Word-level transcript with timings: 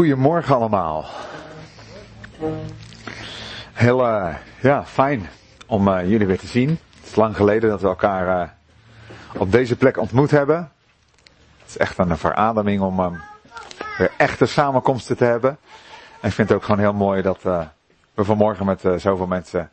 Goedemorgen 0.00 0.54
allemaal. 0.54 1.04
Heel 3.72 4.06
uh, 4.06 4.34
ja, 4.60 4.84
fijn 4.84 5.28
om 5.66 5.88
uh, 5.88 6.10
jullie 6.10 6.26
weer 6.26 6.38
te 6.38 6.46
zien. 6.46 6.68
Het 6.68 7.08
is 7.08 7.14
lang 7.14 7.36
geleden 7.36 7.70
dat 7.70 7.80
we 7.80 7.86
elkaar 7.86 8.40
uh, 8.40 8.48
op 9.40 9.52
deze 9.52 9.76
plek 9.76 9.98
ontmoet 9.98 10.30
hebben. 10.30 10.72
Het 11.58 11.68
is 11.68 11.76
echt 11.76 11.98
een 11.98 12.16
verademing 12.16 12.80
om 12.80 13.00
um, 13.00 13.20
weer 13.98 14.10
echte 14.16 14.46
samenkomsten 14.46 15.16
te 15.16 15.24
hebben. 15.24 15.50
En 16.20 16.28
ik 16.28 16.34
vind 16.34 16.48
het 16.48 16.58
ook 16.58 16.64
gewoon 16.64 16.80
heel 16.80 16.94
mooi 16.94 17.22
dat 17.22 17.42
we 17.42 17.66
vanmorgen 18.16 18.66
met 18.66 18.80
zoveel 18.96 19.26
mensen 19.26 19.70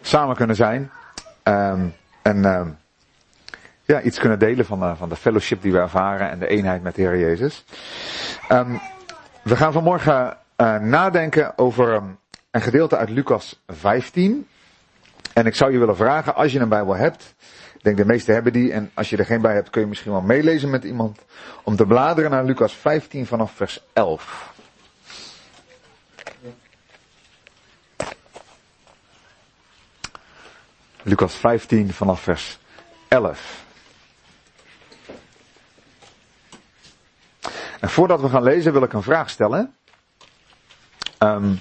samen 0.00 0.36
kunnen 0.36 0.56
zijn. 0.56 0.90
Um, 1.44 1.94
en 2.22 2.44
um, 2.44 2.78
ja, 3.82 4.00
iets 4.00 4.18
kunnen 4.18 4.38
delen 4.38 4.66
van, 4.66 4.96
van 4.96 5.08
de 5.08 5.16
fellowship 5.16 5.62
die 5.62 5.72
we 5.72 5.78
ervaren 5.78 6.30
en 6.30 6.38
de 6.38 6.48
eenheid 6.48 6.82
met 6.82 6.94
de 6.94 7.02
Heer 7.02 7.18
Jezus. 7.18 7.64
We 9.42 9.56
gaan 9.56 9.72
vanmorgen 9.72 10.36
uh, 10.56 10.78
nadenken 10.78 11.58
over 11.58 11.94
um, 11.94 12.18
een 12.50 12.60
gedeelte 12.60 12.96
uit 12.96 13.10
Lucas 13.10 13.62
15. 13.68 14.48
En 15.32 15.46
ik 15.46 15.54
zou 15.54 15.72
je 15.72 15.78
willen 15.78 15.96
vragen, 15.96 16.34
als 16.34 16.52
je 16.52 16.58
een 16.58 16.68
Bijbel 16.68 16.96
hebt, 16.96 17.34
ik 17.74 17.82
denk 17.82 17.96
de 17.96 18.04
meesten 18.04 18.34
hebben 18.34 18.52
die, 18.52 18.72
en 18.72 18.90
als 18.94 19.10
je 19.10 19.16
er 19.16 19.24
geen 19.24 19.40
bij 19.40 19.54
hebt, 19.54 19.70
kun 19.70 19.80
je 19.80 19.86
misschien 19.86 20.12
wel 20.12 20.20
meelezen 20.20 20.70
met 20.70 20.84
iemand, 20.84 21.18
om 21.64 21.76
te 21.76 21.86
bladeren 21.86 22.30
naar 22.30 22.44
Lucas 22.44 22.72
15 22.72 23.26
vanaf 23.26 23.52
vers 23.52 23.84
11. 23.92 24.52
Lucas 31.02 31.34
15 31.34 31.92
vanaf 31.92 32.20
vers 32.20 32.58
11. 33.08 33.68
En 37.80 37.88
voordat 37.88 38.20
we 38.20 38.28
gaan 38.28 38.42
lezen 38.42 38.72
wil 38.72 38.82
ik 38.82 38.92
een 38.92 39.02
vraag 39.02 39.30
stellen. 39.30 39.74
Um, 41.18 41.60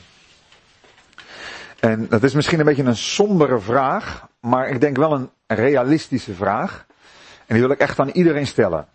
en 1.80 2.08
dat 2.08 2.24
is 2.24 2.34
misschien 2.34 2.60
een 2.60 2.66
beetje 2.66 2.84
een 2.84 2.98
sombere 2.98 3.60
vraag, 3.60 4.28
maar 4.40 4.70
ik 4.70 4.82
denk 4.82 4.98
wel 4.98 5.14
een 5.14 5.30
realistische 5.48 6.34
vraag. 6.34 6.86
En 7.46 7.56
die 7.56 7.64
wil 7.64 7.74
ik 7.74 7.80
echt 7.80 8.00
aan 8.00 8.10
iedereen 8.10 8.48
stellen. 8.48 8.88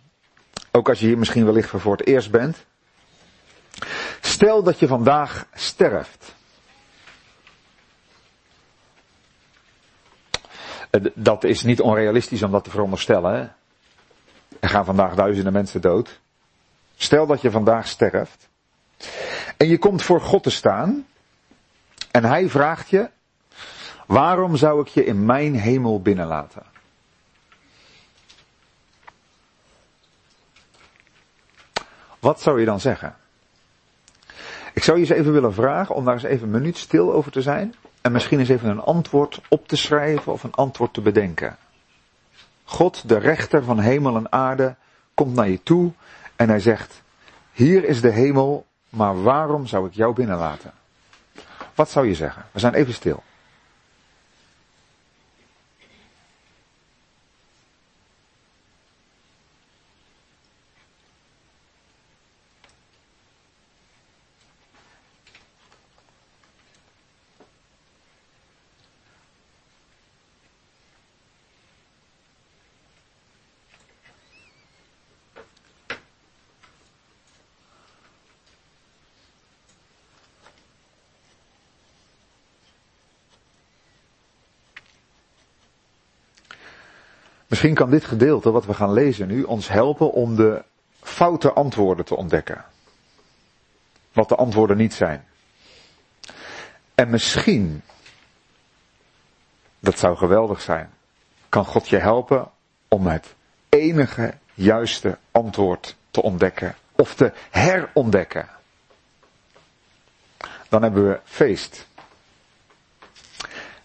Ook 0.70 0.88
als 0.88 1.00
je 1.00 1.06
hier 1.06 1.18
misschien 1.18 1.44
wellicht 1.44 1.68
voor 1.68 1.96
het 1.96 2.06
eerst 2.06 2.30
bent. 2.30 2.64
Stel 4.20 4.62
dat 4.62 4.78
je 4.78 4.86
vandaag 4.86 5.46
sterft. 5.54 6.34
Dat 11.14 11.44
is 11.44 11.62
niet 11.62 11.80
onrealistisch 11.80 12.42
om 12.42 12.50
dat 12.50 12.64
te 12.64 12.70
veronderstellen. 12.70 13.54
Er 14.60 14.68
gaan 14.68 14.84
vandaag 14.84 15.14
duizenden 15.14 15.52
mensen 15.52 15.80
dood. 15.80 16.20
Stel 16.96 17.26
dat 17.26 17.40
je 17.40 17.50
vandaag 17.50 17.88
sterft. 17.88 18.48
En 19.56 19.68
je 19.68 19.78
komt 19.78 20.02
voor 20.02 20.20
God 20.20 20.42
te 20.42 20.50
staan. 20.50 21.06
En 22.10 22.24
hij 22.24 22.48
vraagt 22.48 22.88
je, 22.88 23.10
waarom 24.06 24.56
zou 24.56 24.80
ik 24.80 24.88
je 24.88 25.04
in 25.04 25.24
mijn 25.24 25.54
hemel 25.54 26.02
binnenlaten? 26.02 26.62
Wat 32.18 32.40
zou 32.40 32.60
je 32.60 32.66
dan 32.66 32.80
zeggen? 32.80 33.16
Ik 34.74 34.82
zou 34.82 34.98
je 34.98 35.06
eens 35.06 35.18
even 35.18 35.32
willen 35.32 35.54
vragen 35.54 35.94
om 35.94 36.04
daar 36.04 36.14
eens 36.14 36.22
even 36.22 36.42
een 36.42 36.50
minuut 36.50 36.78
stil 36.78 37.12
over 37.12 37.32
te 37.32 37.42
zijn. 37.42 37.74
En 38.00 38.12
misschien 38.12 38.38
eens 38.38 38.48
even 38.48 38.68
een 38.68 38.80
antwoord 38.80 39.40
op 39.48 39.68
te 39.68 39.76
schrijven 39.76 40.32
of 40.32 40.42
een 40.42 40.54
antwoord 40.54 40.94
te 40.94 41.00
bedenken. 41.00 41.56
God, 42.64 43.08
de 43.08 43.18
rechter 43.18 43.64
van 43.64 43.78
hemel 43.78 44.16
en 44.16 44.32
aarde, 44.32 44.76
komt 45.14 45.34
naar 45.34 45.48
je 45.48 45.62
toe 45.62 45.92
en 46.36 46.48
hij 46.48 46.60
zegt, 46.60 47.02
hier 47.52 47.84
is 47.84 48.00
de 48.00 48.10
hemel, 48.10 48.66
maar 48.88 49.22
waarom 49.22 49.66
zou 49.66 49.86
ik 49.86 49.94
jou 49.94 50.14
binnenlaten? 50.14 50.72
Wat 51.74 51.90
zou 51.90 52.06
je 52.06 52.14
zeggen? 52.14 52.44
We 52.52 52.58
zijn 52.58 52.74
even 52.74 52.94
stil. 52.94 53.22
Misschien 87.64 87.84
kan 87.84 87.94
dit 87.98 88.04
gedeelte 88.08 88.50
wat 88.50 88.66
we 88.66 88.74
gaan 88.74 88.92
lezen 88.92 89.28
nu 89.28 89.42
ons 89.42 89.68
helpen 89.68 90.12
om 90.12 90.36
de 90.36 90.64
foute 91.00 91.52
antwoorden 91.52 92.04
te 92.04 92.16
ontdekken. 92.16 92.64
Wat 94.12 94.28
de 94.28 94.34
antwoorden 94.34 94.76
niet 94.76 94.94
zijn. 94.94 95.24
En 96.94 97.10
misschien, 97.10 97.82
dat 99.80 99.98
zou 99.98 100.16
geweldig 100.16 100.60
zijn, 100.60 100.90
kan 101.48 101.64
God 101.64 101.88
je 101.88 101.96
helpen 101.96 102.50
om 102.88 103.06
het 103.06 103.34
enige 103.68 104.34
juiste 104.54 105.18
antwoord 105.30 105.96
te 106.10 106.22
ontdekken 106.22 106.74
of 106.94 107.14
te 107.14 107.32
herontdekken. 107.50 108.48
Dan 110.68 110.82
hebben 110.82 111.08
we 111.08 111.20
feest. 111.24 111.86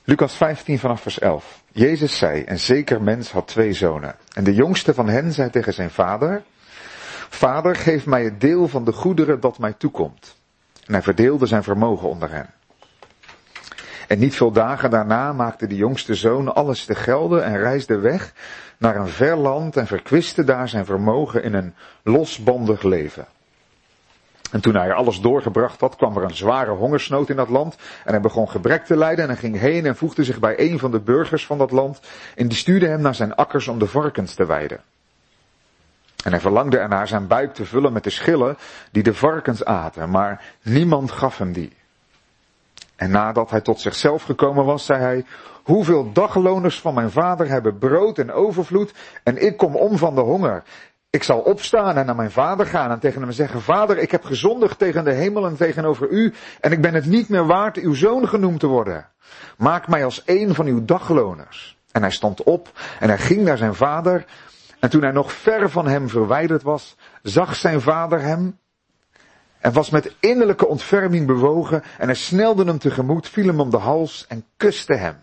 Lucas 0.03 0.34
15 0.34 0.79
vanaf 0.79 1.01
vers 1.01 1.19
11. 1.19 1.58
Jezus 1.72 2.18
zei, 2.18 2.44
een 2.46 2.59
zeker 2.59 3.02
mens 3.02 3.31
had 3.31 3.47
twee 3.47 3.74
zonen. 3.74 4.16
En 4.34 4.44
de 4.44 4.53
jongste 4.53 4.94
van 4.94 5.09
hen 5.09 5.34
zei 5.34 5.50
tegen 5.50 5.74
zijn 5.74 5.90
vader, 5.90 6.44
Vader, 7.30 7.75
geef 7.75 8.06
mij 8.06 8.24
het 8.24 8.41
deel 8.41 8.68
van 8.68 8.84
de 8.84 8.91
goederen 8.91 9.40
dat 9.40 9.57
mij 9.57 9.74
toekomt. 9.74 10.35
En 10.85 10.94
hij 10.94 11.02
verdeelde 11.02 11.46
zijn 11.46 11.63
vermogen 11.63 12.09
onder 12.09 12.31
hen. 12.31 12.50
En 14.07 14.19
niet 14.19 14.35
veel 14.35 14.52
dagen 14.52 14.90
daarna 14.90 15.34
maakte 15.34 15.68
de 15.68 15.75
jongste 15.75 16.16
zoon 16.16 16.56
alles 16.56 16.85
te 16.85 16.96
gelden 16.96 17.44
en 17.44 17.57
reisde 17.57 17.97
weg 17.97 18.34
naar 18.78 18.96
een 18.96 19.07
ver 19.07 19.38
land 19.38 19.78
en 19.78 19.88
verkwiste 19.88 20.44
daar 20.44 20.69
zijn 20.69 20.86
vermogen 20.86 21.44
in 21.44 21.53
een 21.53 21.74
losbandig 22.03 22.84
leven. 22.84 23.28
En 24.51 24.61
toen 24.61 24.75
hij 24.75 24.93
alles 24.93 25.21
doorgebracht 25.21 25.79
had, 25.79 25.95
kwam 25.95 26.17
er 26.17 26.23
een 26.23 26.35
zware 26.35 26.71
hongersnood 26.71 27.29
in 27.29 27.35
dat 27.35 27.49
land. 27.49 27.75
En 28.05 28.11
hij 28.11 28.21
begon 28.21 28.49
gebrek 28.49 28.85
te 28.85 28.97
lijden 28.97 29.23
en 29.23 29.29
hij 29.29 29.39
ging 29.39 29.59
heen 29.59 29.85
en 29.85 29.95
voegde 29.95 30.23
zich 30.23 30.39
bij 30.39 30.59
een 30.59 30.79
van 30.79 30.91
de 30.91 30.99
burgers 30.99 31.45
van 31.45 31.57
dat 31.57 31.71
land. 31.71 31.99
En 32.35 32.47
die 32.47 32.57
stuurde 32.57 32.88
hem 32.88 33.01
naar 33.01 33.15
zijn 33.15 33.35
akkers 33.35 33.67
om 33.67 33.79
de 33.79 33.88
varkens 33.88 34.33
te 34.33 34.45
weiden. 34.45 34.79
En 36.23 36.31
hij 36.31 36.39
verlangde 36.39 36.77
ernaar 36.77 37.07
zijn 37.07 37.27
buik 37.27 37.53
te 37.53 37.65
vullen 37.65 37.93
met 37.93 38.03
de 38.03 38.09
schillen 38.09 38.57
die 38.91 39.03
de 39.03 39.13
varkens 39.13 39.65
aten, 39.65 40.09
maar 40.09 40.43
niemand 40.61 41.11
gaf 41.11 41.38
hem 41.38 41.51
die. 41.51 41.77
En 42.95 43.11
nadat 43.11 43.49
hij 43.49 43.61
tot 43.61 43.79
zichzelf 43.79 44.23
gekomen 44.23 44.65
was, 44.65 44.85
zei 44.85 45.01
hij, 45.01 45.25
hoeveel 45.63 46.11
dagloners 46.13 46.81
van 46.81 46.93
mijn 46.93 47.11
vader 47.11 47.47
hebben 47.47 47.77
brood 47.77 48.17
en 48.17 48.31
overvloed 48.31 48.93
en 49.23 49.45
ik 49.45 49.57
kom 49.57 49.75
om 49.75 49.97
van 49.97 50.15
de 50.15 50.21
honger. 50.21 50.63
Ik 51.11 51.23
zal 51.23 51.39
opstaan 51.39 51.97
en 51.97 52.06
naar 52.06 52.15
mijn 52.15 52.31
vader 52.31 52.65
gaan 52.65 52.91
en 52.91 53.00
tegen 53.00 53.21
hem 53.21 53.31
zeggen, 53.31 53.61
vader, 53.61 53.97
ik 53.97 54.11
heb 54.11 54.23
gezondigd 54.23 54.79
tegen 54.79 55.03
de 55.03 55.11
hemel 55.11 55.45
en 55.45 55.56
tegenover 55.56 56.09
u 56.09 56.33
en 56.61 56.71
ik 56.71 56.81
ben 56.81 56.94
het 56.94 57.06
niet 57.06 57.29
meer 57.29 57.45
waard 57.45 57.77
uw 57.77 57.94
zoon 57.94 58.27
genoemd 58.27 58.59
te 58.59 58.67
worden. 58.67 59.07
Maak 59.57 59.88
mij 59.88 60.03
als 60.03 60.21
een 60.25 60.56
van 60.56 60.65
uw 60.65 60.85
dagloners. 60.85 61.77
En 61.91 62.01
hij 62.01 62.11
stond 62.11 62.44
op 62.44 62.79
en 63.00 63.07
hij 63.07 63.17
ging 63.17 63.41
naar 63.41 63.57
zijn 63.57 63.75
vader 63.75 64.25
en 64.79 64.89
toen 64.89 65.01
hij 65.01 65.11
nog 65.11 65.31
ver 65.31 65.69
van 65.69 65.88
hem 65.88 66.09
verwijderd 66.09 66.63
was, 66.63 66.95
zag 67.21 67.55
zijn 67.55 67.81
vader 67.81 68.21
hem 68.21 68.59
en 69.59 69.73
was 69.73 69.89
met 69.89 70.15
innerlijke 70.19 70.67
ontferming 70.67 71.27
bewogen 71.27 71.83
en 71.97 72.05
hij 72.05 72.15
snelde 72.15 72.65
hem 72.65 72.79
tegemoet, 72.79 73.29
viel 73.29 73.47
hem 73.47 73.59
om 73.59 73.69
de 73.69 73.77
hals 73.77 74.25
en 74.27 74.45
kuste 74.57 74.94
hem. 74.95 75.15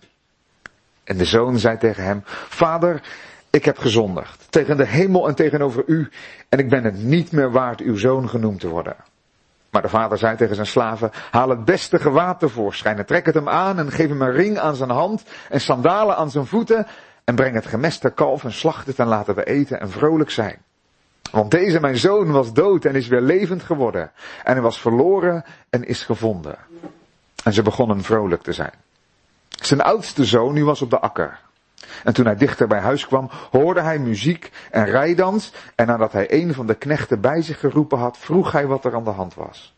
En 1.04 1.16
de 1.16 1.24
zoon 1.24 1.58
zei 1.58 1.78
tegen 1.78 2.04
hem, 2.04 2.22
vader, 2.48 3.02
ik 3.56 3.64
heb 3.64 3.78
gezondigd 3.78 4.46
tegen 4.50 4.76
de 4.76 4.86
hemel 4.86 5.28
en 5.28 5.34
tegenover 5.34 5.82
u 5.86 6.08
en 6.48 6.58
ik 6.58 6.68
ben 6.68 6.84
het 6.84 7.02
niet 7.02 7.32
meer 7.32 7.50
waard 7.50 7.80
uw 7.80 7.96
zoon 7.96 8.28
genoemd 8.28 8.60
te 8.60 8.68
worden. 8.68 8.96
Maar 9.70 9.82
de 9.82 9.88
vader 9.88 10.18
zei 10.18 10.36
tegen 10.36 10.54
zijn 10.54 10.66
slaven, 10.66 11.10
haal 11.30 11.48
het 11.48 11.64
beste 11.64 11.98
gewaad 11.98 12.38
tevoorschijn 12.38 12.98
en 12.98 13.06
trek 13.06 13.26
het 13.26 13.34
hem 13.34 13.48
aan 13.48 13.78
en 13.78 13.92
geef 13.92 14.08
hem 14.08 14.22
een 14.22 14.32
ring 14.32 14.58
aan 14.58 14.76
zijn 14.76 14.90
hand 14.90 15.24
en 15.48 15.60
sandalen 15.60 16.16
aan 16.16 16.30
zijn 16.30 16.46
voeten 16.46 16.86
en 17.24 17.34
breng 17.34 17.54
het 17.54 17.66
gemeste 17.66 18.10
kalf 18.10 18.44
en 18.44 18.52
slacht 18.52 18.86
het 18.86 18.98
en 18.98 19.06
laten 19.06 19.34
we 19.34 19.44
eten 19.44 19.80
en 19.80 19.90
vrolijk 19.90 20.30
zijn. 20.30 20.58
Want 21.30 21.50
deze 21.50 21.80
mijn 21.80 21.96
zoon 21.96 22.30
was 22.30 22.52
dood 22.52 22.84
en 22.84 22.94
is 22.94 23.08
weer 23.08 23.20
levend 23.20 23.62
geworden 23.62 24.10
en 24.44 24.52
hij 24.52 24.62
was 24.62 24.80
verloren 24.80 25.44
en 25.70 25.84
is 25.84 26.02
gevonden. 26.02 26.56
En 27.44 27.52
ze 27.52 27.62
begonnen 27.62 28.02
vrolijk 28.02 28.42
te 28.42 28.52
zijn. 28.52 28.74
Zijn 29.48 29.80
oudste 29.80 30.24
zoon 30.24 30.54
nu 30.54 30.64
was 30.64 30.82
op 30.82 30.90
de 30.90 31.00
akker. 31.00 31.38
En 32.04 32.14
toen 32.14 32.24
hij 32.24 32.36
dichter 32.36 32.66
bij 32.66 32.80
huis 32.80 33.06
kwam, 33.06 33.30
hoorde 33.50 33.80
hij 33.80 33.98
muziek 33.98 34.50
en 34.70 34.84
rijdans. 34.84 35.52
En 35.74 35.86
nadat 35.86 36.12
hij 36.12 36.32
een 36.32 36.54
van 36.54 36.66
de 36.66 36.74
knechten 36.74 37.20
bij 37.20 37.42
zich 37.42 37.60
geroepen 37.60 37.98
had, 37.98 38.18
vroeg 38.18 38.52
hij 38.52 38.66
wat 38.66 38.84
er 38.84 38.94
aan 38.94 39.04
de 39.04 39.10
hand 39.10 39.34
was. 39.34 39.74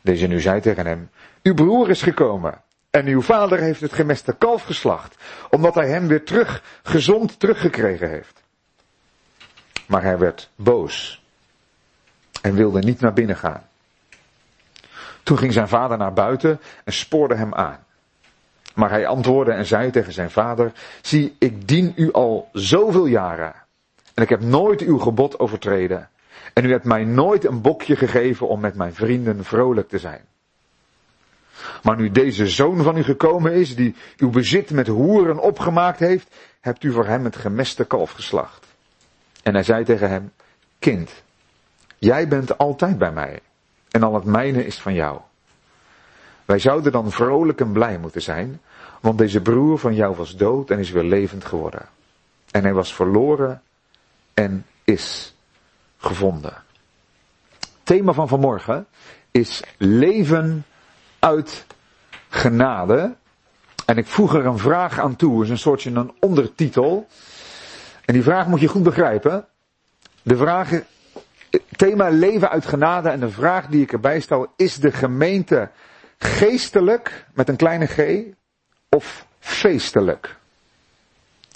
Deze 0.00 0.26
nu 0.26 0.40
zei 0.40 0.60
tegen 0.60 0.86
hem, 0.86 1.10
uw 1.42 1.54
broer 1.54 1.90
is 1.90 2.02
gekomen 2.02 2.60
en 2.90 3.06
uw 3.06 3.22
vader 3.22 3.58
heeft 3.58 3.80
het 3.80 3.92
gemeste 3.92 4.36
kalf 4.38 4.62
geslacht, 4.62 5.16
omdat 5.50 5.74
hij 5.74 5.88
hem 5.88 6.06
weer 6.06 6.24
terug, 6.24 6.62
gezond 6.82 7.40
teruggekregen 7.40 8.08
heeft. 8.08 8.42
Maar 9.86 10.02
hij 10.02 10.18
werd 10.18 10.50
boos 10.54 11.24
en 12.42 12.54
wilde 12.54 12.80
niet 12.80 13.00
naar 13.00 13.12
binnen 13.12 13.36
gaan. 13.36 13.62
Toen 15.22 15.38
ging 15.38 15.52
zijn 15.52 15.68
vader 15.68 15.98
naar 15.98 16.12
buiten 16.12 16.60
en 16.84 16.92
spoorde 16.92 17.34
hem 17.34 17.54
aan. 17.54 17.85
Maar 18.76 18.90
hij 18.90 19.06
antwoordde 19.06 19.52
en 19.52 19.66
zei 19.66 19.90
tegen 19.90 20.12
zijn 20.12 20.30
vader, 20.30 20.72
zie, 21.02 21.36
ik 21.38 21.68
dien 21.68 21.92
u 21.96 22.12
al 22.12 22.48
zoveel 22.52 23.06
jaren 23.06 23.54
en 24.14 24.22
ik 24.22 24.28
heb 24.28 24.40
nooit 24.40 24.80
uw 24.80 24.98
gebod 24.98 25.38
overtreden. 25.38 26.08
En 26.52 26.64
u 26.64 26.70
hebt 26.70 26.84
mij 26.84 27.04
nooit 27.04 27.44
een 27.44 27.60
bokje 27.60 27.96
gegeven 27.96 28.48
om 28.48 28.60
met 28.60 28.74
mijn 28.74 28.94
vrienden 28.94 29.44
vrolijk 29.44 29.88
te 29.88 29.98
zijn. 29.98 30.24
Maar 31.82 31.96
nu 31.96 32.10
deze 32.10 32.48
zoon 32.48 32.82
van 32.82 32.96
u 32.96 33.02
gekomen 33.02 33.52
is, 33.52 33.76
die 33.76 33.94
uw 34.16 34.30
bezit 34.30 34.70
met 34.70 34.86
hoeren 34.86 35.38
opgemaakt 35.38 35.98
heeft, 35.98 36.34
hebt 36.60 36.84
u 36.84 36.92
voor 36.92 37.06
hem 37.06 37.24
het 37.24 37.36
gemeste 37.36 37.84
kalf 37.84 38.10
geslacht. 38.10 38.66
En 39.42 39.54
hij 39.54 39.62
zei 39.62 39.84
tegen 39.84 40.10
hem, 40.10 40.32
kind, 40.78 41.22
jij 41.98 42.28
bent 42.28 42.58
altijd 42.58 42.98
bij 42.98 43.12
mij 43.12 43.40
en 43.90 44.02
al 44.02 44.14
het 44.14 44.24
mijne 44.24 44.66
is 44.66 44.78
van 44.78 44.94
jou. 44.94 45.20
Wij 46.46 46.58
zouden 46.58 46.92
dan 46.92 47.10
vrolijk 47.10 47.60
en 47.60 47.72
blij 47.72 47.98
moeten 47.98 48.22
zijn, 48.22 48.60
want 49.00 49.18
deze 49.18 49.40
broer 49.40 49.78
van 49.78 49.94
jou 49.94 50.16
was 50.16 50.36
dood 50.36 50.70
en 50.70 50.78
is 50.78 50.90
weer 50.90 51.04
levend 51.04 51.44
geworden. 51.44 51.88
En 52.50 52.62
hij 52.62 52.72
was 52.72 52.94
verloren 52.94 53.62
en 54.34 54.66
is 54.84 55.34
gevonden. 55.96 56.62
Thema 57.82 58.12
van 58.12 58.28
vanmorgen 58.28 58.86
is 59.30 59.62
leven 59.76 60.64
uit 61.18 61.66
genade. 62.28 63.14
En 63.86 63.96
ik 63.96 64.06
voeg 64.06 64.34
er 64.34 64.46
een 64.46 64.58
vraag 64.58 64.98
aan 64.98 65.16
toe, 65.16 65.42
is 65.42 65.50
een 65.50 65.58
soortje 65.58 65.90
een 65.90 66.12
ondertitel. 66.20 67.06
En 68.04 68.14
die 68.14 68.22
vraag 68.22 68.46
moet 68.46 68.60
je 68.60 68.68
goed 68.68 68.82
begrijpen. 68.82 69.46
De 70.22 70.36
vraag, 70.36 70.70
thema 71.76 72.08
leven 72.08 72.50
uit 72.50 72.66
genade 72.66 73.08
en 73.08 73.20
de 73.20 73.30
vraag 73.30 73.66
die 73.66 73.82
ik 73.82 73.92
erbij 73.92 74.20
stel, 74.20 74.52
is 74.56 74.74
de 74.76 74.92
gemeente 74.92 75.70
geestelijk 76.18 77.26
met 77.34 77.48
een 77.48 77.56
kleine 77.56 77.86
g 77.86 78.22
of 78.88 79.26
feestelijk? 79.38 80.36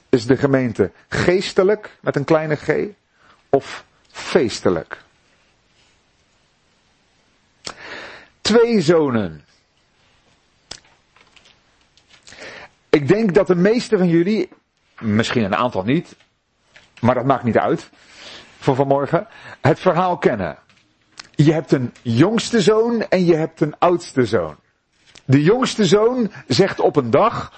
Is 0.09 0.27
de 0.27 0.37
gemeente 0.37 0.91
geestelijk 1.09 1.99
met 2.01 2.17
een 2.17 2.25
kleine 2.25 2.57
g 2.57 2.69
of 3.49 3.85
feestelijk? 4.09 5.03
Twee 8.41 8.81
zonen. 8.81 9.45
Ik 12.89 13.09
denk 13.09 13.35
dat 13.35 13.47
de 13.47 13.55
meeste 13.55 13.99
van 13.99 14.09
jullie, 14.09 14.49
misschien 14.99 15.45
een 15.45 15.57
aantal 15.57 15.83
niet, 15.83 16.17
maar 17.01 17.15
dat 17.15 17.25
maakt 17.25 17.45
niet 17.45 17.59
uit 17.59 17.91
voor 18.59 18.75
vanmorgen, 18.75 19.27
het 19.61 19.81
verhaal 19.81 20.19
kennen. 20.19 20.59
Je 21.45 21.53
hebt 21.53 21.73
een 21.73 21.93
jongste 22.03 22.61
zoon 22.61 23.03
en 23.03 23.25
je 23.25 23.35
hebt 23.35 23.61
een 23.61 23.75
oudste 23.79 24.25
zoon. 24.25 24.57
De 25.25 25.43
jongste 25.43 25.85
zoon 25.85 26.31
zegt 26.47 26.81
op 26.81 26.97
een 26.97 27.11
dag, 27.11 27.53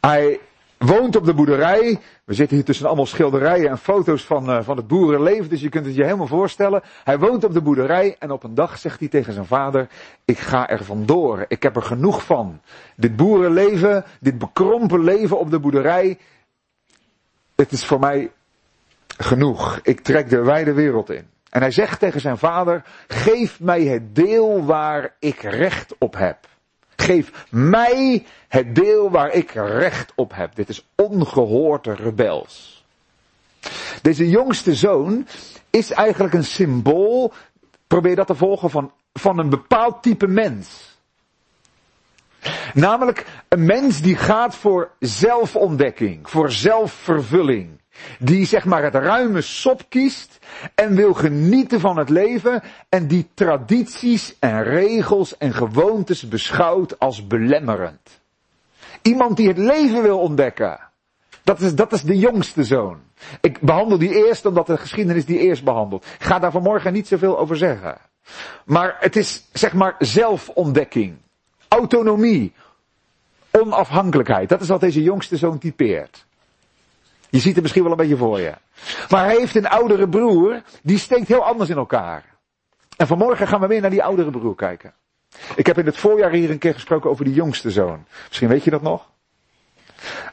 hij 0.00 0.40
woont 0.78 1.16
op 1.16 1.24
de 1.24 1.34
boerderij. 1.34 2.00
We 2.24 2.34
zitten 2.34 2.56
hier 2.56 2.64
tussen 2.64 2.86
allemaal 2.86 3.06
schilderijen 3.06 3.70
en 3.70 3.78
foto's 3.78 4.24
van, 4.24 4.50
uh, 4.50 4.62
van 4.62 4.76
het 4.76 4.86
boerenleven, 4.86 5.48
dus 5.48 5.60
je 5.60 5.68
kunt 5.68 5.86
het 5.86 5.94
je 5.94 6.04
helemaal 6.04 6.26
voorstellen. 6.26 6.82
Hij 7.04 7.18
woont 7.18 7.44
op 7.44 7.52
de 7.52 7.60
boerderij 7.60 8.16
en 8.18 8.30
op 8.30 8.42
een 8.42 8.54
dag 8.54 8.78
zegt 8.78 8.98
hij 8.98 9.08
tegen 9.08 9.32
zijn 9.32 9.46
vader, 9.46 9.88
ik 10.24 10.38
ga 10.38 10.68
er 10.68 10.84
vandoor, 10.84 11.44
ik 11.48 11.62
heb 11.62 11.76
er 11.76 11.82
genoeg 11.82 12.24
van. 12.24 12.60
Dit 12.96 13.16
boerenleven, 13.16 14.04
dit 14.20 14.38
bekrompen 14.38 15.04
leven 15.04 15.38
op 15.38 15.50
de 15.50 15.58
boerderij, 15.58 16.18
het 17.56 17.72
is 17.72 17.84
voor 17.84 18.00
mij 18.00 18.30
genoeg. 19.18 19.80
Ik 19.82 20.00
trek 20.00 20.28
de 20.28 20.42
wijde 20.42 20.72
wereld 20.72 21.10
in. 21.10 21.34
En 21.56 21.62
hij 21.62 21.70
zegt 21.70 21.98
tegen 21.98 22.20
zijn 22.20 22.38
vader, 22.38 22.82
geef 23.06 23.60
mij 23.60 23.82
het 23.82 24.14
deel 24.14 24.64
waar 24.64 25.16
ik 25.18 25.40
recht 25.40 25.94
op 25.98 26.16
heb. 26.16 26.48
Geef 26.96 27.46
mij 27.50 28.26
het 28.48 28.74
deel 28.74 29.10
waar 29.10 29.32
ik 29.32 29.50
recht 29.50 30.12
op 30.14 30.34
heb. 30.34 30.54
Dit 30.54 30.68
is 30.68 30.86
ongehoord 30.94 31.86
rebels. 31.86 32.84
Deze 34.02 34.28
jongste 34.28 34.74
zoon 34.74 35.26
is 35.70 35.90
eigenlijk 35.90 36.34
een 36.34 36.44
symbool, 36.44 37.32
probeer 37.86 38.16
dat 38.16 38.26
te 38.26 38.34
volgen, 38.34 38.70
van, 38.70 38.92
van 39.12 39.38
een 39.38 39.50
bepaald 39.50 40.02
type 40.02 40.26
mens. 40.26 40.98
Namelijk 42.74 43.26
een 43.48 43.64
mens 43.64 44.00
die 44.00 44.16
gaat 44.16 44.54
voor 44.54 44.90
zelfontdekking, 44.98 46.30
voor 46.30 46.50
zelfvervulling. 46.50 47.80
Die 48.18 48.46
zeg 48.46 48.64
maar 48.64 48.82
het 48.82 48.94
ruime 48.94 49.40
sop 49.40 49.82
kiest 49.88 50.38
en 50.74 50.94
wil 50.94 51.14
genieten 51.14 51.80
van 51.80 51.96
het 51.96 52.08
leven 52.08 52.62
en 52.88 53.06
die 53.06 53.28
tradities 53.34 54.36
en 54.38 54.62
regels 54.62 55.36
en 55.36 55.52
gewoontes 55.52 56.28
beschouwt 56.28 56.98
als 56.98 57.26
belemmerend. 57.26 58.20
Iemand 59.02 59.36
die 59.36 59.48
het 59.48 59.58
leven 59.58 60.02
wil 60.02 60.18
ontdekken. 60.18 60.78
Dat 61.42 61.60
is, 61.60 61.74
dat 61.74 61.92
is 61.92 62.02
de 62.02 62.18
jongste 62.18 62.64
zoon. 62.64 63.00
Ik 63.40 63.60
behandel 63.60 63.98
die 63.98 64.26
eerst 64.26 64.46
omdat 64.46 64.66
de 64.66 64.76
geschiedenis 64.76 65.24
die 65.24 65.38
eerst 65.38 65.64
behandelt. 65.64 66.04
Ik 66.04 66.22
ga 66.22 66.38
daar 66.38 66.50
vanmorgen 66.50 66.92
niet 66.92 67.08
zoveel 67.08 67.38
over 67.38 67.56
zeggen. 67.56 67.98
Maar 68.64 68.96
het 69.00 69.16
is 69.16 69.44
zeg 69.52 69.72
maar 69.72 69.94
zelfontdekking. 69.98 71.16
Autonomie. 71.68 72.52
Onafhankelijkheid. 73.50 74.48
Dat 74.48 74.60
is 74.60 74.68
wat 74.68 74.80
deze 74.80 75.02
jongste 75.02 75.36
zoon 75.36 75.58
typeert. 75.58 76.25
Je 77.30 77.38
ziet 77.38 77.54
het 77.54 77.62
misschien 77.62 77.82
wel 77.82 77.92
een 77.92 77.98
beetje 77.98 78.16
voor 78.16 78.40
je. 78.40 78.54
Maar 79.08 79.24
hij 79.24 79.36
heeft 79.36 79.56
een 79.56 79.68
oudere 79.68 80.08
broer, 80.08 80.62
die 80.82 80.98
steekt 80.98 81.28
heel 81.28 81.44
anders 81.44 81.70
in 81.70 81.76
elkaar. 81.76 82.24
En 82.96 83.06
vanmorgen 83.06 83.46
gaan 83.46 83.60
we 83.60 83.66
weer 83.66 83.80
naar 83.80 83.90
die 83.90 84.02
oudere 84.02 84.30
broer 84.30 84.54
kijken. 84.54 84.94
Ik 85.56 85.66
heb 85.66 85.78
in 85.78 85.86
het 85.86 85.96
voorjaar 85.96 86.30
hier 86.30 86.50
een 86.50 86.58
keer 86.58 86.74
gesproken 86.74 87.10
over 87.10 87.24
die 87.24 87.34
jongste 87.34 87.70
zoon. 87.70 88.04
Misschien 88.28 88.48
weet 88.48 88.64
je 88.64 88.70
dat 88.70 88.82
nog. 88.82 89.10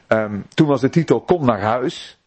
Um, 0.08 0.46
toen 0.54 0.66
was 0.66 0.80
de 0.80 0.90
titel 0.90 1.20
Kom 1.20 1.44
naar 1.44 1.60
huis. 1.60 2.18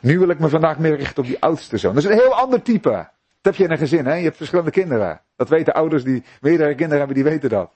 Nu 0.00 0.18
wil 0.18 0.28
ik 0.28 0.38
me 0.38 0.48
vandaag 0.48 0.78
meer 0.78 0.96
richten 0.96 1.22
op 1.22 1.28
die 1.28 1.40
oudste 1.42 1.76
zoon. 1.76 1.94
Dat 1.94 2.04
is 2.04 2.10
een 2.10 2.16
heel 2.16 2.34
ander 2.34 2.62
type. 2.62 2.90
Dat 2.90 3.08
heb 3.40 3.54
je 3.54 3.64
in 3.64 3.70
een 3.70 3.78
gezin, 3.78 4.06
hè? 4.06 4.14
Je 4.14 4.24
hebt 4.24 4.36
verschillende 4.36 4.70
kinderen. 4.70 5.20
Dat 5.36 5.48
weten 5.48 5.74
ouders 5.74 6.04
die 6.04 6.24
meerdere 6.40 6.74
kinderen 6.74 6.98
hebben, 6.98 7.14
die 7.14 7.24
weten 7.24 7.50
dat. 7.50 7.70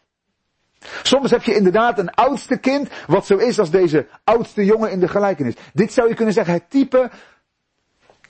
Soms 1.03 1.31
heb 1.31 1.43
je 1.43 1.55
inderdaad 1.55 1.99
een 1.99 2.15
oudste 2.15 2.57
kind, 2.57 2.89
wat 3.07 3.27
zo 3.27 3.37
is 3.37 3.59
als 3.59 3.71
deze 3.71 4.07
oudste 4.25 4.65
jongen 4.65 4.91
in 4.91 5.01
de 5.01 5.09
gelijkenis. 5.09 5.55
Dit 5.73 5.93
zou 5.93 6.09
je 6.09 6.15
kunnen 6.15 6.35
zeggen, 6.35 6.55
het 6.55 6.71
type 6.71 7.11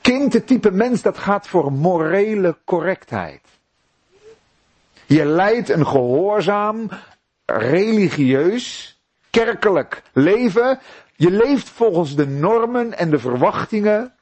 kind, 0.01 0.33
het 0.33 0.47
type 0.47 0.71
mens 0.71 1.03
dat 1.03 1.19
gaat 1.19 1.49
voor 1.49 1.73
morele 1.73 2.57
correctheid. 2.65 3.41
Je 5.07 5.25
leidt 5.25 5.69
een 5.69 5.87
gehoorzaam, 5.87 6.89
religieus, 7.45 8.99
kerkelijk 9.31 10.03
leven. 10.13 10.79
Je 11.17 11.31
leeft 11.31 11.69
volgens 11.69 12.17
de 12.17 12.27
normen 12.27 12.99
en 12.99 13.11
de 13.11 13.19
verwachtingen. 13.19 14.15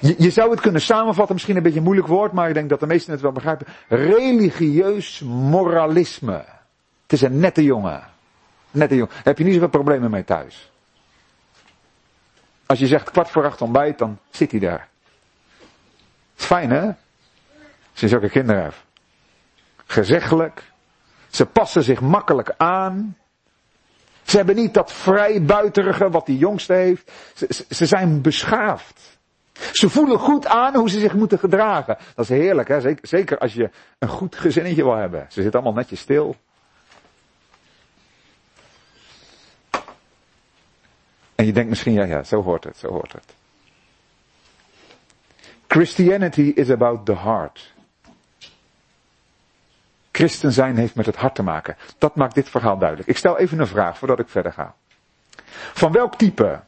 Je, 0.00 0.30
zou 0.30 0.50
het 0.50 0.60
kunnen 0.60 0.80
samenvatten, 0.80 1.34
misschien 1.34 1.56
een 1.56 1.62
beetje 1.62 1.78
een 1.78 1.84
moeilijk 1.84 2.08
woord, 2.08 2.32
maar 2.32 2.48
ik 2.48 2.54
denk 2.54 2.68
dat 2.68 2.80
de 2.80 2.86
meesten 2.86 3.12
het 3.12 3.20
wel 3.20 3.32
begrijpen. 3.32 3.66
Religieus 3.88 5.20
moralisme. 5.24 6.44
Het 7.10 7.20
is 7.22 7.28
een 7.28 7.38
nette 7.38 7.64
jongen. 7.64 8.02
Nette 8.70 8.94
jongen. 8.94 9.14
Heb 9.22 9.38
je 9.38 9.44
niet 9.44 9.52
zoveel 9.52 9.68
problemen 9.68 10.10
mee 10.10 10.24
thuis. 10.24 10.70
Als 12.66 12.78
je 12.78 12.86
zegt 12.86 13.10
kwart 13.10 13.30
voor 13.30 13.44
acht 13.44 13.62
ontbijt, 13.62 13.98
dan 13.98 14.18
zit 14.30 14.50
hij 14.50 14.60
daar. 14.60 14.88
Is 16.36 16.44
fijn 16.44 16.70
hè? 16.70 16.90
Sinds 17.92 18.14
ook 18.14 18.22
een 18.22 18.30
kinderen 18.30 18.62
heeft. 18.62 18.84
Gezeggelijk. 19.86 20.62
Ze 21.30 21.46
passen 21.46 21.82
zich 21.82 22.00
makkelijk 22.00 22.54
aan. 22.56 23.16
Ze 24.22 24.36
hebben 24.36 24.56
niet 24.56 24.74
dat 24.74 24.92
vrijbuiterige 24.92 26.10
wat 26.10 26.26
die 26.26 26.38
jongste 26.38 26.72
heeft. 26.72 27.12
Ze, 27.34 27.64
ze, 27.68 27.86
zijn 27.86 28.22
beschaafd. 28.22 29.18
Ze 29.72 29.88
voelen 29.88 30.18
goed 30.18 30.46
aan 30.46 30.74
hoe 30.74 30.90
ze 30.90 30.98
zich 31.00 31.14
moeten 31.14 31.38
gedragen. 31.38 31.98
Dat 32.14 32.24
is 32.24 32.38
heerlijk, 32.38 32.68
hè? 32.68 32.80
Zeker, 32.80 33.08
zeker 33.08 33.38
als 33.38 33.52
je 33.52 33.70
een 33.98 34.08
goed 34.08 34.36
gezinnetje 34.36 34.82
wil 34.82 34.96
hebben. 34.96 35.26
Ze 35.28 35.42
zitten 35.42 35.60
allemaal 35.60 35.80
netjes 35.80 36.00
stil. 36.00 36.36
En 41.40 41.46
je 41.46 41.52
denkt 41.52 41.68
misschien, 41.68 41.92
ja, 41.92 42.04
ja, 42.04 42.22
zo 42.22 42.42
hoort 42.42 42.64
het, 42.64 42.76
zo 42.76 42.88
hoort 42.88 43.12
het. 43.12 43.34
Christianity 45.66 46.52
is 46.54 46.70
about 46.70 47.06
the 47.06 47.16
heart. 47.16 47.72
Christen 50.10 50.52
zijn 50.52 50.76
heeft 50.76 50.94
met 50.94 51.06
het 51.06 51.16
hart 51.16 51.34
te 51.34 51.42
maken. 51.42 51.76
Dat 51.98 52.14
maakt 52.14 52.34
dit 52.34 52.48
verhaal 52.48 52.78
duidelijk. 52.78 53.08
Ik 53.08 53.16
stel 53.16 53.38
even 53.38 53.60
een 53.60 53.66
vraag 53.66 53.98
voordat 53.98 54.18
ik 54.18 54.28
verder 54.28 54.52
ga. 54.52 54.74
Van 55.72 55.92
welk 55.92 56.16
type? 56.16 56.60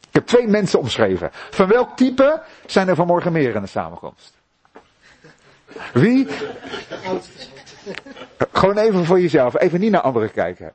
Ik 0.00 0.14
heb 0.14 0.26
twee 0.26 0.46
mensen 0.46 0.78
omschreven. 0.78 1.30
Van 1.32 1.68
welk 1.68 1.96
type 1.96 2.42
zijn 2.66 2.88
er 2.88 2.96
vanmorgen 2.96 3.32
meer 3.32 3.54
in 3.54 3.62
de 3.62 3.66
samenkomst? 3.66 4.34
Wie? 5.92 6.28
Gewoon 8.52 8.78
even 8.78 9.04
voor 9.04 9.20
jezelf, 9.20 9.58
even 9.58 9.80
niet 9.80 9.90
naar 9.90 10.00
anderen 10.00 10.32
kijken. 10.32 10.72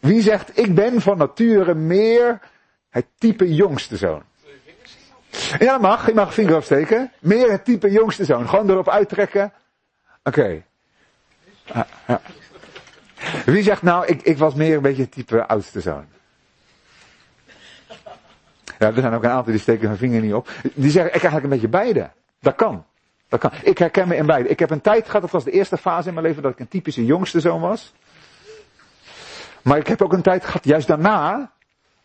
Wie 0.00 0.22
zegt, 0.22 0.58
ik 0.58 0.74
ben 0.74 1.00
van 1.00 1.18
nature 1.18 1.74
meer 1.74 2.40
het 2.96 3.06
type 3.18 3.54
jongste 3.54 3.96
zoon? 3.96 4.22
Ja, 5.58 5.78
mag. 5.78 6.06
Je 6.06 6.14
mag 6.14 6.34
vinger 6.34 6.56
opsteken. 6.56 7.12
Meer 7.18 7.50
het 7.50 7.64
type 7.64 7.90
jongste 7.90 8.24
zoon. 8.24 8.48
Gewoon 8.48 8.70
erop 8.70 8.88
uittrekken. 8.88 9.52
Oké. 10.22 10.62
ja. 12.06 12.20
Wie 13.44 13.62
zegt 13.62 13.82
nou, 13.82 14.06
ik, 14.06 14.22
ik 14.22 14.38
was 14.38 14.54
meer 14.54 14.76
een 14.76 14.82
beetje 14.82 15.02
het 15.02 15.12
type 15.12 15.46
oudste 15.46 15.80
zoon? 15.80 16.04
Ja, 18.78 18.86
er 18.86 19.00
zijn 19.00 19.14
ook 19.14 19.24
een 19.24 19.30
aantal 19.30 19.52
die 19.52 19.60
steken 19.60 19.88
hun 19.88 19.96
vinger 19.96 20.20
niet 20.20 20.34
op. 20.34 20.50
Die 20.74 20.90
zeggen, 20.90 21.14
ik 21.14 21.22
eigenlijk 21.22 21.44
een 21.44 21.50
beetje 21.50 21.68
beide. 21.68 22.10
Dat 22.40 22.54
kan. 22.54 22.84
Dat 23.28 23.40
kan. 23.40 23.50
Ik 23.62 23.78
herken 23.78 24.08
me 24.08 24.16
in 24.16 24.26
beide. 24.26 24.48
Ik 24.48 24.58
heb 24.58 24.70
een 24.70 24.80
tijd 24.80 25.06
gehad, 25.06 25.20
dat 25.20 25.30
was 25.30 25.44
de 25.44 25.50
eerste 25.50 25.76
fase 25.76 26.08
in 26.08 26.14
mijn 26.14 26.26
leven, 26.26 26.42
dat 26.42 26.52
ik 26.52 26.58
een 26.58 26.68
typische 26.68 27.04
jongste 27.04 27.40
zoon 27.40 27.60
was. 27.60 27.92
Maar 29.62 29.78
ik 29.78 29.86
heb 29.86 30.02
ook 30.02 30.12
een 30.12 30.22
tijd 30.22 30.44
gehad, 30.44 30.64
juist 30.64 30.86
daarna, 30.86 31.52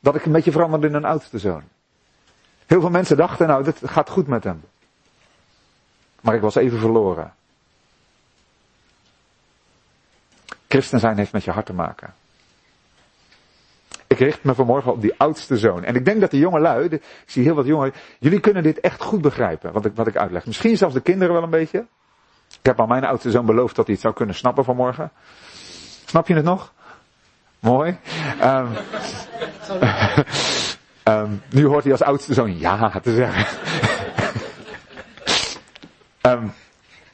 dat 0.01 0.15
ik 0.15 0.25
een 0.25 0.31
beetje 0.31 0.51
veranderde 0.51 0.87
in 0.87 0.93
een 0.93 1.05
oudste 1.05 1.39
zoon. 1.39 1.63
Heel 2.65 2.81
veel 2.81 2.89
mensen 2.89 3.17
dachten, 3.17 3.47
nou, 3.47 3.63
dit 3.63 3.79
gaat 3.83 4.09
goed 4.09 4.27
met 4.27 4.43
hem. 4.43 4.63
Maar 6.21 6.35
ik 6.35 6.41
was 6.41 6.55
even 6.55 6.79
verloren. 6.79 7.33
Christen 10.67 10.99
zijn 10.99 11.17
heeft 11.17 11.31
met 11.31 11.43
je 11.43 11.51
hart 11.51 11.65
te 11.65 11.73
maken. 11.73 12.13
Ik 14.07 14.19
richt 14.19 14.43
me 14.43 14.55
vanmorgen 14.55 14.91
op 14.91 15.01
die 15.01 15.13
oudste 15.17 15.57
zoon. 15.57 15.83
En 15.83 15.95
ik 15.95 16.05
denk 16.05 16.21
dat 16.21 16.31
de 16.31 16.37
jonge 16.37 16.59
lui, 16.59 16.89
ik 16.89 17.03
zie 17.25 17.43
heel 17.43 17.55
wat 17.55 17.65
jongeren, 17.65 17.93
jullie 18.19 18.39
kunnen 18.39 18.63
dit 18.63 18.79
echt 18.79 19.01
goed 19.01 19.21
begrijpen, 19.21 19.71
wat 19.71 19.85
ik, 19.85 19.95
wat 19.95 20.07
ik 20.07 20.15
uitleg. 20.15 20.45
Misschien 20.45 20.77
zelfs 20.77 20.93
de 20.93 21.01
kinderen 21.01 21.33
wel 21.33 21.43
een 21.43 21.49
beetje. 21.49 21.85
Ik 22.47 22.65
heb 22.65 22.79
aan 22.79 22.87
mijn 22.87 23.03
oudste 23.03 23.31
zoon 23.31 23.45
beloofd 23.45 23.75
dat 23.75 23.85
hij 23.85 23.93
het 23.93 24.03
zou 24.03 24.13
kunnen 24.15 24.35
snappen 24.35 24.63
vanmorgen. 24.63 25.11
Snap 26.05 26.27
je 26.27 26.33
het 26.33 26.43
nog? 26.43 26.73
Mooi. 27.61 27.97
Um, 28.43 28.75
um, 31.07 31.41
nu 31.49 31.65
hoort 31.65 31.83
hij 31.83 31.91
als 31.91 32.01
oudste 32.01 32.33
zoon 32.33 32.59
ja 32.59 32.99
te 32.99 33.13
zeggen. 33.13 33.45
um, 36.21 36.53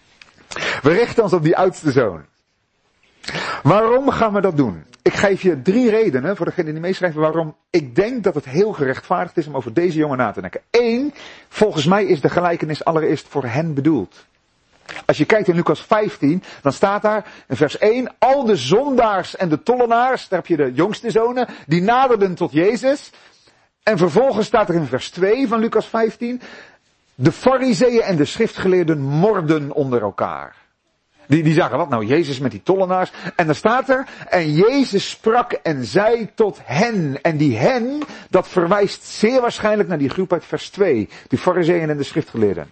we 0.86 0.94
richten 0.94 1.24
ons 1.24 1.34
op 1.34 1.44
die 1.44 1.58
oudste 1.58 1.92
zoon. 1.92 2.25
Waarom 3.63 4.10
gaan 4.10 4.34
we 4.34 4.42
dat 4.42 4.58
doen? 4.58 4.86
Ik 5.01 5.13
geef 5.13 5.42
je 5.42 5.62
drie 5.62 5.89
redenen, 5.89 6.36
voor 6.36 6.46
degene 6.46 6.72
die 6.72 6.82
meeschrijven, 6.82 7.22
waarom 7.22 7.56
ik 7.70 7.96
denk 7.96 8.24
dat 8.24 8.36
het 8.36 8.46
heel 8.46 8.74
gerechtvaardigd 8.74 9.38
is 9.38 9.48
om 9.48 9.56
over 9.56 9.74
deze 9.74 9.98
jongen 9.98 10.18
na 10.18 10.32
te 10.32 10.42
denken. 10.42 10.62
Eén, 10.72 11.13
volgens 11.50 11.86
mij 11.86 12.06
is 12.06 12.22
de 12.22 12.30
gelijkenis 12.30 12.84
allereerst 12.84 13.27
voor 13.27 13.46
hen 13.46 13.74
bedoeld. 13.74 14.27
Als 15.06 15.17
je 15.17 15.25
kijkt 15.25 15.48
in 15.48 15.56
Lucas 15.56 15.82
15, 15.82 16.44
dan 16.62 16.72
staat 16.72 17.01
daar 17.01 17.25
in 17.48 17.56
vers 17.56 17.77
1, 17.77 18.13
al 18.20 18.46
de 18.46 18.56
zondaars 18.56 19.36
en 19.36 19.50
de 19.50 19.63
tollenaars, 19.63 20.27
daar 20.27 20.39
heb 20.39 20.48
je 20.48 20.58
de 20.58 20.74
jongste 20.74 21.12
zonen, 21.12 21.48
die 21.67 21.82
naderden 21.82 22.36
tot 22.36 22.51
Jezus. 22.51 23.10
En 23.84 23.98
vervolgens 23.98 24.48
staat 24.48 24.70
er 24.70 24.75
in 24.75 24.86
vers 24.86 25.10
2 25.10 25.48
van 25.48 25.60
Lucas 25.60 25.86
15, 25.86 26.41
de 27.15 27.32
fariseeën 27.32 28.01
en 28.01 28.15
de 28.15 28.25
schriftgeleerden 28.25 29.01
morden 29.01 29.72
onder 29.72 30.01
elkaar. 30.01 30.56
Die, 31.27 31.44
die 31.44 31.53
zagen 31.53 31.77
wat 31.77 31.89
nou, 31.89 32.06
Jezus 32.06 32.39
met 32.39 32.51
die 32.51 32.63
tollenaars. 32.63 33.12
En 33.36 33.46
dan 33.46 33.56
staat 33.56 33.89
er, 33.89 34.08
en 34.29 34.53
Jezus 34.53 35.10
sprak 35.10 35.51
en 35.51 35.86
zei 35.86 36.29
tot 36.36 36.60
hen. 36.63 37.22
En 37.22 37.38
die 37.38 37.58
hen, 37.58 38.01
dat 38.29 38.48
verwijst 38.48 39.03
zeer 39.03 39.41
waarschijnlijk 39.41 39.89
naar 39.89 39.98
die 39.98 40.10
groep 40.10 40.34
uit 40.34 40.46
vers 40.46 40.70
2. 40.70 41.10
Die 41.27 41.39
fariseeën 41.39 41.89
en 41.89 41.98
de 41.98 42.03
schriftgeleerden. 42.03 42.70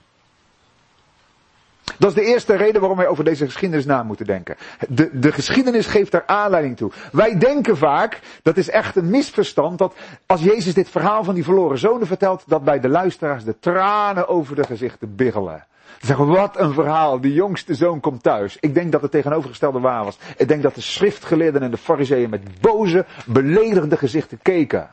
Dat 1.98 2.10
is 2.10 2.16
de 2.16 2.26
eerste 2.32 2.56
reden 2.56 2.80
waarom 2.80 2.98
wij 2.98 3.08
over 3.08 3.24
deze 3.24 3.46
geschiedenis 3.46 3.86
na 3.86 4.04
moeten 4.04 4.26
denken. 4.26 4.56
De, 4.90 5.20
de 5.20 5.32
geschiedenis 5.32 5.86
geeft 5.86 6.12
daar 6.12 6.24
aanleiding 6.26 6.78
toe. 6.78 6.92
Wij 7.12 7.38
denken 7.38 7.78
vaak, 7.78 8.20
dat 8.44 8.58
is 8.58 8.70
echt 8.70 8.96
een 8.96 9.10
misverstand, 9.10 9.78
dat 9.78 9.94
als 10.26 10.42
Jezus 10.42 10.74
dit 10.74 10.90
verhaal 10.90 11.24
van 11.24 11.34
die 11.34 11.44
verloren 11.44 11.78
zonen 11.78 12.08
vertelt, 12.08 12.44
dat 12.48 12.64
bij 12.64 12.80
de 12.80 12.90
luisteraars 12.90 13.44
de 13.44 13.60
tranen 13.60 14.28
over 14.28 14.56
de 14.56 14.64
gezichten 14.64 15.16
biggelen. 15.16 15.66
Ze 16.00 16.06
zeggen, 16.06 16.28
wat 16.28 16.60
een 16.60 16.74
verhaal, 16.74 17.22
die 17.22 17.34
jongste 17.34 17.76
zoon 17.76 18.00
komt 18.00 18.24
thuis. 18.24 18.58
Ik 18.60 18.74
denk 18.74 18.92
dat 18.92 19.02
het 19.02 19.12
tegenovergestelde 19.12 19.80
waar 19.80 20.04
was. 20.04 20.18
Ik 20.38 20.48
denk 20.48 20.64
dat 20.64 20.76
de 20.76 20.82
schriftgeleerden 20.82 21.62
en 21.62 21.72
de 21.72 21.78
fariseeën 21.78 22.30
met 22.30 22.62
boze, 22.62 23.06
beledigende 23.26 23.98
gezichten 23.98 24.40
keken. 24.42 24.90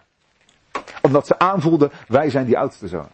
Omdat 1.02 1.26
ze 1.26 1.38
aanvoelden, 1.38 1.90
wij 2.08 2.30
zijn 2.30 2.46
die 2.46 2.58
oudste 2.58 2.88
zoon. 2.88 3.08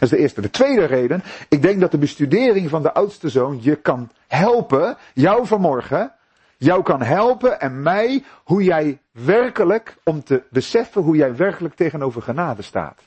Dat 0.00 0.10
is 0.12 0.16
de 0.16 0.22
eerste. 0.22 0.40
De 0.40 0.50
tweede 0.50 0.84
reden, 0.84 1.22
ik 1.48 1.62
denk 1.62 1.80
dat 1.80 1.90
de 1.90 1.98
bestudering 1.98 2.70
van 2.70 2.82
de 2.82 2.92
oudste 2.92 3.28
zoon 3.28 3.58
je 3.62 3.76
kan 3.76 4.10
helpen, 4.26 4.96
jou 5.14 5.46
vanmorgen, 5.46 6.12
jou 6.56 6.82
kan 6.82 7.02
helpen 7.02 7.60
en 7.60 7.82
mij, 7.82 8.24
hoe 8.44 8.62
jij 8.62 8.98
werkelijk, 9.12 9.96
om 10.04 10.24
te 10.24 10.42
beseffen 10.50 11.02
hoe 11.02 11.16
jij 11.16 11.36
werkelijk 11.36 11.74
tegenover 11.74 12.22
genade 12.22 12.62
staat. 12.62 13.00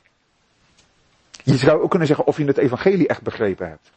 Je 1.43 1.57
zou 1.57 1.81
ook 1.81 1.89
kunnen 1.89 2.07
zeggen 2.07 2.27
of 2.27 2.37
je 2.37 2.45
het 2.45 2.57
evangelie 2.57 3.07
echt 3.07 3.21
begrepen 3.21 3.67
hebt. 3.69 3.91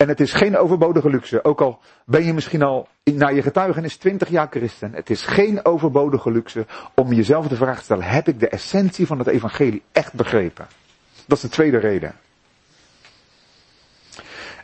En 0.00 0.08
het 0.08 0.20
is 0.20 0.32
geen 0.32 0.56
overbodige 0.56 1.10
luxe, 1.10 1.44
ook 1.44 1.60
al 1.60 1.78
ben 2.04 2.24
je 2.24 2.34
misschien 2.34 2.62
al 2.62 2.88
na 3.04 3.28
je 3.28 3.42
getuigenis 3.42 3.96
20 3.96 4.28
jaar 4.28 4.46
christen. 4.50 4.92
Het 4.94 5.10
is 5.10 5.22
geen 5.22 5.64
overbodige 5.64 6.30
luxe 6.30 6.66
om 6.94 7.12
jezelf 7.12 7.48
de 7.48 7.56
vraag 7.56 7.78
te 7.78 7.84
stellen, 7.84 8.04
heb 8.04 8.28
ik 8.28 8.40
de 8.40 8.48
essentie 8.48 9.06
van 9.06 9.18
het 9.18 9.26
evangelie 9.26 9.82
echt 9.92 10.12
begrepen? 10.12 10.66
Dat 11.26 11.36
is 11.36 11.42
de 11.42 11.48
tweede 11.48 11.78
reden. 11.78 12.14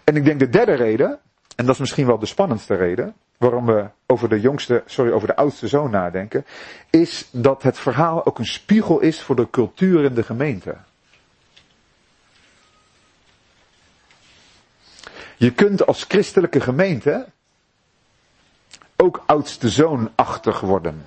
En 0.04 0.16
ik 0.16 0.24
denk 0.24 0.38
de 0.38 0.48
derde 0.48 0.74
reden, 0.74 1.18
en 1.56 1.64
dat 1.64 1.74
is 1.74 1.80
misschien 1.80 2.06
wel 2.06 2.18
de 2.18 2.26
spannendste 2.26 2.74
reden, 2.74 3.14
waarom 3.36 3.66
we 3.66 3.88
over 4.06 4.28
de 4.28 4.40
jongste, 4.40 4.82
sorry, 4.86 5.12
over 5.12 5.28
de 5.28 5.36
oudste 5.36 5.68
zoon 5.68 5.90
nadenken, 5.90 6.44
is 6.90 7.28
dat 7.30 7.62
het 7.62 7.78
verhaal 7.78 8.26
ook 8.26 8.38
een 8.38 8.46
spiegel 8.46 9.00
is 9.00 9.22
voor 9.22 9.36
de 9.36 9.50
cultuur 9.50 10.04
in 10.04 10.14
de 10.14 10.22
gemeente. 10.22 10.76
Je 15.36 15.52
kunt 15.52 15.86
als 15.86 16.04
christelijke 16.08 16.60
gemeente 16.60 17.26
ook 18.96 19.22
oudste 19.26 19.68
zoonachtig 19.68 20.60
worden. 20.60 21.06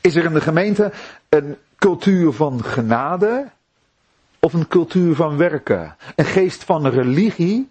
Is 0.00 0.16
er 0.16 0.24
in 0.24 0.32
de 0.32 0.40
gemeente 0.40 0.92
een 1.28 1.56
cultuur 1.78 2.32
van 2.32 2.64
genade 2.64 3.50
of 4.38 4.52
een 4.52 4.68
cultuur 4.68 5.14
van 5.14 5.36
werken? 5.36 5.96
Een 6.16 6.24
geest 6.24 6.64
van 6.64 6.86
religie 6.86 7.70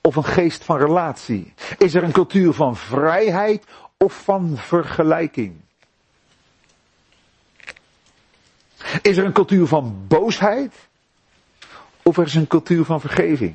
of 0.00 0.16
een 0.16 0.24
geest 0.24 0.64
van 0.64 0.78
relatie? 0.78 1.54
Is 1.78 1.94
er 1.94 2.02
een 2.02 2.12
cultuur 2.12 2.52
van 2.52 2.76
vrijheid 2.76 3.64
of 3.96 4.22
van 4.22 4.56
vergelijking? 4.56 5.54
Is 9.02 9.16
er 9.16 9.24
een 9.24 9.32
cultuur 9.32 9.66
van 9.66 10.04
boosheid 10.08 10.74
of 12.04 12.16
er 12.16 12.26
is 12.26 12.34
een 12.34 12.46
cultuur 12.46 12.84
van 12.84 13.00
vergeving? 13.00 13.54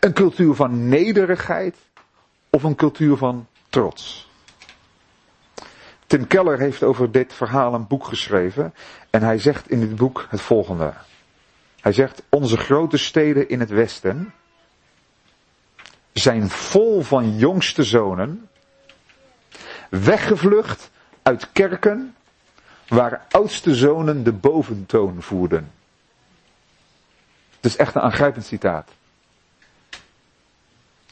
Een 0.00 0.12
cultuur 0.12 0.54
van 0.54 0.88
nederigheid 0.88 1.76
of 2.50 2.62
een 2.62 2.74
cultuur 2.74 3.16
van 3.16 3.46
trots? 3.68 4.30
Tim 6.06 6.26
Keller 6.26 6.58
heeft 6.58 6.82
over 6.82 7.12
dit 7.12 7.32
verhaal 7.32 7.74
een 7.74 7.86
boek 7.86 8.04
geschreven 8.04 8.74
en 9.10 9.22
hij 9.22 9.38
zegt 9.38 9.70
in 9.70 9.80
dit 9.80 9.96
boek 9.96 10.26
het 10.30 10.40
volgende. 10.40 10.92
Hij 11.80 11.92
zegt, 11.92 12.22
onze 12.28 12.56
grote 12.56 12.96
steden 12.96 13.48
in 13.48 13.60
het 13.60 13.70
Westen 13.70 14.32
zijn 16.12 16.48
vol 16.48 17.02
van 17.02 17.36
jongste 17.36 17.84
zonen, 17.84 18.48
weggevlucht 19.90 20.90
uit 21.22 21.52
kerken 21.52 22.14
waar 22.88 23.26
oudste 23.30 23.74
zonen 23.74 24.24
de 24.24 24.32
boventoon 24.32 25.22
voerden. 25.22 25.70
Het 27.62 27.70
is 27.70 27.76
echt 27.76 27.94
een 27.94 28.02
aangrijpend 28.02 28.44
citaat. 28.44 28.88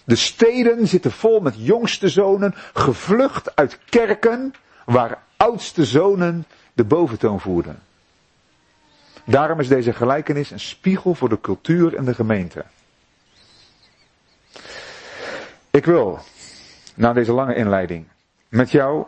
De 0.05 0.17
steden 0.17 0.87
zitten 0.87 1.13
vol 1.13 1.41
met 1.41 1.55
jongste 1.57 2.09
zonen, 2.09 2.55
gevlucht 2.75 3.57
uit 3.57 3.79
kerken 3.85 4.55
waar 4.85 5.23
oudste 5.37 5.85
zonen 5.85 6.45
de 6.73 6.85
boventoon 6.85 7.41
voerden. 7.41 7.79
Daarom 9.25 9.61
is 9.61 9.69
deze 9.69 9.93
gelijkenis 9.93 10.51
een 10.51 10.61
spiegel 10.61 11.15
voor 11.15 11.29
de 11.29 11.41
cultuur 11.41 11.97
en 11.97 12.05
de 12.05 12.15
gemeente. 12.15 12.65
Ik 15.71 15.85
wil, 15.85 16.19
na 16.95 17.13
deze 17.13 17.33
lange 17.33 17.55
inleiding, 17.55 18.07
met 18.49 18.71
jou, 18.71 19.05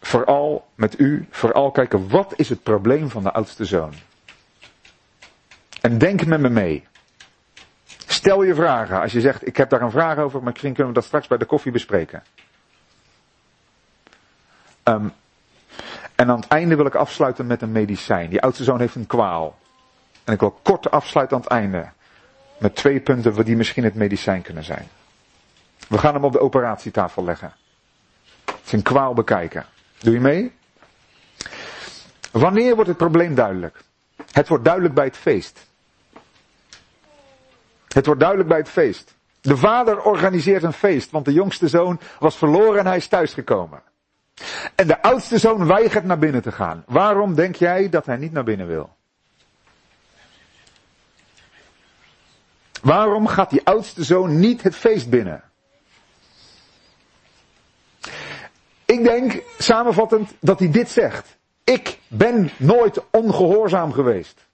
vooral 0.00 0.66
met 0.74 0.98
u, 0.98 1.26
vooral 1.30 1.70
kijken 1.70 2.08
wat 2.08 2.32
is 2.36 2.48
het 2.48 2.62
probleem 2.62 3.10
van 3.10 3.22
de 3.22 3.32
oudste 3.32 3.64
zoon. 3.64 3.92
En 5.82 5.98
denk 5.98 6.26
met 6.26 6.40
me 6.40 6.48
mee. 6.48 6.86
Stel 8.06 8.42
je 8.42 8.54
vragen. 8.54 9.00
Als 9.00 9.12
je 9.12 9.20
zegt, 9.20 9.46
ik 9.46 9.56
heb 9.56 9.70
daar 9.70 9.82
een 9.82 9.90
vraag 9.90 10.18
over, 10.18 10.42
maar 10.42 10.50
misschien 10.50 10.72
kunnen 10.72 10.92
we 10.92 10.98
dat 10.98 11.08
straks 11.08 11.26
bij 11.26 11.38
de 11.38 11.44
koffie 11.44 11.72
bespreken. 11.72 12.22
Um, 14.84 15.12
En 16.14 16.30
aan 16.30 16.40
het 16.40 16.48
einde 16.48 16.76
wil 16.76 16.86
ik 16.86 16.94
afsluiten 16.94 17.46
met 17.46 17.62
een 17.62 17.72
medicijn. 17.72 18.30
Die 18.30 18.42
oudste 18.42 18.64
zoon 18.64 18.78
heeft 18.80 18.94
een 18.94 19.06
kwaal. 19.06 19.58
En 20.24 20.32
ik 20.32 20.40
wil 20.40 20.58
kort 20.62 20.90
afsluiten 20.90 21.36
aan 21.36 21.42
het 21.42 21.50
einde. 21.52 21.88
Met 22.58 22.76
twee 22.76 23.00
punten 23.00 23.44
die 23.44 23.56
misschien 23.56 23.84
het 23.84 23.94
medicijn 23.94 24.42
kunnen 24.42 24.64
zijn. 24.64 24.88
We 25.88 25.98
gaan 25.98 26.14
hem 26.14 26.24
op 26.24 26.32
de 26.32 26.40
operatietafel 26.40 27.24
leggen. 27.24 27.52
Zijn 28.64 28.82
kwaal 28.82 29.14
bekijken. 29.14 29.66
Doe 29.98 30.12
je 30.12 30.20
mee? 30.20 30.52
Wanneer 32.30 32.74
wordt 32.74 32.88
het 32.88 32.98
probleem 32.98 33.34
duidelijk? 33.34 33.82
Het 34.32 34.48
wordt 34.48 34.64
duidelijk 34.64 34.94
bij 34.94 35.04
het 35.04 35.16
feest. 35.16 35.66
Het 37.92 38.06
wordt 38.06 38.20
duidelijk 38.20 38.48
bij 38.48 38.58
het 38.58 38.68
feest. 38.68 39.16
De 39.40 39.56
vader 39.56 40.02
organiseert 40.02 40.62
een 40.62 40.72
feest, 40.72 41.10
want 41.10 41.24
de 41.24 41.32
jongste 41.32 41.68
zoon 41.68 42.00
was 42.18 42.36
verloren 42.36 42.78
en 42.78 42.86
hij 42.86 42.96
is 42.96 43.06
thuisgekomen. 43.06 43.82
En 44.74 44.86
de 44.86 45.02
oudste 45.02 45.38
zoon 45.38 45.66
weigert 45.66 46.04
naar 46.04 46.18
binnen 46.18 46.42
te 46.42 46.52
gaan. 46.52 46.84
Waarom 46.86 47.34
denk 47.34 47.54
jij 47.54 47.88
dat 47.88 48.06
hij 48.06 48.16
niet 48.16 48.32
naar 48.32 48.44
binnen 48.44 48.66
wil? 48.66 48.96
Waarom 52.82 53.26
gaat 53.26 53.50
die 53.50 53.64
oudste 53.64 54.04
zoon 54.04 54.38
niet 54.38 54.62
het 54.62 54.76
feest 54.76 55.10
binnen? 55.10 55.42
Ik 58.84 59.04
denk, 59.04 59.42
samenvattend, 59.58 60.30
dat 60.40 60.58
hij 60.58 60.70
dit 60.70 60.90
zegt. 60.90 61.38
Ik 61.64 61.98
ben 62.08 62.50
nooit 62.56 63.10
ongehoorzaam 63.10 63.92
geweest. 63.92 64.46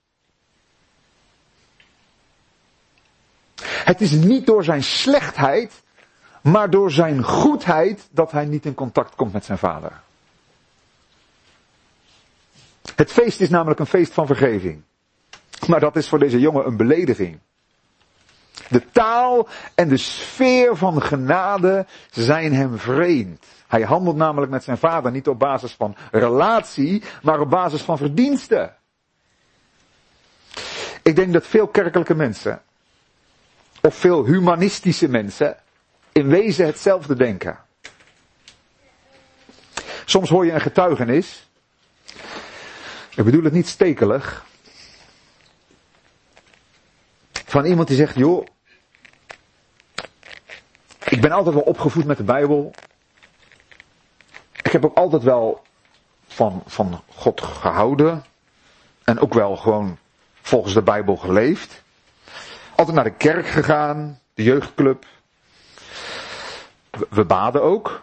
Het 3.89 4.01
is 4.01 4.11
niet 4.11 4.47
door 4.47 4.65
zijn 4.65 4.83
slechtheid, 4.83 5.83
maar 6.43 6.71
door 6.71 6.91
zijn 6.91 7.23
goedheid 7.23 8.09
dat 8.11 8.31
hij 8.31 8.45
niet 8.45 8.65
in 8.65 8.75
contact 8.75 9.15
komt 9.15 9.33
met 9.33 9.45
zijn 9.45 9.59
vader. 9.59 9.93
Het 12.95 13.13
feest 13.13 13.41
is 13.41 13.49
namelijk 13.49 13.81
een 13.81 13.87
feest 13.87 14.13
van 14.13 14.27
vergeving. 14.27 14.83
Maar 15.67 15.81
dat 15.81 15.97
is 15.97 16.09
voor 16.09 16.19
deze 16.19 16.41
jongen 16.41 16.67
een 16.67 16.77
belediging. 16.77 17.39
De 18.69 18.83
taal 18.93 19.49
en 19.75 19.89
de 19.89 19.97
sfeer 19.97 20.77
van 20.77 21.03
genade 21.03 21.87
zijn 22.11 22.55
hem 22.55 22.79
vreemd. 22.79 23.45
Hij 23.67 23.83
handelt 23.83 24.17
namelijk 24.17 24.53
met 24.53 24.65
zijn 24.65 24.79
vader 24.79 25.11
niet 25.11 25.29
op 25.29 25.39
basis 25.39 25.73
van 25.73 25.97
relatie, 26.11 27.03
maar 27.23 27.41
op 27.41 27.51
basis 27.51 27.83
van 27.83 27.99
verdiensten. 27.99 28.77
Ik 31.03 31.17
denk 31.17 31.33
dat 31.33 31.47
veel 31.47 31.69
kerkelijke 31.69 32.15
mensen, 32.15 32.63
of 33.83 33.95
veel 33.95 34.25
humanistische 34.25 35.09
mensen, 35.09 35.57
in 36.13 36.29
wezen 36.29 36.67
hetzelfde 36.67 37.17
denken. 37.17 37.59
Soms 40.05 40.29
hoor 40.29 40.47
je 40.47 40.53
een 40.53 40.61
getuigenis. 40.61 41.49
Ik 43.15 43.25
bedoel 43.25 43.45
het 43.45 43.53
niet 43.53 43.69
stekelig. 43.69 44.47
Van 47.33 47.65
iemand 47.65 47.89
die 47.89 47.97
zegt, 47.97 48.15
joh, 48.15 48.47
ik 51.05 51.21
ben 51.21 51.33
altijd 51.33 51.55
wel 51.55 51.65
opgevoed 51.65 52.05
met 52.05 52.17
de 52.17 52.23
Bijbel. 52.23 52.75
Ik 54.53 54.73
heb 54.73 54.85
ook 54.85 54.97
altijd 54.97 55.23
wel 55.23 55.63
van, 56.27 56.63
van 56.67 57.03
God 57.09 57.41
gehouden. 57.41 58.25
En 59.05 59.21
ook 59.21 59.35
wel 59.35 59.57
gewoon 59.57 59.99
volgens 60.41 60.75
de 60.75 60.83
Bijbel 60.83 61.17
geleefd. 61.17 61.83
Altijd 62.79 62.97
naar 62.97 63.05
de 63.05 63.17
kerk 63.17 63.47
gegaan, 63.47 64.21
de 64.35 64.43
jeugdclub. 64.43 65.07
We, 67.11 67.25
baden 67.25 67.63
ook. 67.63 68.03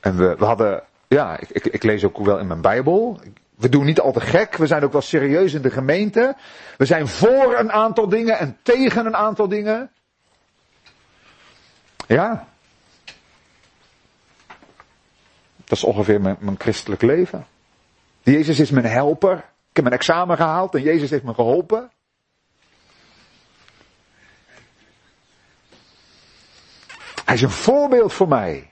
En 0.00 0.16
we, 0.16 0.36
we 0.38 0.44
hadden, 0.44 0.82
ja, 1.08 1.38
ik, 1.38 1.48
ik, 1.50 1.64
ik 1.64 1.82
lees 1.82 2.04
ook 2.04 2.18
wel 2.18 2.38
in 2.38 2.46
mijn 2.46 2.60
Bijbel. 2.60 3.20
We 3.54 3.68
doen 3.68 3.84
niet 3.84 4.00
al 4.00 4.12
te 4.12 4.20
gek. 4.20 4.56
We 4.56 4.66
zijn 4.66 4.84
ook 4.84 4.92
wel 4.92 5.00
serieus 5.00 5.54
in 5.54 5.62
de 5.62 5.70
gemeente. 5.70 6.36
We 6.76 6.84
zijn 6.84 7.08
voor 7.08 7.58
een 7.58 7.72
aantal 7.72 8.08
dingen 8.08 8.38
en 8.38 8.58
tegen 8.62 9.06
een 9.06 9.16
aantal 9.16 9.48
dingen. 9.48 9.90
Ja. 12.06 12.48
Dat 15.56 15.78
is 15.78 15.84
ongeveer 15.84 16.20
mijn, 16.20 16.36
mijn 16.38 16.60
christelijk 16.60 17.02
leven. 17.02 17.46
Jezus 18.22 18.60
is 18.60 18.70
mijn 18.70 18.86
helper. 18.86 19.36
Ik 19.36 19.76
heb 19.76 19.84
mijn 19.84 19.96
examen 19.96 20.36
gehaald 20.36 20.74
en 20.74 20.82
Jezus 20.82 21.10
heeft 21.10 21.24
me 21.24 21.34
geholpen. 21.34 21.90
Hij 27.28 27.36
is 27.36 27.42
een 27.42 27.50
voorbeeld 27.50 28.12
voor 28.12 28.28
mij. 28.28 28.70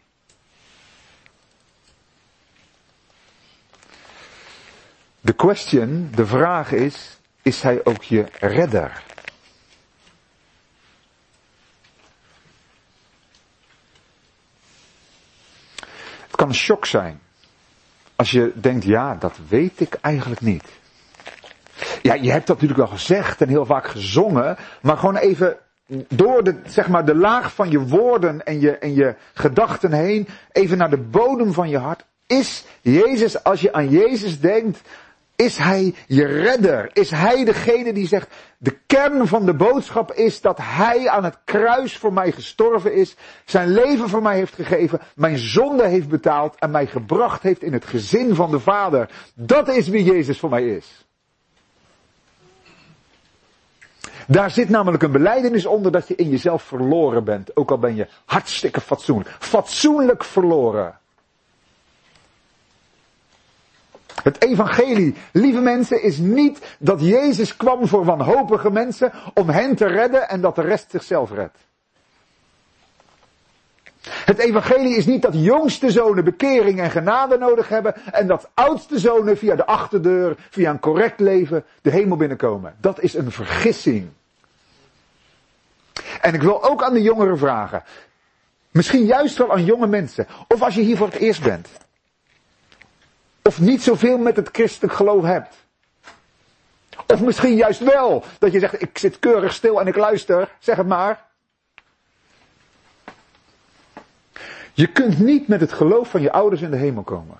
De 5.20 5.32
question, 5.32 6.10
de 6.14 6.26
vraag 6.26 6.72
is, 6.72 7.18
is 7.42 7.62
hij 7.62 7.84
ook 7.84 8.02
je 8.02 8.26
redder? 8.40 9.02
Het 16.26 16.36
kan 16.36 16.48
een 16.48 16.54
shock 16.54 16.86
zijn. 16.86 17.20
Als 18.14 18.30
je 18.30 18.52
denkt, 18.54 18.84
ja, 18.84 19.14
dat 19.14 19.38
weet 19.48 19.80
ik 19.80 19.94
eigenlijk 19.94 20.40
niet. 20.40 20.64
Ja, 22.02 22.14
je 22.14 22.30
hebt 22.30 22.46
dat 22.46 22.60
natuurlijk 22.60 22.88
wel 22.88 22.98
gezegd 22.98 23.40
en 23.40 23.48
heel 23.48 23.66
vaak 23.66 23.86
gezongen, 23.86 24.56
maar 24.82 24.96
gewoon 24.96 25.16
even 25.16 25.58
door 26.08 26.44
de, 26.44 26.54
zeg 26.66 26.88
maar, 26.88 27.04
de 27.04 27.14
laag 27.14 27.54
van 27.54 27.70
je 27.70 27.80
woorden 27.80 28.46
en 28.46 28.60
je, 28.60 28.78
en 28.78 28.94
je 28.94 29.14
gedachten 29.34 29.92
heen, 29.92 30.28
even 30.52 30.78
naar 30.78 30.90
de 30.90 30.98
bodem 30.98 31.52
van 31.52 31.68
je 31.68 31.78
hart. 31.78 32.04
Is 32.26 32.64
Jezus, 32.80 33.44
als 33.44 33.60
je 33.60 33.72
aan 33.72 33.88
Jezus 33.88 34.40
denkt, 34.40 34.80
is 35.36 35.56
Hij 35.56 35.94
je 36.06 36.26
redder? 36.26 36.90
Is 36.92 37.10
Hij 37.10 37.44
degene 37.44 37.92
die 37.92 38.06
zegt, 38.06 38.34
de 38.58 38.76
kern 38.86 39.26
van 39.26 39.46
de 39.46 39.54
boodschap 39.54 40.12
is 40.12 40.40
dat 40.40 40.58
Hij 40.62 41.08
aan 41.08 41.24
het 41.24 41.38
kruis 41.44 41.96
voor 41.96 42.12
mij 42.12 42.32
gestorven 42.32 42.94
is, 42.94 43.16
zijn 43.44 43.68
leven 43.72 44.08
voor 44.08 44.22
mij 44.22 44.36
heeft 44.36 44.54
gegeven, 44.54 45.00
mijn 45.14 45.38
zonde 45.38 45.86
heeft 45.86 46.08
betaald 46.08 46.54
en 46.58 46.70
mij 46.70 46.86
gebracht 46.86 47.42
heeft 47.42 47.62
in 47.62 47.72
het 47.72 47.84
gezin 47.84 48.34
van 48.34 48.50
de 48.50 48.60
Vader. 48.60 49.10
Dat 49.34 49.68
is 49.68 49.88
wie 49.88 50.04
Jezus 50.04 50.38
voor 50.38 50.50
mij 50.50 50.68
is. 50.68 51.05
Daar 54.26 54.50
zit 54.50 54.68
namelijk 54.68 55.02
een 55.02 55.12
beleidenis 55.12 55.66
onder 55.66 55.92
dat 55.92 56.08
je 56.08 56.14
in 56.14 56.28
jezelf 56.28 56.62
verloren 56.62 57.24
bent, 57.24 57.56
ook 57.56 57.70
al 57.70 57.78
ben 57.78 57.94
je 57.94 58.06
hartstikke 58.24 58.80
fatsoenlijk. 58.80 59.36
Fatsoenlijk 59.38 60.24
verloren. 60.24 60.98
Het 64.22 64.42
evangelie, 64.42 65.14
lieve 65.32 65.60
mensen, 65.60 66.02
is 66.02 66.18
niet 66.18 66.76
dat 66.78 67.00
Jezus 67.00 67.56
kwam 67.56 67.86
voor 67.86 68.04
wanhopige 68.04 68.70
mensen 68.70 69.12
om 69.34 69.48
hen 69.48 69.76
te 69.76 69.86
redden 69.86 70.28
en 70.28 70.40
dat 70.40 70.54
de 70.54 70.62
rest 70.62 70.90
zichzelf 70.90 71.30
redt. 71.30 71.65
Het 74.10 74.38
evangelie 74.38 74.96
is 74.96 75.06
niet 75.06 75.22
dat 75.22 75.34
jongste 75.34 75.90
zonen 75.90 76.24
bekering 76.24 76.80
en 76.80 76.90
genade 76.90 77.38
nodig 77.38 77.68
hebben 77.68 77.94
en 78.12 78.26
dat 78.26 78.48
oudste 78.54 78.98
zonen 78.98 79.38
via 79.38 79.54
de 79.54 79.66
achterdeur, 79.66 80.36
via 80.50 80.70
een 80.70 80.80
correct 80.80 81.20
leven, 81.20 81.64
de 81.82 81.90
hemel 81.90 82.16
binnenkomen. 82.16 82.74
Dat 82.80 83.00
is 83.00 83.14
een 83.14 83.32
vergissing. 83.32 84.08
En 86.20 86.34
ik 86.34 86.42
wil 86.42 86.64
ook 86.64 86.82
aan 86.82 86.92
de 86.92 87.02
jongeren 87.02 87.38
vragen, 87.38 87.82
misschien 88.70 89.04
juist 89.04 89.36
wel 89.36 89.52
aan 89.52 89.64
jonge 89.64 89.86
mensen, 89.86 90.26
of 90.48 90.62
als 90.62 90.74
je 90.74 90.82
hier 90.82 90.96
voor 90.96 91.06
het 91.06 91.16
eerst 91.16 91.42
bent, 91.42 91.68
of 93.42 93.60
niet 93.60 93.82
zoveel 93.82 94.18
met 94.18 94.36
het 94.36 94.48
christelijk 94.52 94.94
geloof 94.94 95.22
hebt. 95.22 95.54
Of 97.06 97.20
misschien 97.20 97.54
juist 97.54 97.80
wel, 97.80 98.24
dat 98.38 98.52
je 98.52 98.58
zegt, 98.58 98.82
ik 98.82 98.98
zit 98.98 99.18
keurig 99.18 99.52
stil 99.52 99.80
en 99.80 99.86
ik 99.86 99.96
luister, 99.96 100.48
zeg 100.58 100.76
het 100.76 100.86
maar. 100.86 101.25
Je 104.76 104.86
kunt 104.86 105.18
niet 105.18 105.48
met 105.48 105.60
het 105.60 105.72
geloof 105.72 106.10
van 106.10 106.20
je 106.20 106.32
ouders 106.32 106.62
in 106.62 106.70
de 106.70 106.76
hemel 106.76 107.02
komen. 107.02 107.36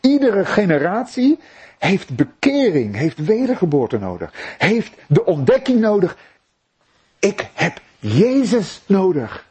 Iedere 0.00 0.44
generatie 0.44 1.38
heeft 1.78 2.16
bekering, 2.16 2.94
heeft 2.94 3.24
wedergeboorte 3.24 3.98
nodig, 3.98 4.32
heeft 4.58 4.92
de 5.06 5.24
ontdekking 5.24 5.80
nodig. 5.80 6.16
Ik 7.18 7.48
heb 7.54 7.80
Jezus 7.98 8.82
nodig. 8.86 9.46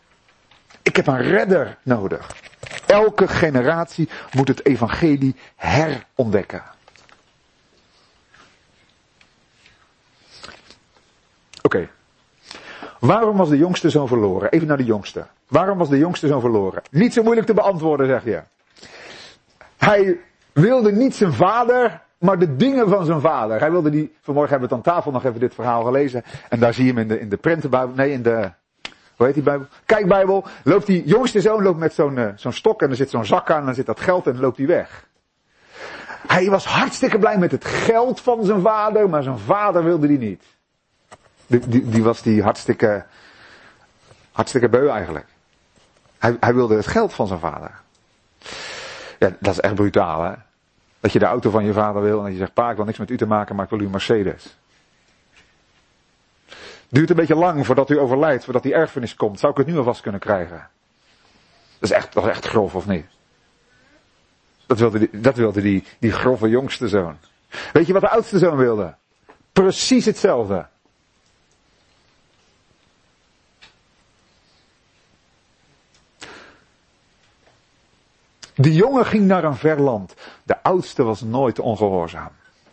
Ik 0.81 0.95
heb 0.95 1.07
een 1.07 1.21
redder 1.21 1.77
nodig. 1.83 2.35
Elke 2.85 3.27
generatie 3.27 4.09
moet 4.33 4.47
het 4.47 4.65
evangelie 4.65 5.35
herontdekken. 5.55 6.63
Oké. 11.61 11.89
Waarom 13.05 13.37
was 13.37 13.49
de 13.49 13.57
jongste 13.57 13.89
zoon 13.89 14.07
verloren? 14.07 14.51
Even 14.51 14.67
naar 14.67 14.77
de 14.77 14.83
jongste. 14.83 15.25
Waarom 15.47 15.77
was 15.77 15.89
de 15.89 15.97
jongste 15.97 16.27
zoon 16.27 16.41
verloren? 16.41 16.81
Niet 16.91 17.13
zo 17.13 17.23
moeilijk 17.23 17.47
te 17.47 17.53
beantwoorden, 17.53 18.07
zeg 18.07 18.23
je. 18.23 18.41
Hij 19.77 20.17
wilde 20.53 20.91
niet 20.91 21.15
zijn 21.15 21.33
vader, 21.33 22.01
maar 22.17 22.39
de 22.39 22.55
dingen 22.55 22.89
van 22.89 23.05
zijn 23.05 23.21
vader. 23.21 23.59
Hij 23.59 23.71
wilde 23.71 23.89
die, 23.89 24.15
vanmorgen 24.21 24.51
hebben 24.51 24.69
we 24.69 24.75
het 24.75 24.85
aan 24.85 24.93
tafel 24.93 25.11
nog 25.11 25.25
even 25.25 25.39
dit 25.39 25.53
verhaal 25.53 25.83
gelezen. 25.83 26.23
En 26.49 26.59
daar 26.59 26.73
zie 26.73 26.85
je 26.85 26.93
hem 26.93 27.01
in 27.01 27.07
de, 27.07 27.19
in 27.19 27.29
de 27.29 27.89
nee, 27.95 28.11
in 28.11 28.21
de 28.21 28.51
Hoe 29.15 29.25
heet 29.25 29.35
die 29.35 29.43
Bijbel? 29.43 29.67
Kijk 29.85 30.07
Bijbel. 30.07 30.43
Loopt 30.63 30.85
die 30.85 31.03
jongste 31.05 31.41
zoon 31.41 31.63
loopt 31.63 31.79
met 31.79 31.93
zo'n 31.93 32.17
uh, 32.17 32.27
zo'n 32.35 32.53
stok 32.53 32.81
en 32.81 32.89
er 32.89 32.95
zit 32.95 33.09
zo'n 33.09 33.25
zak 33.25 33.51
aan 33.51 33.59
en 33.59 33.65
dan 33.65 33.75
zit 33.75 33.85
dat 33.85 33.99
geld 33.99 34.27
en 34.27 34.33
dan 34.33 34.41
loopt 34.41 34.57
hij 34.57 34.67
weg. 34.67 35.07
Hij 36.27 36.49
was 36.49 36.65
hartstikke 36.65 37.19
blij 37.19 37.37
met 37.37 37.51
het 37.51 37.65
geld 37.65 38.21
van 38.21 38.45
zijn 38.45 38.61
vader, 38.61 39.09
maar 39.09 39.23
zijn 39.23 39.37
vader 39.37 39.83
wilde 39.83 40.07
die 40.07 40.17
niet. 40.17 40.43
Die, 41.47 41.59
die, 41.67 41.89
die 41.89 42.03
was 42.03 42.21
die 42.21 42.43
hartstikke, 42.43 43.05
hartstikke 44.31 44.69
beu 44.69 44.87
eigenlijk. 44.87 45.25
Hij, 46.17 46.37
hij 46.39 46.53
wilde 46.53 46.75
het 46.75 46.87
geld 46.87 47.13
van 47.13 47.27
zijn 47.27 47.39
vader. 47.39 47.71
Ja, 49.19 49.35
dat 49.39 49.53
is 49.53 49.59
echt 49.59 49.75
brutaal 49.75 50.23
hè. 50.23 50.33
Dat 50.99 51.13
je 51.13 51.19
de 51.19 51.25
auto 51.25 51.49
van 51.49 51.65
je 51.65 51.73
vader 51.73 52.01
wil 52.01 52.17
en 52.17 52.23
dat 52.23 52.31
je 52.31 52.37
zegt, 52.37 52.53
pa 52.53 52.69
ik 52.69 52.75
wil 52.75 52.85
niks 52.85 52.97
met 52.97 53.09
u 53.09 53.17
te 53.17 53.25
maken, 53.25 53.55
maar 53.55 53.63
ik 53.63 53.69
wil 53.69 53.79
u 53.79 53.85
een 53.85 53.91
Mercedes. 53.91 54.57
Duurt 56.89 57.09
een 57.09 57.15
beetje 57.15 57.35
lang 57.35 57.65
voordat 57.65 57.89
u 57.89 57.99
overlijdt, 57.99 58.43
voordat 58.43 58.63
die 58.63 58.73
erfenis 58.73 59.15
komt. 59.15 59.39
Zou 59.39 59.51
ik 59.51 59.57
het 59.57 59.67
nu 59.67 59.77
alvast 59.77 60.01
kunnen 60.01 60.19
krijgen? 60.19 60.67
Dat 61.79 61.89
is 61.89 61.91
echt, 61.91 62.13
dat 62.13 62.23
is 62.23 62.29
echt 62.29 62.45
grof, 62.45 62.75
of 62.75 62.87
niet? 62.87 63.05
Dat 64.65 64.79
wilde, 64.79 64.99
die, 64.99 65.19
dat 65.19 65.35
wilde 65.35 65.61
die, 65.61 65.83
die 65.99 66.11
grove 66.11 66.49
jongste 66.49 66.87
zoon. 66.87 67.17
Weet 67.73 67.87
je 67.87 67.93
wat 67.93 68.01
de 68.01 68.09
oudste 68.09 68.37
zoon 68.37 68.57
wilde? 68.57 68.95
Precies 69.53 70.05
hetzelfde. 70.05 70.67
De 78.55 78.73
jongen 78.73 79.05
ging 79.05 79.25
naar 79.25 79.43
een 79.43 79.55
ver 79.55 79.81
land. 79.81 80.13
De 80.43 80.63
oudste 80.63 81.03
was 81.03 81.21
nooit 81.21 81.59
ongehoorzaam. 81.59 82.29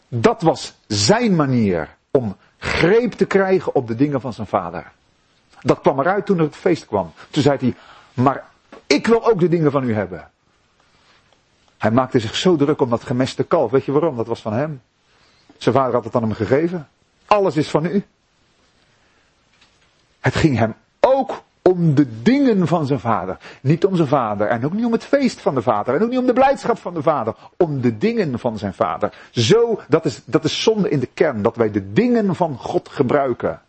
Dat 0.09 0.43
was 0.43 0.75
zijn 0.87 1.37
manier 1.37 1.97
om 2.11 2.37
greep 2.59 3.13
te 3.13 3.25
krijgen 3.25 3.75
op 3.75 3.87
de 3.87 3.95
dingen 3.95 4.21
van 4.21 4.33
zijn 4.33 4.47
vader. 4.47 4.93
Dat 5.61 5.81
kwam 5.81 6.01
eruit 6.01 6.27
toen 6.27 6.39
het 6.39 6.57
feest 6.57 6.87
kwam. 6.87 7.13
Toen 7.31 7.43
zei 7.43 7.59
hij, 7.61 7.75
maar 8.15 8.45
ik 8.87 9.07
wil 9.07 9.29
ook 9.29 9.41
de 9.41 9.49
dingen 9.49 9.71
van 9.71 9.85
u 9.85 9.95
hebben. 9.95 10.31
Hij 11.79 11.91
maakte 11.91 12.19
zich 12.19 12.35
zo 12.35 12.57
druk 12.57 12.81
om 12.81 12.91
dat 12.91 13.05
gemeste 13.05 13.45
kalf. 13.45 13.71
Weet 13.71 13.85
je 13.85 13.93
waarom? 13.93 14.17
Dat 14.17 14.27
was 14.27 14.41
van 14.41 14.53
hem. 14.53 14.83
Zijn 15.59 15.75
vader 15.75 15.95
had 15.95 16.05
het 16.05 16.15
aan 16.15 16.23
hem 16.23 16.33
gegeven. 16.33 16.89
Alles 17.27 17.57
is 17.57 17.69
van 17.69 17.85
u. 17.85 18.05
Het 20.21 20.35
ging 20.35 20.59
hem 20.59 20.75
ook 21.01 21.43
om 21.63 21.95
de 21.95 22.23
dingen 22.23 22.67
van 22.67 22.87
zijn 22.87 23.01
vader. 23.01 23.37
Niet 23.61 23.85
om 23.85 23.97
zijn 23.97 24.09
vader. 24.09 24.47
En 24.47 24.65
ook 24.65 24.73
niet 24.73 24.85
om 24.85 24.93
het 24.93 25.05
feest 25.05 25.41
van 25.41 25.55
de 25.55 25.63
vader. 25.63 25.95
En 25.95 26.03
ook 26.03 26.09
niet 26.11 26.19
om 26.19 26.27
de 26.27 26.33
blijdschap 26.33 26.79
van 26.79 26.95
de 26.95 27.03
vader. 27.03 27.35
Om 27.57 27.81
de 27.81 27.99
dingen 27.99 28.39
van 28.39 28.59
zijn 28.59 28.75
vader. 28.75 29.13
Zo, 29.31 29.81
dat 29.89 30.05
is, 30.05 30.21
dat 30.25 30.45
is 30.45 30.63
zonde 30.63 30.89
in 30.89 31.01
de 31.01 31.09
kern. 31.15 31.43
Dat 31.43 31.57
wij 31.57 31.71
de 31.71 31.93
dingen 31.93 32.35
van 32.35 32.57
God 32.59 32.89
gebruiken. 32.89 33.61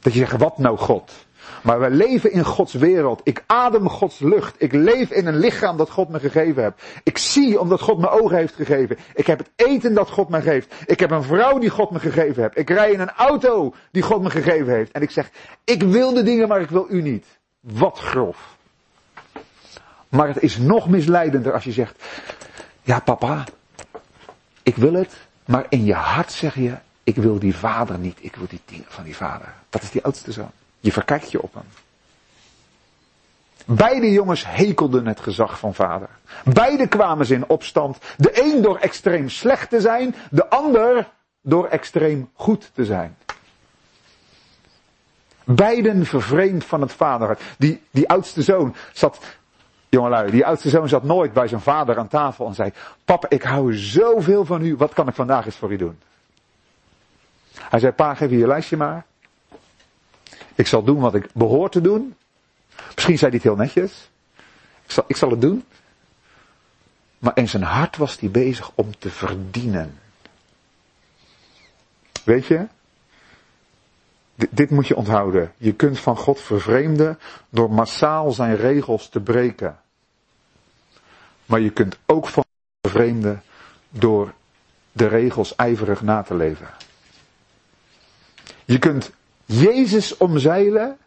Dat 0.00 0.12
je 0.12 0.18
zegt, 0.18 0.36
wat 0.36 0.58
nou 0.58 0.78
God? 0.78 1.12
Maar 1.62 1.80
we 1.80 1.90
leven 1.90 2.32
in 2.32 2.44
Gods 2.44 2.74
wereld. 2.74 3.20
Ik 3.24 3.44
adem 3.46 3.88
Gods 3.88 4.18
lucht. 4.18 4.54
Ik 4.58 4.72
leef 4.72 5.10
in 5.10 5.26
een 5.26 5.38
lichaam 5.38 5.76
dat 5.76 5.90
God 5.90 6.08
me 6.08 6.20
gegeven 6.20 6.62
heeft. 6.62 6.82
Ik 7.02 7.18
zie 7.18 7.60
omdat 7.60 7.80
God 7.80 7.98
me 7.98 8.08
ogen 8.08 8.36
heeft 8.36 8.54
gegeven. 8.54 8.98
Ik 9.14 9.26
heb 9.26 9.38
het 9.38 9.50
eten 9.56 9.94
dat 9.94 10.10
God 10.10 10.28
me 10.28 10.40
geeft. 10.40 10.74
Ik 10.86 11.00
heb 11.00 11.10
een 11.10 11.22
vrouw 11.22 11.58
die 11.58 11.70
God 11.70 11.90
me 11.90 11.98
gegeven 11.98 12.42
heeft. 12.42 12.58
Ik 12.58 12.70
rij 12.70 12.92
in 12.92 13.00
een 13.00 13.10
auto 13.10 13.74
die 13.90 14.02
God 14.02 14.22
me 14.22 14.30
gegeven 14.30 14.72
heeft. 14.72 14.92
En 14.92 15.02
ik 15.02 15.10
zeg, 15.10 15.30
ik 15.64 15.82
wil 15.82 16.12
de 16.12 16.22
dingen, 16.22 16.48
maar 16.48 16.60
ik 16.60 16.70
wil 16.70 16.86
u 16.88 17.02
niet. 17.02 17.26
Wat 17.60 17.98
grof. 17.98 18.56
Maar 20.08 20.28
het 20.28 20.42
is 20.42 20.58
nog 20.58 20.88
misleidender 20.88 21.52
als 21.52 21.64
je 21.64 21.72
zegt, 21.72 22.04
ja 22.82 23.00
papa, 23.00 23.44
ik 24.62 24.76
wil 24.76 24.92
het, 24.92 25.16
maar 25.44 25.66
in 25.68 25.84
je 25.84 25.94
hart 25.94 26.32
zeg 26.32 26.54
je, 26.54 26.74
ik 27.04 27.16
wil 27.16 27.38
die 27.38 27.56
vader 27.56 27.98
niet, 27.98 28.18
ik 28.20 28.36
wil 28.36 28.46
die 28.48 28.60
dingen 28.64 28.86
van 28.88 29.04
die 29.04 29.16
vader. 29.16 29.54
Dat 29.70 29.82
is 29.82 29.90
die 29.90 30.04
oudste 30.04 30.32
zoon. 30.32 30.50
Je 30.80 30.92
verkijkt 30.92 31.30
je 31.30 31.42
op 31.42 31.54
hem. 31.54 31.64
Beide 33.76 34.10
jongens 34.10 34.46
hekelden 34.46 35.06
het 35.06 35.20
gezag 35.20 35.58
van 35.58 35.74
vader. 35.74 36.08
Beide 36.44 36.88
kwamen 36.88 37.26
ze 37.26 37.34
in 37.34 37.48
opstand. 37.48 37.98
De 38.16 38.40
een 38.42 38.62
door 38.62 38.78
extreem 38.78 39.28
slecht 39.28 39.70
te 39.70 39.80
zijn, 39.80 40.14
de 40.30 40.48
ander 40.48 41.08
door 41.42 41.66
extreem 41.66 42.30
goed 42.34 42.70
te 42.74 42.84
zijn. 42.84 43.16
Beiden 45.44 46.06
vervreemd 46.06 46.64
van 46.64 46.80
het 46.80 46.92
vaderhart. 46.92 47.40
Die, 47.58 47.82
die 47.90 48.08
oudste 48.08 48.42
zoon 48.42 48.74
zat, 48.92 49.18
jongelui, 49.88 50.30
die 50.30 50.46
oudste 50.46 50.68
zoon 50.68 50.88
zat 50.88 51.02
nooit 51.02 51.32
bij 51.32 51.48
zijn 51.48 51.60
vader 51.60 51.98
aan 51.98 52.08
tafel 52.08 52.46
en 52.46 52.54
zei, 52.54 52.72
papa 53.04 53.28
ik 53.28 53.42
hou 53.42 53.74
zoveel 53.74 54.44
van 54.44 54.64
u, 54.64 54.76
wat 54.76 54.92
kan 54.92 55.08
ik 55.08 55.14
vandaag 55.14 55.46
eens 55.46 55.56
voor 55.56 55.72
u 55.72 55.76
doen? 55.76 55.98
Hij 57.54 57.80
zei, 57.80 57.92
pa 57.92 58.14
geef 58.14 58.30
je 58.30 58.38
je 58.38 58.46
lijstje 58.46 58.76
maar. 58.76 59.04
Ik 60.60 60.66
zal 60.66 60.82
doen 60.82 61.00
wat 61.00 61.14
ik 61.14 61.28
behoor 61.32 61.70
te 61.70 61.80
doen. 61.80 62.14
Misschien 62.94 63.18
zei 63.18 63.30
hij 63.30 63.40
het 63.42 63.42
heel 63.42 63.56
netjes. 63.56 64.10
Ik 64.84 64.90
zal, 64.90 65.04
ik 65.06 65.16
zal 65.16 65.30
het 65.30 65.40
doen. 65.40 65.64
Maar 67.18 67.36
in 67.36 67.48
zijn 67.48 67.62
hart 67.62 67.96
was 67.96 68.20
hij 68.20 68.30
bezig 68.30 68.70
om 68.74 68.98
te 68.98 69.10
verdienen. 69.10 69.98
Weet 72.24 72.46
je? 72.46 72.66
Dit 74.34 74.70
moet 74.70 74.86
je 74.86 74.96
onthouden. 74.96 75.52
Je 75.56 75.72
kunt 75.72 75.98
van 75.98 76.16
God 76.16 76.40
vervreemden 76.40 77.18
door 77.48 77.70
massaal 77.70 78.32
zijn 78.32 78.56
regels 78.56 79.08
te 79.08 79.20
breken. 79.20 79.80
Maar 81.46 81.60
je 81.60 81.70
kunt 81.70 81.98
ook 82.06 82.28
van 82.28 82.44
God 82.44 82.90
vervreemden 82.90 83.42
door 83.90 84.32
de 84.92 85.06
regels 85.06 85.54
ijverig 85.54 86.02
na 86.02 86.22
te 86.22 86.34
leven. 86.34 86.68
Je 88.64 88.78
kunt 88.78 89.10
Jezus 89.50 90.16
omzeilen 90.16 90.98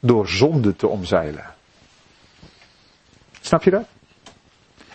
door 0.00 0.28
zonde 0.28 0.76
te 0.76 0.86
omzeilen. 0.86 1.54
Snap 3.40 3.62
je 3.62 3.70
dat? 3.70 3.84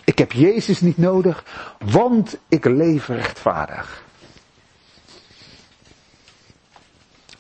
Ik 0.03 0.17
heb 0.17 0.31
Jezus 0.31 0.81
niet 0.81 0.97
nodig, 0.97 1.43
want 1.79 2.37
ik 2.47 2.65
leef 2.65 3.07
rechtvaardig. 3.07 4.03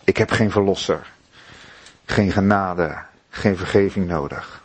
Ik 0.03 0.17
heb 0.17 0.31
geen 0.31 0.51
verlosser, 0.51 1.11
geen 2.05 2.31
genade, 2.31 2.97
geen 3.29 3.57
vergeving 3.57 4.07
nodig. 4.07 4.63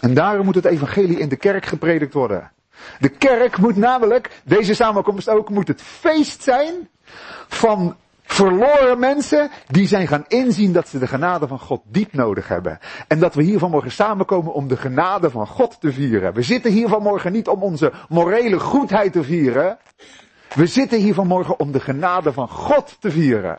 En 0.00 0.14
daarom 0.14 0.44
moet 0.44 0.54
het 0.54 0.64
evangelie 0.64 1.18
in 1.18 1.28
de 1.28 1.36
kerk 1.36 1.66
gepredikt 1.66 2.14
worden. 2.14 2.50
De 2.98 3.08
kerk 3.08 3.56
moet 3.56 3.76
namelijk, 3.76 4.40
deze 4.44 4.74
samenkomst 4.74 5.28
ook, 5.28 5.50
moet 5.50 5.68
het 5.68 5.82
feest 5.82 6.42
zijn 6.42 6.88
van 7.48 7.96
Verloren 8.28 8.98
mensen 8.98 9.50
die 9.66 9.86
zijn 9.86 10.06
gaan 10.06 10.24
inzien 10.28 10.72
dat 10.72 10.88
ze 10.88 10.98
de 10.98 11.06
genade 11.06 11.46
van 11.46 11.58
God 11.58 11.82
diep 11.84 12.12
nodig 12.12 12.48
hebben. 12.48 12.78
En 13.06 13.18
dat 13.18 13.34
we 13.34 13.42
hier 13.42 13.58
vanmorgen 13.58 13.92
samenkomen 13.92 14.52
om 14.52 14.68
de 14.68 14.76
genade 14.76 15.30
van 15.30 15.46
God 15.46 15.80
te 15.80 15.92
vieren. 15.92 16.34
We 16.34 16.42
zitten 16.42 16.72
hier 16.72 16.88
vanmorgen 16.88 17.32
niet 17.32 17.48
om 17.48 17.62
onze 17.62 17.92
morele 18.08 18.60
goedheid 18.60 19.12
te 19.12 19.22
vieren. 19.22 19.78
We 20.54 20.66
zitten 20.66 20.98
hier 20.98 21.14
vanmorgen 21.14 21.58
om 21.58 21.72
de 21.72 21.80
genade 21.80 22.32
van 22.32 22.48
God 22.48 22.96
te 23.00 23.10
vieren. 23.10 23.58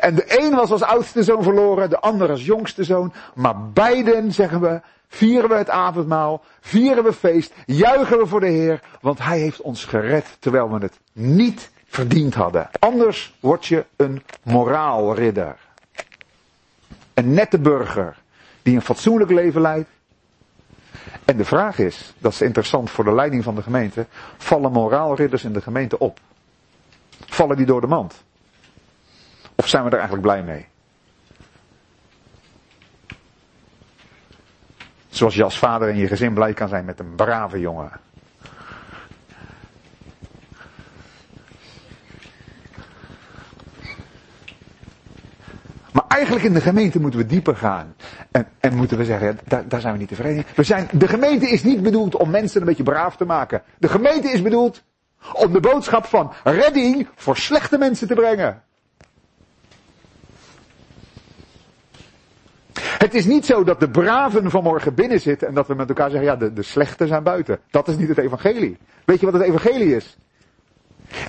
En 0.00 0.14
de 0.14 0.38
een 0.38 0.54
was 0.54 0.70
als 0.70 0.82
oudste 0.82 1.22
zoon 1.22 1.42
verloren, 1.42 1.90
de 1.90 2.00
ander 2.00 2.30
als 2.30 2.44
jongste 2.44 2.84
zoon. 2.84 3.12
Maar 3.34 3.70
beiden, 3.72 4.32
zeggen 4.32 4.60
we, 4.60 4.80
vieren 5.08 5.48
we 5.48 5.54
het 5.54 5.70
avondmaal, 5.70 6.44
vieren 6.60 7.04
we 7.04 7.12
feest, 7.12 7.52
juichen 7.66 8.18
we 8.18 8.26
voor 8.26 8.40
de 8.40 8.48
Heer, 8.48 8.80
want 9.00 9.18
Hij 9.18 9.38
heeft 9.38 9.60
ons 9.60 9.84
gered 9.84 10.36
terwijl 10.38 10.70
we 10.70 10.78
het 10.78 11.00
niet 11.12 11.70
verdiend 11.90 12.34
hadden. 12.34 12.68
Anders 12.78 13.34
word 13.40 13.66
je 13.66 13.84
een 13.96 14.22
moraalridder. 14.42 15.56
Een 17.14 17.34
nette 17.34 17.58
burger 17.58 18.16
die 18.62 18.74
een 18.74 18.82
fatsoenlijk 18.82 19.30
leven 19.30 19.60
leidt. 19.60 19.88
En 21.24 21.36
de 21.36 21.44
vraag 21.44 21.78
is, 21.78 22.14
dat 22.18 22.32
is 22.32 22.40
interessant 22.40 22.90
voor 22.90 23.04
de 23.04 23.12
leiding 23.12 23.44
van 23.44 23.54
de 23.54 23.62
gemeente, 23.62 24.06
vallen 24.36 24.72
moraalridders 24.72 25.44
in 25.44 25.52
de 25.52 25.60
gemeente 25.60 25.98
op? 25.98 26.20
Vallen 27.26 27.56
die 27.56 27.66
door 27.66 27.80
de 27.80 27.86
mand? 27.86 28.24
Of 29.54 29.68
zijn 29.68 29.82
we 29.84 29.90
er 29.90 29.98
eigenlijk 29.98 30.22
blij 30.22 30.42
mee? 30.42 30.66
Zoals 35.08 35.34
je 35.34 35.44
als 35.44 35.58
vader 35.58 35.88
in 35.88 35.96
je 35.96 36.06
gezin 36.06 36.34
blij 36.34 36.52
kan 36.52 36.68
zijn 36.68 36.84
met 36.84 36.98
een 36.98 37.14
brave 37.14 37.60
jongen. 37.60 37.90
Maar 45.92 46.04
eigenlijk 46.08 46.44
in 46.44 46.54
de 46.54 46.60
gemeente 46.60 47.00
moeten 47.00 47.20
we 47.20 47.26
dieper 47.26 47.56
gaan. 47.56 47.94
En, 48.30 48.46
en 48.60 48.74
moeten 48.74 48.98
we 48.98 49.04
zeggen, 49.04 49.38
daar, 49.44 49.68
daar 49.68 49.80
zijn 49.80 49.92
we 49.92 49.98
niet 49.98 50.08
tevreden. 50.08 50.44
We 50.54 50.62
zijn, 50.62 50.88
de 50.92 51.08
gemeente 51.08 51.50
is 51.50 51.62
niet 51.62 51.82
bedoeld 51.82 52.16
om 52.16 52.30
mensen 52.30 52.60
een 52.60 52.66
beetje 52.66 52.82
braaf 52.82 53.16
te 53.16 53.24
maken. 53.24 53.62
De 53.78 53.88
gemeente 53.88 54.28
is 54.30 54.42
bedoeld 54.42 54.82
om 55.32 55.52
de 55.52 55.60
boodschap 55.60 56.06
van 56.06 56.32
redding 56.44 57.08
voor 57.14 57.36
slechte 57.36 57.78
mensen 57.78 58.08
te 58.08 58.14
brengen. 58.14 58.62
Het 62.80 63.14
is 63.14 63.24
niet 63.24 63.46
zo 63.46 63.64
dat 63.64 63.80
de 63.80 63.90
braven 63.90 64.50
vanmorgen 64.50 64.94
binnen 64.94 65.20
zitten 65.20 65.48
en 65.48 65.54
dat 65.54 65.66
we 65.66 65.74
met 65.74 65.88
elkaar 65.88 66.10
zeggen, 66.10 66.28
ja, 66.28 66.36
de, 66.36 66.52
de 66.52 66.62
slechten 66.62 67.08
zijn 67.08 67.22
buiten. 67.22 67.58
Dat 67.70 67.88
is 67.88 67.96
niet 67.96 68.08
het 68.08 68.18
evangelie. 68.18 68.78
Weet 69.04 69.20
je 69.20 69.26
wat 69.26 69.34
het 69.34 69.42
evangelie 69.42 69.96
is? 69.96 70.16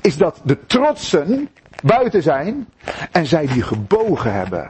Is 0.02 0.17
dat 0.17 0.41
de 0.43 0.65
trotsen 0.65 1.50
buiten 1.82 2.24
zijn. 2.24 2.67
En 3.12 3.26
zij 3.26 3.48
die 3.48 3.62
gebogen 3.62 4.34
hebben, 4.34 4.70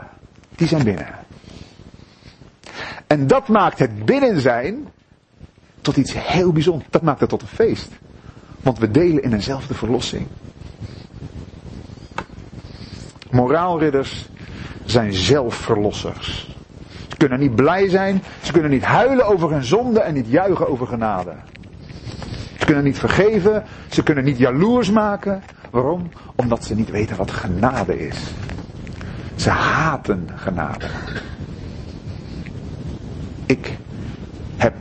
die 0.55 0.67
zijn 0.67 0.83
binnen. 0.83 1.07
En 3.07 3.27
dat 3.27 3.47
maakt 3.47 3.79
het 3.79 4.05
binnen 4.05 4.41
zijn 4.41 4.87
tot 5.81 5.97
iets 5.97 6.13
heel 6.17 6.51
bijzonders. 6.51 6.89
Dat 6.89 7.01
maakt 7.01 7.19
het 7.19 7.29
tot 7.29 7.41
een 7.41 7.47
feest. 7.47 7.89
Want 8.61 8.79
we 8.79 8.91
delen 8.91 9.23
in 9.23 9.33
eenzelfde 9.33 9.73
verlossing. 9.73 10.27
Moraalridders 13.29 14.29
zijn 14.85 15.13
zelfverlossers. 15.13 16.55
Ze 17.09 17.17
kunnen 17.17 17.39
niet 17.39 17.55
blij 17.55 17.89
zijn, 17.89 18.23
ze 18.41 18.51
kunnen 18.51 18.71
niet 18.71 18.83
huilen 18.83 19.25
over 19.25 19.51
hun 19.51 19.63
zonde 19.63 19.99
en 19.99 20.13
niet 20.13 20.27
juichen 20.27 20.67
over 20.69 20.87
genade. 20.87 21.33
Ze 22.59 22.65
kunnen 22.65 22.83
niet 22.83 22.99
vergeven, 22.99 23.63
ze 23.89 24.03
kunnen 24.03 24.23
niet 24.23 24.37
jaloers 24.37 24.91
maken. 24.91 25.43
Waarom? 25.71 26.09
Omdat 26.35 26.65
ze 26.65 26.75
niet 26.75 26.89
weten 26.89 27.17
wat 27.17 27.31
genade 27.31 28.07
is. 28.07 28.17
Ze 29.35 29.49
haten 29.49 30.29
genade. 30.35 30.85
Ik 33.45 33.77
heb 34.57 34.73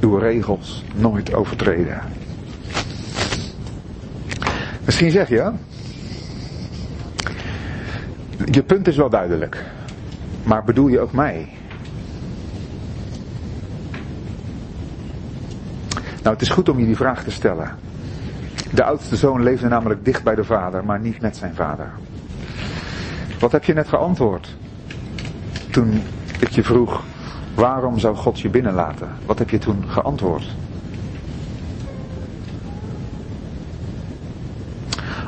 uw 0.00 0.16
regels 0.16 0.84
nooit 0.94 1.34
overtreden. 1.34 2.00
Misschien 4.84 5.10
zeg 5.10 5.28
je, 5.28 5.52
je 8.44 8.62
punt 8.62 8.88
is 8.88 8.96
wel 8.96 9.10
duidelijk, 9.10 9.64
maar 10.42 10.64
bedoel 10.64 10.88
je 10.88 11.00
ook 11.00 11.12
mij? 11.12 11.48
Nou, 16.22 16.34
het 16.34 16.42
is 16.42 16.48
goed 16.48 16.68
om 16.68 16.78
je 16.78 16.86
die 16.86 16.96
vraag 16.96 17.24
te 17.24 17.30
stellen. 17.30 17.81
De 18.74 18.84
oudste 18.84 19.16
zoon 19.16 19.42
leefde 19.42 19.68
namelijk 19.68 20.04
dicht 20.04 20.22
bij 20.22 20.34
de 20.34 20.44
vader, 20.44 20.84
maar 20.84 21.00
niet 21.00 21.20
met 21.20 21.36
zijn 21.36 21.54
vader. 21.54 21.90
Wat 23.38 23.52
heb 23.52 23.64
je 23.64 23.72
net 23.72 23.88
geantwoord? 23.88 24.56
Toen 25.70 26.02
ik 26.40 26.48
je 26.48 26.62
vroeg, 26.62 27.02
waarom 27.54 27.98
zou 27.98 28.16
God 28.16 28.40
je 28.40 28.48
binnenlaten? 28.48 29.08
Wat 29.26 29.38
heb 29.38 29.50
je 29.50 29.58
toen 29.58 29.84
geantwoord? 29.88 30.44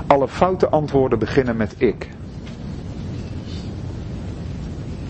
Alle 0.06 0.28
foute 0.28 0.68
antwoorden 0.68 1.18
beginnen 1.18 1.56
met 1.56 1.74
ik. 1.78 2.08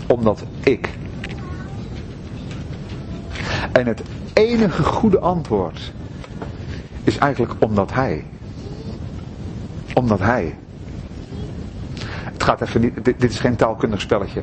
Omdat 0.07 0.45
ik. 0.61 0.89
En 3.73 3.87
het 3.87 4.03
enige 4.33 4.83
goede 4.83 5.19
antwoord 5.19 5.93
is 7.05 7.19
eigenlijk 7.19 7.53
omdat 7.59 7.93
hij. 7.93 8.25
Omdat 9.95 10.21
hij. 10.21 10.57
Het 12.25 12.43
gaat 12.43 12.61
even 12.61 12.81
niet, 12.81 13.05
dit, 13.05 13.25
is 13.25 13.39
geen 13.39 13.57
taalkundig 13.57 14.01
spelletje. 14.01 14.41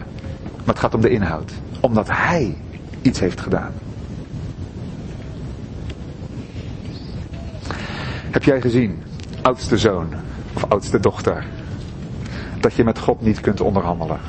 Maar 0.55 0.65
het 0.65 0.79
gaat 0.79 0.93
om 0.93 1.01
de 1.01 1.09
inhoud. 1.09 1.51
Omdat 1.79 2.07
hij 2.09 2.57
iets 3.01 3.19
heeft 3.19 3.41
gedaan. 3.41 3.71
Heb 8.31 8.43
jij 8.43 8.61
gezien, 8.61 9.03
oudste 9.41 9.77
zoon 9.77 10.07
of 10.53 10.65
oudste 10.69 10.99
dochter, 10.99 11.45
dat 12.59 12.73
je 12.73 12.83
met 12.83 12.99
God 12.99 13.21
niet 13.21 13.39
kunt 13.39 13.61
onderhandelen? 13.61 14.19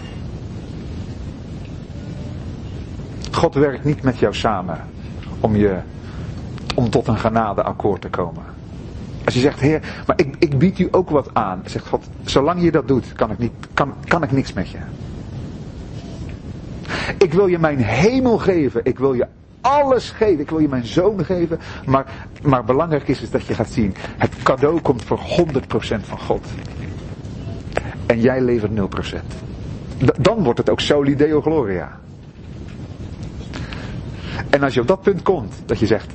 God 3.31 3.55
werkt 3.55 3.85
niet 3.85 4.03
met 4.03 4.19
jou 4.19 4.35
samen 4.35 4.81
om, 5.41 5.57
je, 5.57 5.79
om 6.75 6.91
tot 6.91 7.09
een 7.09 7.19
genadeakkoord 7.19 8.01
te 8.01 8.09
komen. 8.09 8.43
Als 9.25 9.35
je 9.35 9.41
zegt, 9.41 9.61
Heer, 9.61 10.03
maar 10.07 10.21
ik, 10.21 10.37
ik 10.39 10.59
bied 10.59 10.79
u 10.79 10.89
ook 10.91 11.11
wat 11.11 11.31
aan. 11.33 11.63
Zegt 11.65 11.87
God, 11.87 12.05
zolang 12.25 12.63
je 12.63 12.71
dat 12.71 12.89
doet, 12.89 13.13
kan 13.13 13.31
ik, 13.31 13.39
niet, 13.39 13.53
kan, 13.75 13.95
kan 14.07 14.23
ik 14.23 14.33
niks 14.33 14.53
met 14.53 14.71
je. 14.71 14.79
Ik 17.19 17.33
wil 17.33 17.47
je 17.47 17.59
mijn 17.59 17.79
hemel 17.79 18.39
geven. 18.39 18.81
Ik 18.85 18.99
wil 18.99 19.13
je 19.13 19.27
alles 19.61 20.11
geven. 20.11 20.41
Ik 20.41 20.51
wil 20.51 20.59
je 20.59 20.69
mijn 20.69 20.87
zoon 20.87 21.25
geven. 21.25 21.59
Maar, 21.87 22.29
maar 22.43 22.65
belangrijk 22.65 23.09
is, 23.09 23.21
is 23.21 23.31
dat 23.31 23.47
je 23.47 23.55
gaat 23.55 23.71
zien. 23.71 23.95
Het 24.17 24.43
cadeau 24.43 24.81
komt 24.81 25.05
voor 25.05 25.19
100% 25.19 25.21
van 26.01 26.19
God. 26.19 26.47
En 28.07 28.21
jij 28.21 28.41
levert 28.41 28.73
0%. 28.73 28.75
Dan 30.21 30.43
wordt 30.43 30.59
het 30.59 30.71
ook 30.71 30.81
soli 30.81 31.17
deo 31.17 31.41
gloria. 31.41 32.01
En 34.51 34.63
als 34.63 34.75
je 34.75 34.81
op 34.81 34.87
dat 34.87 35.03
punt 35.03 35.23
komt, 35.23 35.55
dat 35.67 35.79
je 35.79 35.87
zegt, 35.87 36.15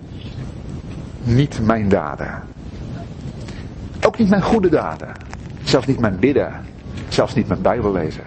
niet 1.27 1.59
mijn 1.61 1.89
daden. 1.89 2.43
Ook 4.05 4.17
niet 4.17 4.29
mijn 4.29 4.41
goede 4.41 4.69
daden. 4.69 5.11
Zelfs 5.63 5.87
niet 5.87 5.99
mijn 5.99 6.19
bidden. 6.19 6.51
Zelfs 7.07 7.33
niet 7.33 7.47
mijn 7.47 7.61
Bijbel 7.61 7.91
lezen. 7.91 8.23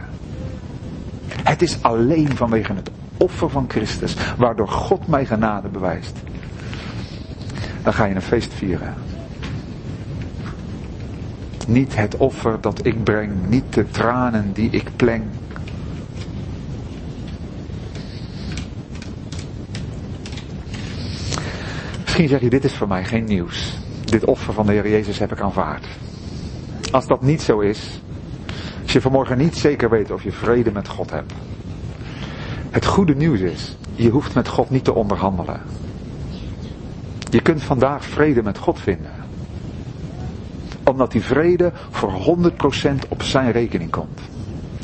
Het 1.43 1.63
is 1.63 1.83
alleen 1.83 2.37
vanwege 2.37 2.75
het 2.75 2.91
offer 3.17 3.51
van 3.51 3.65
Christus, 3.69 4.17
waardoor 4.37 4.69
God 4.69 5.07
mij 5.07 5.27
genade 5.27 5.69
bewijst. 5.69 6.19
Dan 7.83 7.93
ga 7.93 8.05
je 8.05 8.15
een 8.15 8.23
feest 8.23 8.55
vieren. 8.55 8.95
Niet 11.67 11.97
het 11.97 12.17
offer 12.17 12.61
dat 12.61 12.87
ik 12.87 13.05
breng, 13.05 13.33
niet 13.49 13.75
de 13.75 13.91
tranen 13.91 14.53
die 14.53 14.71
ik 14.71 14.91
pleng. 14.97 15.23
Misschien 22.21 22.41
zeg 22.41 22.51
je, 22.51 22.59
dit 22.59 22.71
is 22.71 22.79
voor 22.79 22.89
mij 22.89 23.05
geen 23.05 23.25
nieuws. 23.25 23.79
Dit 24.05 24.25
offer 24.25 24.53
van 24.53 24.67
de 24.67 24.73
Heer 24.73 24.89
Jezus 24.89 25.19
heb 25.19 25.33
ik 25.33 25.41
aanvaard. 25.41 25.87
Als 26.91 27.07
dat 27.07 27.23
niet 27.23 27.43
zo 27.43 27.59
is, 27.59 28.01
als 28.83 28.93
je 28.93 29.01
vanmorgen 29.01 29.39
niet 29.39 29.57
zeker 29.57 29.91
weet 29.91 30.11
of 30.11 30.23
je 30.23 30.33
vrede 30.33 30.73
met 30.73 30.89
God 30.89 31.11
hebt. 31.11 31.33
Het 32.71 32.87
goede 32.87 33.15
nieuws 33.15 33.41
is, 33.41 33.77
je 33.95 34.09
hoeft 34.09 34.35
met 34.35 34.49
God 34.49 34.71
niet 34.71 34.85
te 34.85 34.95
onderhandelen. 34.95 35.61
Je 37.31 37.41
kunt 37.41 37.63
vandaag 37.63 38.05
vrede 38.05 38.43
met 38.43 38.59
God 38.59 38.81
vinden. 38.81 39.13
Omdat 40.85 41.13
die 41.13 41.23
vrede 41.23 41.73
voor 41.91 42.39
100% 43.03 43.09
op 43.09 43.23
zijn 43.23 43.53
rekening 43.53 43.91
komt. 43.91 44.21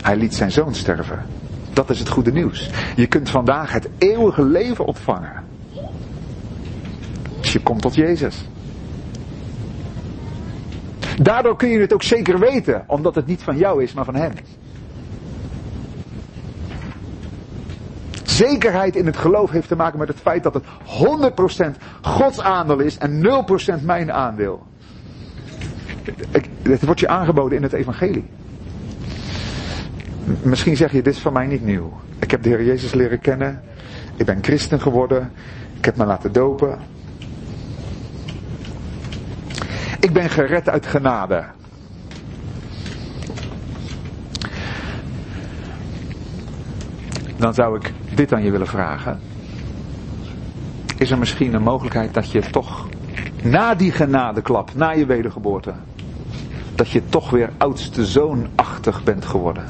Hij 0.01 0.17
liet 0.17 0.35
zijn 0.35 0.51
zoon 0.51 0.75
sterven. 0.75 1.27
Dat 1.73 1.91
is 1.91 1.99
het 1.99 2.09
goede 2.09 2.33
nieuws. 2.33 2.71
Je 2.95 3.07
kunt 3.07 3.31
vandaag 3.31 3.73
het 3.73 3.89
eeuwige 3.99 4.45
leven 4.45 4.87
ontvangen. 4.87 5.46
Je 7.57 7.63
komt 7.63 7.83
tot 7.83 7.95
Jezus. 7.95 8.45
Daardoor 11.23 11.57
kun 11.57 11.69
je 11.69 11.79
het 11.79 11.93
ook 11.93 12.03
zeker 12.03 12.39
weten, 12.39 12.85
omdat 12.87 13.15
het 13.15 13.27
niet 13.27 13.43
van 13.43 13.57
jou 13.57 13.83
is, 13.83 13.93
maar 13.93 14.05
van 14.05 14.15
Hem. 14.15 14.33
Zekerheid 18.25 18.97
in 18.97 19.07
het 19.07 19.17
geloof 19.17 19.51
heeft 19.51 19.69
te 19.69 19.77
maken 19.77 19.99
met 19.99 20.09
het 20.09 20.17
feit 20.17 20.43
dat 20.43 20.55
het 20.55 20.65
100% 21.75 21.77
Gods 22.03 22.41
aandeel 22.41 22.79
is 22.79 22.99
en 22.99 23.23
0% 23.81 23.85
mijn 23.85 24.13
aandeel. 24.13 24.67
Het 26.63 26.85
wordt 26.85 27.01
je 27.01 27.09
aangeboden 27.09 27.57
in 27.57 27.63
het 27.63 27.73
evangelie. 27.73 28.25
Misschien 30.43 30.77
zeg 30.77 30.93
je, 30.93 31.03
dit 31.03 31.15
is 31.15 31.21
van 31.21 31.33
mij 31.33 31.47
niet 31.47 31.65
nieuw. 31.65 31.93
Ik 32.19 32.31
heb 32.31 32.43
de 32.43 32.49
Heer 32.49 32.65
Jezus 32.65 32.95
leren 32.95 33.21
kennen. 33.21 33.63
Ik 34.17 34.27
ben 34.27 34.39
christen 34.43 34.81
geworden. 34.81 35.33
Ik 35.77 35.85
heb 35.85 35.97
me 35.97 36.05
laten 36.05 36.33
dopen. 36.33 36.96
Ik 40.07 40.13
ben 40.13 40.31
gered 40.31 40.69
uit 40.69 40.87
genade. 40.87 41.45
Dan 47.37 47.55
zou 47.55 47.77
ik 47.77 47.93
dit 48.15 48.33
aan 48.33 48.43
je 48.43 48.51
willen 48.51 48.67
vragen. 48.67 49.21
Is 50.97 51.11
er 51.11 51.19
misschien 51.19 51.55
een 51.55 51.63
mogelijkheid 51.63 52.15
dat 52.15 52.31
je 52.31 52.41
toch 52.51 52.87
na 53.43 53.75
die 53.75 53.93
genadeklap, 53.93 54.71
na 54.75 54.91
je 54.91 55.07
wedergeboorte, 55.07 55.73
dat 56.75 56.91
je 56.91 57.09
toch 57.09 57.31
weer 57.31 57.51
oudste 57.57 58.07
zoonachtig 58.07 59.05
bent 59.05 59.25
geworden? 59.25 59.65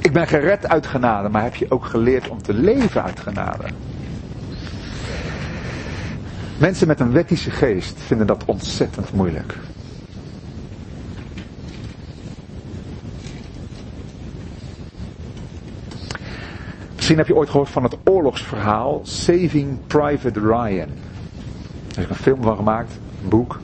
Ik 0.00 0.12
ben 0.12 0.26
gered 0.26 0.68
uit 0.68 0.86
genade, 0.86 1.28
maar 1.28 1.42
heb 1.42 1.54
je 1.54 1.70
ook 1.70 1.84
geleerd 1.84 2.28
om 2.28 2.42
te 2.42 2.54
leven 2.54 3.02
uit 3.02 3.20
genade? 3.20 3.64
Mensen 6.58 6.86
met 6.86 7.00
een 7.00 7.12
wettische 7.12 7.50
geest 7.50 8.00
vinden 8.00 8.26
dat 8.26 8.44
ontzettend 8.44 9.12
moeilijk. 9.12 9.56
Misschien 16.94 17.16
heb 17.18 17.26
je 17.26 17.34
ooit 17.34 17.50
gehoord 17.50 17.68
van 17.68 17.82
het 17.82 17.96
oorlogsverhaal 18.04 19.00
Saving 19.02 19.86
Private 19.86 20.40
Ryan. 20.40 20.88
Er 21.94 22.02
is 22.02 22.08
een 22.08 22.14
film 22.14 22.42
van 22.42 22.56
gemaakt, 22.56 22.92
een 23.22 23.28
boek. 23.28 23.60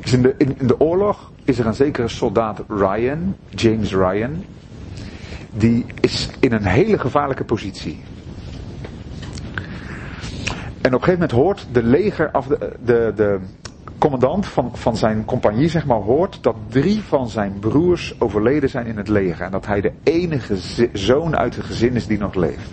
Dus 0.00 0.12
in, 0.12 0.22
de, 0.22 0.34
in, 0.38 0.58
in 0.58 0.66
de 0.66 0.80
oorlog 0.80 1.30
is 1.44 1.58
er 1.58 1.66
een 1.66 1.74
zekere 1.74 2.08
soldaat 2.08 2.62
Ryan, 2.68 3.36
James 3.48 3.94
Ryan. 3.94 4.44
Die 5.50 5.86
is 6.00 6.28
in 6.40 6.52
een 6.52 6.66
hele 6.66 6.98
gevaarlijke 6.98 7.44
positie. 7.44 8.00
En 10.80 10.94
op 10.94 11.00
een 11.00 11.06
gegeven 11.06 11.28
moment 11.28 11.30
hoort 11.30 11.66
de 11.72 11.82
leger, 11.82 12.30
af 12.30 12.46
de, 12.46 12.72
de, 12.84 13.12
de 13.16 13.38
commandant 13.98 14.46
van, 14.46 14.70
van 14.74 14.96
zijn 14.96 15.24
compagnie 15.24 15.68
zeg 15.68 15.86
maar, 15.86 16.00
hoort 16.00 16.38
dat 16.42 16.56
drie 16.68 17.02
van 17.02 17.28
zijn 17.28 17.58
broers 17.58 18.20
overleden 18.20 18.68
zijn 18.68 18.86
in 18.86 18.96
het 18.96 19.08
leger. 19.08 19.44
En 19.44 19.50
dat 19.50 19.66
hij 19.66 19.80
de 19.80 19.92
enige 20.02 20.56
zoon 20.92 21.36
uit 21.36 21.56
het 21.56 21.64
gezin 21.64 21.94
is 21.94 22.06
die 22.06 22.18
nog 22.18 22.34
leeft. 22.34 22.70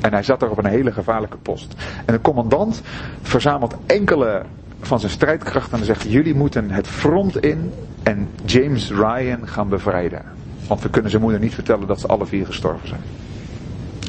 En 0.00 0.12
hij 0.12 0.22
zat 0.22 0.40
daar 0.40 0.50
op 0.50 0.58
een 0.58 0.70
hele 0.70 0.92
gevaarlijke 0.92 1.36
post. 1.36 1.74
En 2.04 2.14
de 2.14 2.20
commandant 2.20 2.82
verzamelt 3.22 3.76
enkele 3.86 4.42
van 4.80 5.00
zijn 5.00 5.12
strijdkrachten 5.12 5.78
en 5.78 5.84
zegt: 5.84 6.02
Jullie 6.02 6.34
moeten 6.34 6.70
het 6.70 6.88
front 6.88 7.40
in 7.40 7.72
en 8.02 8.28
James 8.44 8.90
Ryan 8.90 9.48
gaan 9.48 9.68
bevrijden. 9.68 10.22
Want 10.66 10.82
we 10.82 10.90
kunnen 10.90 11.10
zijn 11.10 11.22
moeder 11.22 11.40
niet 11.40 11.54
vertellen 11.54 11.86
dat 11.86 12.00
ze 12.00 12.06
alle 12.06 12.26
vier 12.26 12.46
gestorven 12.46 12.88
zijn. 12.88 13.00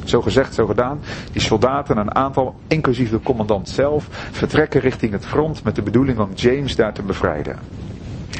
Zo 0.04 0.22
gezegd, 0.22 0.54
zo 0.54 0.66
gedaan. 0.66 1.00
Die 1.32 1.40
soldaten, 1.40 1.96
een 1.96 2.14
aantal, 2.14 2.54
inclusief 2.66 3.10
de 3.10 3.20
commandant 3.20 3.68
zelf, 3.68 4.06
vertrekken 4.10 4.80
richting 4.80 5.12
het 5.12 5.26
front 5.26 5.64
met 5.64 5.74
de 5.74 5.82
bedoeling 5.82 6.18
om 6.18 6.28
James 6.34 6.76
daar 6.76 6.92
te 6.92 7.02
bevrijden. 7.02 7.58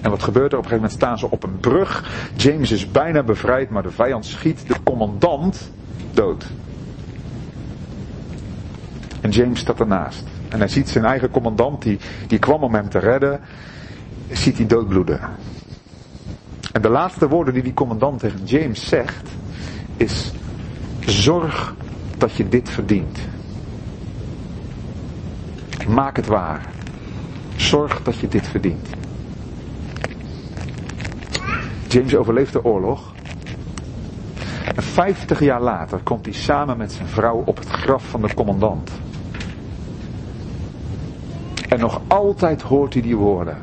En 0.03 0.11
wat 0.11 0.23
gebeurt 0.23 0.53
er? 0.53 0.59
Op 0.59 0.65
een 0.65 0.71
gegeven 0.71 0.89
moment 0.89 0.93
staan 0.93 1.19
ze 1.19 1.31
op 1.31 1.43
een 1.43 1.61
brug. 1.61 2.11
James 2.37 2.71
is 2.71 2.91
bijna 2.91 3.23
bevrijd, 3.23 3.71
maar 3.71 3.83
de 3.83 3.91
vijand 3.91 4.27
schiet 4.27 4.65
de 4.67 4.75
commandant 4.85 5.71
dood. 6.13 6.45
En 9.21 9.31
James 9.31 9.61
staat 9.61 9.81
ernaast. 9.81 10.25
En 10.49 10.59
hij 10.59 10.69
ziet 10.69 10.89
zijn 10.89 11.05
eigen 11.05 11.31
commandant, 11.31 11.83
die, 11.83 11.99
die 12.27 12.39
kwam 12.39 12.63
om 12.63 12.75
hem 12.75 12.89
te 12.89 12.99
redden, 12.99 13.41
ziet 14.31 14.57
hij 14.57 14.67
doodbloeden. 14.67 15.21
En 16.73 16.83
de 16.83 16.89
laatste 16.89 17.29
woorden 17.29 17.55
die 17.55 17.63
die 17.63 17.75
commandant 17.75 18.21
tegen 18.21 18.45
James 18.45 18.89
zegt, 18.89 19.29
is 19.97 20.33
Zorg 21.07 21.75
dat 22.19 22.33
je 22.33 22.49
dit 22.49 22.71
verdient. 22.71 23.19
Maak 25.89 26.17
het 26.17 26.27
waar. 26.27 26.67
Zorg 27.57 28.03
dat 28.03 28.17
je 28.17 28.29
dit 28.29 28.47
verdient. 28.49 28.89
James 31.89 32.15
overleeft 32.15 32.53
de 32.53 32.65
oorlog. 32.65 33.13
En 34.75 34.83
50 34.83 35.41
jaar 35.41 35.61
later 35.61 35.99
komt 36.03 36.25
hij 36.25 36.35
samen 36.35 36.77
met 36.77 36.93
zijn 36.93 37.09
vrouw 37.09 37.43
op 37.45 37.57
het 37.57 37.69
graf 37.69 38.05
van 38.05 38.23
de 38.23 38.35
commandant. 38.35 38.91
En 41.69 41.79
nog 41.79 42.01
altijd 42.07 42.63
hoort 42.63 42.93
hij 42.93 43.03
die 43.03 43.17
woorden. 43.17 43.57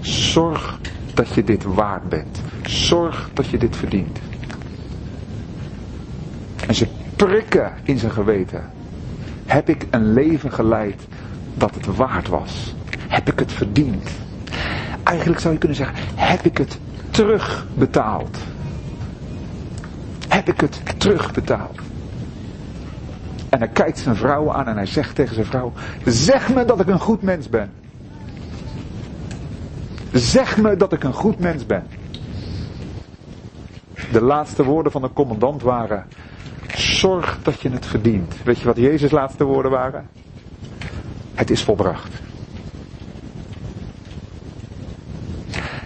Zorg 0.00 0.78
dat 1.14 1.34
je 1.34 1.44
dit 1.44 1.64
waard 1.64 2.08
bent. 2.08 2.40
Zorg 2.62 3.30
dat 3.32 3.46
je 3.46 3.58
dit 3.58 3.76
verdient. 3.76 4.18
Prikken 7.16 7.72
in 7.82 7.98
zijn 7.98 8.12
geweten. 8.12 8.70
Heb 9.46 9.68
ik 9.68 9.86
een 9.90 10.12
leven 10.12 10.52
geleid 10.52 11.06
dat 11.54 11.74
het 11.74 11.96
waard 11.96 12.28
was? 12.28 12.74
Heb 13.08 13.30
ik 13.30 13.38
het 13.38 13.52
verdiend? 13.52 14.10
Eigenlijk 15.02 15.40
zou 15.40 15.52
je 15.52 15.58
kunnen 15.58 15.76
zeggen, 15.76 15.96
heb 16.14 16.44
ik 16.44 16.58
het 16.58 16.78
terugbetaald? 17.10 18.38
Heb 20.28 20.48
ik 20.48 20.60
het 20.60 21.00
terugbetaald? 21.00 21.78
En 23.48 23.58
hij 23.58 23.68
kijkt 23.68 23.98
zijn 23.98 24.16
vrouw 24.16 24.52
aan 24.52 24.66
en 24.66 24.76
hij 24.76 24.86
zegt 24.86 25.14
tegen 25.14 25.34
zijn 25.34 25.46
vrouw, 25.46 25.72
zeg 26.04 26.54
me 26.54 26.64
dat 26.64 26.80
ik 26.80 26.86
een 26.86 27.00
goed 27.00 27.22
mens 27.22 27.48
ben. 27.48 27.72
Zeg 30.12 30.56
me 30.56 30.76
dat 30.76 30.92
ik 30.92 31.04
een 31.04 31.12
goed 31.12 31.38
mens 31.38 31.66
ben. 31.66 31.86
De 34.12 34.22
laatste 34.22 34.64
woorden 34.64 34.92
van 34.92 35.02
de 35.02 35.12
commandant 35.12 35.62
waren, 35.62 36.06
Zorg 37.04 37.38
dat 37.42 37.60
je 37.60 37.70
het 37.70 37.86
verdient. 37.86 38.34
Weet 38.44 38.58
je 38.58 38.64
wat 38.64 38.76
Jezus' 38.76 39.10
laatste 39.10 39.44
woorden 39.44 39.70
waren? 39.70 40.08
Het 41.34 41.50
is 41.50 41.62
volbracht. 41.62 42.12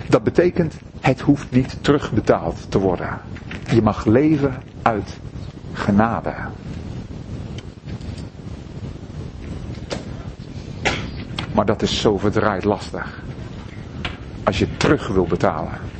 Dat 0.09 0.22
betekent, 0.22 0.74
het 1.00 1.20
hoeft 1.20 1.50
niet 1.50 1.76
terugbetaald 1.81 2.70
te 2.70 2.78
worden. 2.78 3.20
Je 3.70 3.83
mag 3.83 4.04
leven 4.04 4.62
uit 4.83 5.18
genade. 5.72 6.35
Maar 11.54 11.66
dat 11.66 11.83
is 11.83 12.00
zo 12.00 12.18
verdraaid 12.18 12.64
lastig. 12.64 13.22
Als 14.44 14.59
je 14.59 14.76
terug 14.76 15.09
wil 15.09 15.26
betalen. 15.26 15.97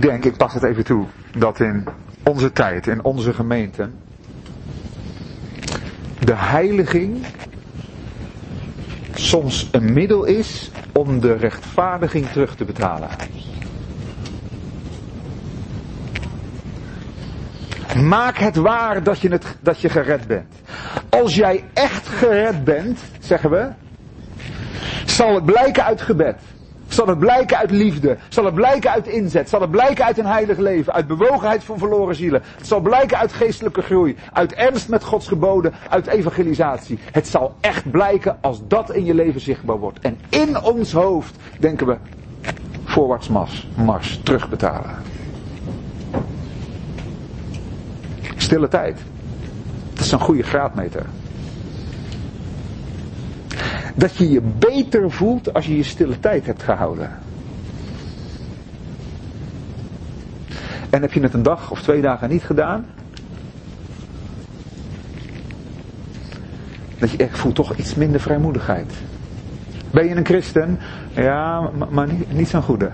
Ik 0.00 0.06
denk, 0.06 0.24
ik 0.24 0.36
pas 0.36 0.54
het 0.54 0.62
even 0.62 0.84
toe, 0.84 1.06
dat 1.38 1.60
in 1.60 1.86
onze 2.22 2.52
tijd, 2.52 2.86
in 2.86 3.04
onze 3.04 3.32
gemeente, 3.32 3.88
de 6.18 6.34
heiliging 6.34 7.26
soms 9.14 9.68
een 9.72 9.92
middel 9.92 10.24
is 10.24 10.70
om 10.92 11.20
de 11.20 11.32
rechtvaardiging 11.32 12.26
terug 12.26 12.56
te 12.56 12.64
betalen. 12.64 13.08
Maak 18.04 18.36
het 18.36 18.56
waar 18.56 19.02
dat 19.02 19.20
je, 19.20 19.28
het, 19.28 19.56
dat 19.60 19.80
je 19.80 19.88
gered 19.88 20.26
bent. 20.26 20.54
Als 21.08 21.34
jij 21.34 21.64
echt 21.72 22.08
gered 22.08 22.64
bent, 22.64 23.00
zeggen 23.18 23.50
we, 23.50 23.68
zal 25.04 25.34
het 25.34 25.44
blijken 25.44 25.84
uit 25.84 26.00
gebed. 26.02 26.36
Zal 26.90 27.06
het 27.06 27.18
blijken 27.18 27.56
uit 27.56 27.70
liefde? 27.70 28.16
Zal 28.28 28.44
het 28.44 28.54
blijken 28.54 28.90
uit 28.90 29.06
inzet? 29.06 29.48
Zal 29.48 29.60
het 29.60 29.70
blijken 29.70 30.04
uit 30.04 30.18
een 30.18 30.26
heilig 30.26 30.58
leven? 30.58 30.92
Uit 30.92 31.06
bewogenheid 31.06 31.64
van 31.64 31.78
verloren 31.78 32.14
zielen? 32.14 32.42
Het 32.56 32.66
zal 32.66 32.80
blijken 32.80 33.18
uit 33.18 33.32
geestelijke 33.32 33.82
groei? 33.82 34.16
Uit 34.32 34.52
ernst 34.52 34.88
met 34.88 35.04
Gods 35.04 35.28
geboden? 35.28 35.72
Uit 35.88 36.06
evangelisatie? 36.06 36.98
Het 37.12 37.28
zal 37.28 37.54
echt 37.60 37.90
blijken 37.90 38.38
als 38.40 38.60
dat 38.68 38.90
in 38.94 39.04
je 39.04 39.14
leven 39.14 39.40
zichtbaar 39.40 39.78
wordt. 39.78 39.98
En 39.98 40.18
in 40.28 40.62
ons 40.62 40.92
hoofd 40.92 41.36
denken 41.58 41.86
we, 41.86 41.96
voorwaarts 42.84 43.28
mars, 43.28 43.68
mars 43.76 44.20
terugbetalen. 44.22 44.90
Stille 48.36 48.68
tijd. 48.68 48.98
Dat 49.92 50.04
is 50.04 50.12
een 50.12 50.20
goede 50.20 50.42
graadmeter. 50.42 51.06
Dat 53.94 54.16
je 54.16 54.30
je 54.30 54.40
beter 54.40 55.10
voelt 55.10 55.54
als 55.54 55.66
je 55.66 55.76
je 55.76 55.82
stille 55.82 56.20
tijd 56.20 56.46
hebt 56.46 56.62
gehouden. 56.62 57.18
En 60.90 61.00
heb 61.00 61.12
je 61.12 61.20
het 61.20 61.34
een 61.34 61.42
dag 61.42 61.70
of 61.70 61.82
twee 61.82 62.00
dagen 62.00 62.28
niet 62.28 62.42
gedaan? 62.42 62.86
Dat 66.98 67.10
je 67.10 67.16
echt 67.16 67.38
voelt 67.38 67.54
toch 67.54 67.76
iets 67.76 67.94
minder 67.94 68.20
vrijmoedigheid. 68.20 68.92
Ben 69.90 70.08
je 70.08 70.14
een 70.14 70.24
christen? 70.24 70.78
Ja, 71.14 71.70
maar, 71.90 72.06
niet, 72.06 72.32
niet 72.32 72.48
zo'n 72.48 72.62
goede. 72.62 72.90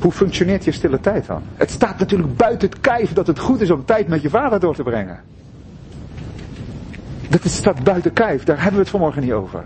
Hoe 0.00 0.12
functioneert 0.12 0.64
je 0.64 0.72
stille 0.72 1.00
tijd 1.00 1.26
dan? 1.26 1.42
Het 1.54 1.70
staat 1.70 1.98
natuurlijk 1.98 2.36
buiten 2.36 2.68
het 2.68 2.80
kijf 2.80 3.12
dat 3.12 3.26
het 3.26 3.38
goed 3.38 3.60
is 3.60 3.70
om 3.70 3.84
tijd 3.84 4.08
met 4.08 4.22
je 4.22 4.30
vader 4.30 4.60
door 4.60 4.74
te 4.74 4.82
brengen. 4.82 5.20
Dat 7.28 7.44
staat 7.44 7.84
buiten 7.84 8.12
kijf, 8.12 8.44
daar 8.44 8.56
hebben 8.56 8.74
we 8.74 8.80
het 8.80 8.90
vanmorgen 8.90 9.22
niet 9.22 9.32
over. 9.32 9.64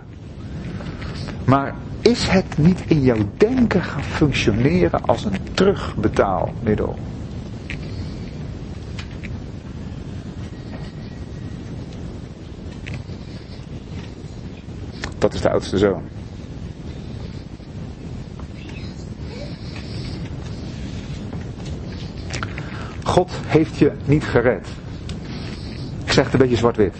Maar 1.45 1.75
is 2.01 2.29
het 2.29 2.59
niet 2.59 2.81
in 2.87 3.01
jouw 3.01 3.29
denken 3.37 3.83
gaan 3.83 4.03
functioneren 4.03 5.05
als 5.05 5.25
een 5.25 5.39
terugbetaalmiddel? 5.55 6.99
Dat 15.19 15.35
is 15.35 15.41
de 15.41 15.51
oudste 15.51 15.79
zoon. 15.79 16.14
God 23.15 23.33
heeft 23.47 23.77
je 23.77 23.93
niet 24.05 24.25
gered. 24.25 24.69
Ik 26.05 26.13
zeg 26.13 26.25
het 26.25 26.33
een 26.33 26.39
beetje 26.39 26.57
zwart-wit. 26.57 26.97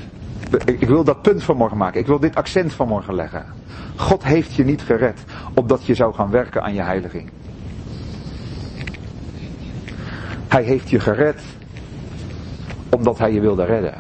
Ik 0.65 0.89
wil 0.89 1.05
dat 1.05 1.23
punt 1.23 1.43
van 1.43 1.57
morgen 1.57 1.77
maken. 1.77 2.01
Ik 2.01 2.07
wil 2.07 2.19
dit 2.19 2.35
accent 2.35 2.73
van 2.73 2.89
morgen 2.89 3.15
leggen. 3.15 3.45
God 3.97 4.25
heeft 4.25 4.55
je 4.55 4.65
niet 4.65 4.83
gered 4.83 5.25
opdat 5.55 5.87
je 5.87 5.95
zou 5.95 6.15
gaan 6.15 6.31
werken 6.31 6.63
aan 6.63 6.75
je 6.75 6.83
heiliging. 6.83 7.31
Hij 10.49 10.63
heeft 10.63 10.91
je 10.91 11.01
gered 11.01 11.41
omdat 12.91 13.19
hij 13.19 13.33
je 13.33 13.41
wilde 13.41 13.65
redden. 13.65 13.95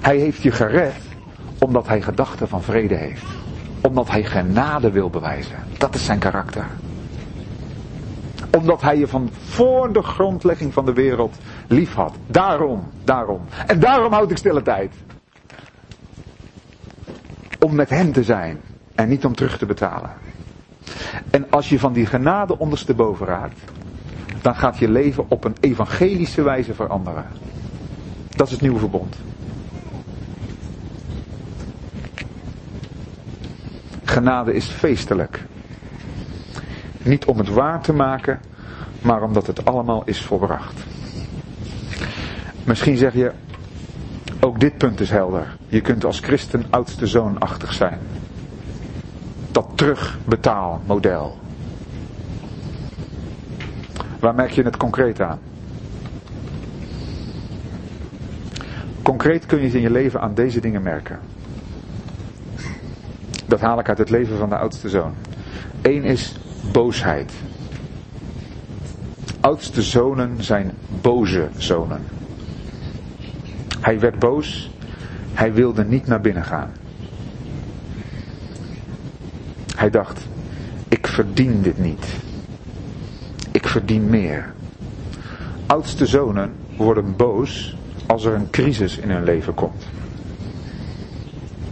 Hij 0.00 0.16
heeft 0.16 0.42
je 0.42 0.50
gered 0.50 0.94
omdat 1.58 1.86
hij 1.88 2.02
gedachten 2.02 2.48
van 2.48 2.62
vrede 2.62 2.94
heeft. 2.94 3.24
Omdat 3.80 4.10
hij 4.10 4.24
genade 4.24 4.90
wil 4.90 5.10
bewijzen. 5.10 5.58
Dat 5.78 5.94
is 5.94 6.04
zijn 6.04 6.18
karakter 6.18 6.66
omdat 8.56 8.80
hij 8.80 8.98
je 8.98 9.06
van 9.06 9.30
voor 9.32 9.92
de 9.92 10.02
grondlegging 10.02 10.72
van 10.72 10.84
de 10.84 10.92
wereld 10.92 11.36
lief 11.66 11.94
had. 11.94 12.14
Daarom, 12.26 12.90
daarom. 13.04 13.40
En 13.66 13.80
daarom 13.80 14.12
houd 14.12 14.30
ik 14.30 14.36
stille 14.36 14.62
tijd. 14.62 14.94
Om 17.58 17.74
met 17.74 17.90
hem 17.90 18.12
te 18.12 18.22
zijn 18.22 18.60
en 18.94 19.08
niet 19.08 19.24
om 19.24 19.34
terug 19.34 19.58
te 19.58 19.66
betalen. 19.66 20.10
En 21.30 21.46
als 21.50 21.68
je 21.68 21.78
van 21.78 21.92
die 21.92 22.06
genade 22.06 22.58
ondersteboven 22.58 23.26
raakt, 23.26 23.60
dan 24.42 24.54
gaat 24.54 24.78
je 24.78 24.88
leven 24.88 25.24
op 25.28 25.44
een 25.44 25.56
evangelische 25.60 26.42
wijze 26.42 26.74
veranderen. 26.74 27.26
Dat 28.36 28.46
is 28.46 28.52
het 28.52 28.62
nieuwe 28.62 28.78
verbond. 28.78 29.16
Genade 34.04 34.54
is 34.54 34.66
feestelijk. 34.66 35.44
Niet 37.02 37.24
om 37.24 37.38
het 37.38 37.48
waar 37.48 37.80
te 37.80 37.92
maken, 37.92 38.40
maar 39.02 39.22
omdat 39.22 39.46
het 39.46 39.64
allemaal 39.64 40.02
is 40.04 40.22
volbracht. 40.22 40.84
Misschien 42.64 42.96
zeg 42.96 43.14
je, 43.14 43.32
ook 44.40 44.60
dit 44.60 44.78
punt 44.78 45.00
is 45.00 45.10
helder. 45.10 45.56
Je 45.68 45.80
kunt 45.80 46.04
als 46.04 46.20
christen 46.20 46.64
oudste 46.70 47.06
zoonachtig 47.06 47.72
zijn. 47.72 47.98
Dat 49.50 49.66
terugbetaalmodel. 49.74 51.38
Waar 54.18 54.34
merk 54.34 54.50
je 54.50 54.62
het 54.62 54.76
concreet 54.76 55.20
aan? 55.20 55.38
Concreet 59.02 59.46
kun 59.46 59.58
je 59.58 59.64
het 59.64 59.74
in 59.74 59.80
je 59.80 59.90
leven 59.90 60.20
aan 60.20 60.34
deze 60.34 60.60
dingen 60.60 60.82
merken. 60.82 61.18
Dat 63.46 63.60
haal 63.60 63.78
ik 63.78 63.88
uit 63.88 63.98
het 63.98 64.10
leven 64.10 64.38
van 64.38 64.48
de 64.48 64.56
oudste 64.56 64.88
zoon. 64.88 65.14
Eén 65.82 66.04
is 66.04 66.38
boosheid. 66.72 67.32
Oudste 69.40 69.82
zonen 69.82 70.44
zijn 70.44 70.72
boze 71.00 71.48
zonen. 71.56 72.02
Hij 73.80 74.00
werd 74.00 74.18
boos. 74.18 74.70
Hij 75.32 75.52
wilde 75.52 75.84
niet 75.84 76.06
naar 76.06 76.20
binnen 76.20 76.44
gaan. 76.44 76.70
Hij 79.76 79.90
dacht, 79.90 80.26
ik 80.88 81.06
verdien 81.06 81.62
dit 81.62 81.78
niet. 81.78 82.06
Ik 83.50 83.68
verdien 83.68 84.10
meer. 84.10 84.52
Oudste 85.66 86.06
zonen 86.06 86.52
worden 86.76 87.16
boos 87.16 87.76
als 88.06 88.24
er 88.24 88.34
een 88.34 88.50
crisis 88.50 88.98
in 88.98 89.10
hun 89.10 89.24
leven 89.24 89.54
komt. 89.54 89.86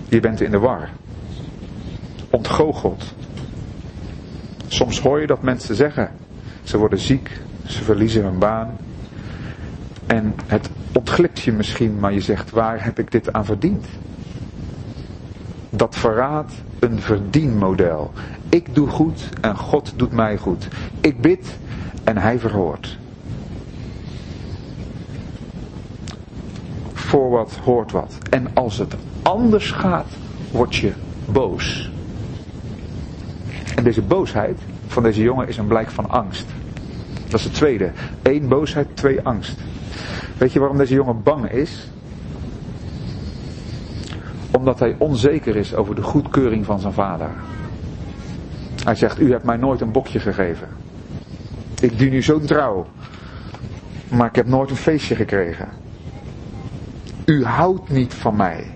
Je 0.09 0.21
bent 0.21 0.41
in 0.41 0.51
de 0.51 0.59
war. 0.59 0.91
Ontgoocheld. 2.31 3.05
Soms 4.69 5.01
hoor 5.01 5.21
je 5.21 5.27
dat 5.27 5.43
mensen 5.43 5.75
zeggen. 5.75 6.11
Ze 6.63 6.79
worden 6.79 6.99
ziek, 6.99 7.31
ze 7.67 7.83
verliezen 7.85 8.23
hun 8.23 8.39
baan. 8.39 8.77
En 10.07 10.35
het 10.47 10.71
ontglipt 10.93 11.41
je 11.41 11.53
misschien, 11.53 11.99
maar 11.99 12.13
je 12.13 12.21
zegt, 12.21 12.51
waar 12.51 12.85
heb 12.85 12.99
ik 12.99 13.11
dit 13.11 13.33
aan 13.33 13.45
verdiend? 13.45 13.87
Dat 15.71 15.97
verraadt 15.97 16.53
een 16.79 17.01
verdienmodel. 17.01 18.13
Ik 18.49 18.75
doe 18.75 18.89
goed 18.89 19.29
en 19.41 19.57
God 19.57 19.93
doet 19.97 20.13
mij 20.13 20.37
goed. 20.37 20.69
Ik 21.01 21.21
bid 21.21 21.59
en 22.05 22.17
hij 22.17 22.39
verhoort. 22.39 22.99
Voor 26.93 27.31
wat 27.31 27.59
hoort 27.65 27.93
wat. 27.93 28.19
En 28.31 28.49
als 28.55 28.79
het 28.79 28.95
anders 29.23 29.71
gaat, 29.71 30.09
word 30.51 30.77
je 30.77 30.93
boos. 31.25 31.91
En 33.79 33.85
deze 33.85 34.03
boosheid 34.03 34.61
van 34.87 35.03
deze 35.03 35.23
jongen 35.23 35.49
is 35.49 35.57
een 35.57 35.67
blijk 35.67 35.91
van 35.91 36.11
angst. 36.11 36.47
Dat 37.29 37.41
is 37.41 37.45
het 37.45 37.55
tweede. 37.55 37.91
Eén 38.23 38.49
boosheid, 38.49 38.89
twee 38.95 39.23
angst. 39.23 39.59
Weet 40.39 40.53
je 40.53 40.59
waarom 40.59 40.79
deze 40.79 40.95
jongen 40.95 41.23
bang 41.23 41.51
is? 41.51 41.89
Omdat 44.51 44.79
hij 44.79 44.95
onzeker 44.99 45.57
is 45.57 45.75
over 45.75 45.95
de 45.95 46.03
goedkeuring 46.03 46.65
van 46.65 46.81
zijn 46.81 46.93
vader. 46.93 47.31
Hij 48.85 48.95
zegt, 48.95 49.21
u 49.21 49.31
hebt 49.31 49.45
mij 49.45 49.57
nooit 49.57 49.81
een 49.81 49.93
bokje 49.93 50.21
gegeven. 50.21 50.69
Ik 51.81 51.99
dien 51.99 52.13
u 52.13 52.23
zo 52.23 52.41
trouw. 52.41 52.87
Maar 54.09 54.29
ik 54.29 54.35
heb 54.35 54.47
nooit 54.47 54.71
een 54.71 54.77
feestje 54.77 55.15
gekregen. 55.15 55.69
U 57.25 57.45
houdt 57.45 57.89
niet 57.89 58.15
van 58.15 58.37
mij. 58.37 58.75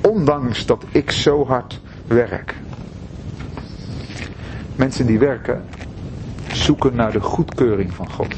Ondanks 0.00 0.66
dat 0.66 0.84
ik 0.90 1.10
zo 1.10 1.46
hard 1.46 1.80
werk. 2.06 2.54
Mensen 4.76 5.06
die 5.06 5.18
werken, 5.18 5.64
zoeken 6.52 6.96
naar 6.96 7.12
de 7.12 7.20
goedkeuring 7.20 7.94
van 7.94 8.10
God. 8.10 8.34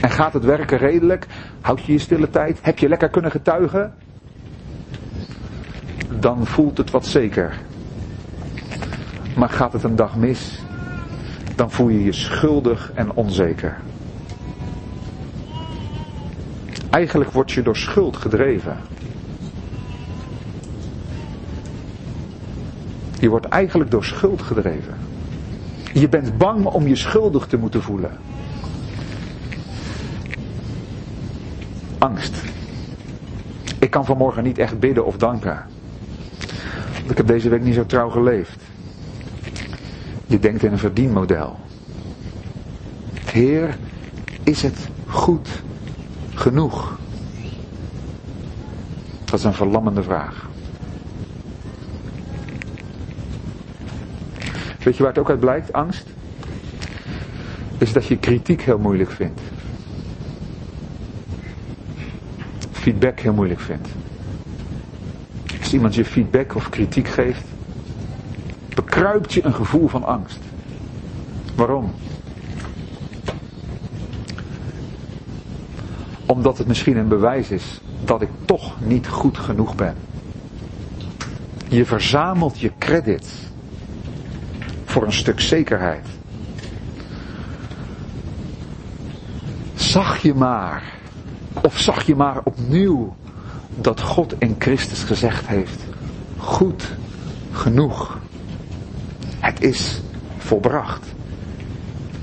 En 0.00 0.10
gaat 0.10 0.32
het 0.32 0.44
werken 0.44 0.78
redelijk? 0.78 1.26
Houd 1.60 1.84
je 1.84 1.92
je 1.92 1.98
stille 1.98 2.30
tijd? 2.30 2.58
Heb 2.62 2.78
je 2.78 2.88
lekker 2.88 3.08
kunnen 3.08 3.30
getuigen? 3.30 3.94
Dan 6.18 6.46
voelt 6.46 6.78
het 6.78 6.90
wat 6.90 7.06
zeker. 7.06 7.58
Maar 9.36 9.48
gaat 9.48 9.72
het 9.72 9.82
een 9.82 9.96
dag 9.96 10.16
mis? 10.16 10.62
Dan 11.56 11.70
voel 11.70 11.88
je 11.88 12.04
je 12.04 12.12
schuldig 12.12 12.92
en 12.94 13.12
onzeker. 13.12 13.76
Eigenlijk 16.90 17.30
word 17.30 17.52
je 17.52 17.62
door 17.62 17.76
schuld 17.76 18.16
gedreven. 18.16 18.76
Je 23.24 23.30
wordt 23.30 23.48
eigenlijk 23.48 23.90
door 23.90 24.04
schuld 24.04 24.42
gedreven. 24.42 24.94
Je 25.92 26.08
bent 26.08 26.38
bang 26.38 26.64
om 26.64 26.86
je 26.86 26.96
schuldig 26.96 27.46
te 27.46 27.56
moeten 27.56 27.82
voelen. 27.82 28.18
Angst. 31.98 32.42
Ik 33.78 33.90
kan 33.90 34.04
vanmorgen 34.04 34.42
niet 34.42 34.58
echt 34.58 34.78
bidden 34.78 35.04
of 35.04 35.16
danken. 35.16 35.66
Want 36.98 37.10
ik 37.10 37.16
heb 37.16 37.26
deze 37.26 37.48
week 37.48 37.62
niet 37.62 37.74
zo 37.74 37.86
trouw 37.86 38.10
geleefd. 38.10 38.62
Je 40.26 40.38
denkt 40.38 40.62
in 40.62 40.72
een 40.72 40.78
verdienmodel. 40.78 41.56
Heer, 43.24 43.78
is 44.42 44.62
het 44.62 44.88
goed 45.06 45.48
genoeg? 46.34 46.98
Dat 49.24 49.38
is 49.38 49.44
een 49.44 49.54
verlammende 49.54 50.02
vraag. 50.02 50.52
Weet 54.84 54.96
je 54.96 55.02
waar 55.02 55.12
het 55.12 55.20
ook 55.20 55.30
uit 55.30 55.40
blijkt, 55.40 55.72
angst? 55.72 56.06
Is 57.78 57.92
dat 57.92 58.06
je 58.06 58.16
kritiek 58.16 58.62
heel 58.62 58.78
moeilijk 58.78 59.10
vindt. 59.10 59.40
Feedback 62.70 63.20
heel 63.20 63.32
moeilijk 63.32 63.60
vindt. 63.60 63.88
Als 65.60 65.72
iemand 65.72 65.94
je 65.94 66.04
feedback 66.04 66.54
of 66.54 66.68
kritiek 66.68 67.08
geeft, 67.08 67.44
bekruipt 68.74 69.32
je 69.32 69.44
een 69.44 69.54
gevoel 69.54 69.88
van 69.88 70.04
angst. 70.04 70.38
Waarom? 71.54 71.92
Omdat 76.26 76.58
het 76.58 76.66
misschien 76.66 76.96
een 76.96 77.08
bewijs 77.08 77.50
is 77.50 77.80
dat 78.04 78.22
ik 78.22 78.28
toch 78.44 78.80
niet 78.80 79.08
goed 79.08 79.38
genoeg 79.38 79.74
ben. 79.74 79.94
Je 81.68 81.84
verzamelt 81.84 82.60
je 82.60 82.72
credits 82.78 83.52
voor 84.94 85.04
een 85.04 85.12
stuk 85.12 85.40
zekerheid. 85.40 86.06
Zag 89.74 90.18
je 90.18 90.34
maar, 90.34 90.82
of 91.62 91.78
zag 91.78 92.02
je 92.02 92.14
maar 92.14 92.40
opnieuw 92.44 93.16
dat 93.74 94.00
God 94.00 94.34
in 94.38 94.54
Christus 94.58 95.02
gezegd 95.02 95.46
heeft, 95.46 95.80
goed 96.36 96.90
genoeg. 97.52 98.18
Het 99.40 99.62
is 99.62 100.00
volbracht. 100.38 101.06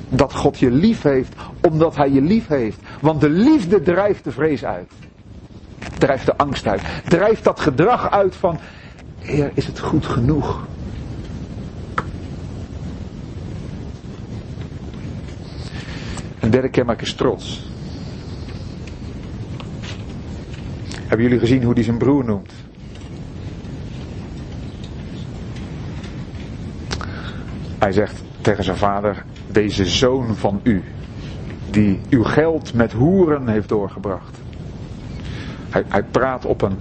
Dat 0.09 0.33
God 0.33 0.59
je 0.59 0.71
lief 0.71 1.01
heeft, 1.01 1.33
omdat 1.61 1.95
Hij 1.95 2.11
je 2.11 2.21
lief 2.21 2.47
heeft. 2.47 2.79
Want 3.01 3.21
de 3.21 3.29
liefde 3.29 3.81
drijft 3.81 4.23
de 4.23 4.31
vrees 4.31 4.65
uit. 4.65 4.91
Drijft 5.97 6.25
de 6.25 6.37
angst 6.37 6.67
uit. 6.67 6.81
Drijft 7.07 7.43
dat 7.43 7.59
gedrag 7.59 8.11
uit 8.11 8.35
van, 8.35 8.59
Heer, 9.19 9.51
is 9.53 9.67
het 9.67 9.79
goed 9.79 10.05
genoeg? 10.05 10.67
Een 16.41 16.49
derde 16.49 16.69
kenmerk 16.69 17.01
is 17.01 17.13
trots. 17.13 17.69
Hebben 20.93 21.21
jullie 21.21 21.39
gezien 21.39 21.63
hoe 21.63 21.73
hij 21.73 21.83
zijn 21.83 21.97
broer 21.97 22.25
noemt? 22.25 22.51
Hij 27.79 27.91
zegt 27.91 28.21
tegen 28.41 28.63
zijn 28.63 28.77
vader, 28.77 29.25
deze 29.47 29.85
zoon 29.85 30.35
van 30.35 30.59
u, 30.63 30.83
die 31.69 31.99
uw 32.09 32.23
geld 32.23 32.73
met 32.73 32.91
hoeren 32.91 33.47
heeft 33.47 33.69
doorgebracht. 33.69 34.37
Hij, 35.69 35.83
hij 35.87 36.03
praat 36.03 36.45
op 36.45 36.61
een 36.61 36.77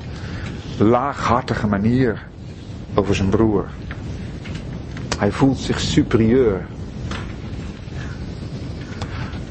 laaghartige 0.78 1.66
manier 1.66 2.26
over 2.94 3.14
zijn 3.14 3.28
broer. 3.28 3.66
Hij 5.18 5.32
voelt 5.32 5.58
zich 5.58 5.80
superieur 5.80 6.66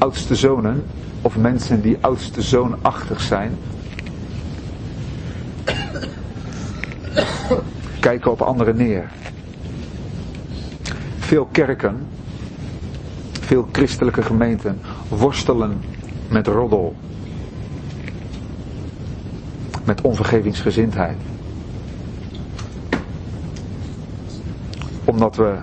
oudste 0.00 0.34
zonen, 0.34 0.84
of 1.22 1.36
mensen 1.36 1.80
die 1.80 1.96
oudste 2.00 2.42
zoonachtig 2.42 3.20
zijn, 3.20 3.58
kijken 8.00 8.30
op 8.30 8.40
anderen 8.40 8.76
neer. 8.76 9.10
Veel 11.18 11.48
kerken, 11.52 12.06
veel 13.40 13.68
christelijke 13.72 14.22
gemeenten 14.22 14.80
worstelen 15.08 15.80
met 16.28 16.46
roddel. 16.46 16.96
Met 19.84 20.00
onvergevingsgezindheid. 20.00 21.16
Omdat 25.04 25.36
we 25.36 25.58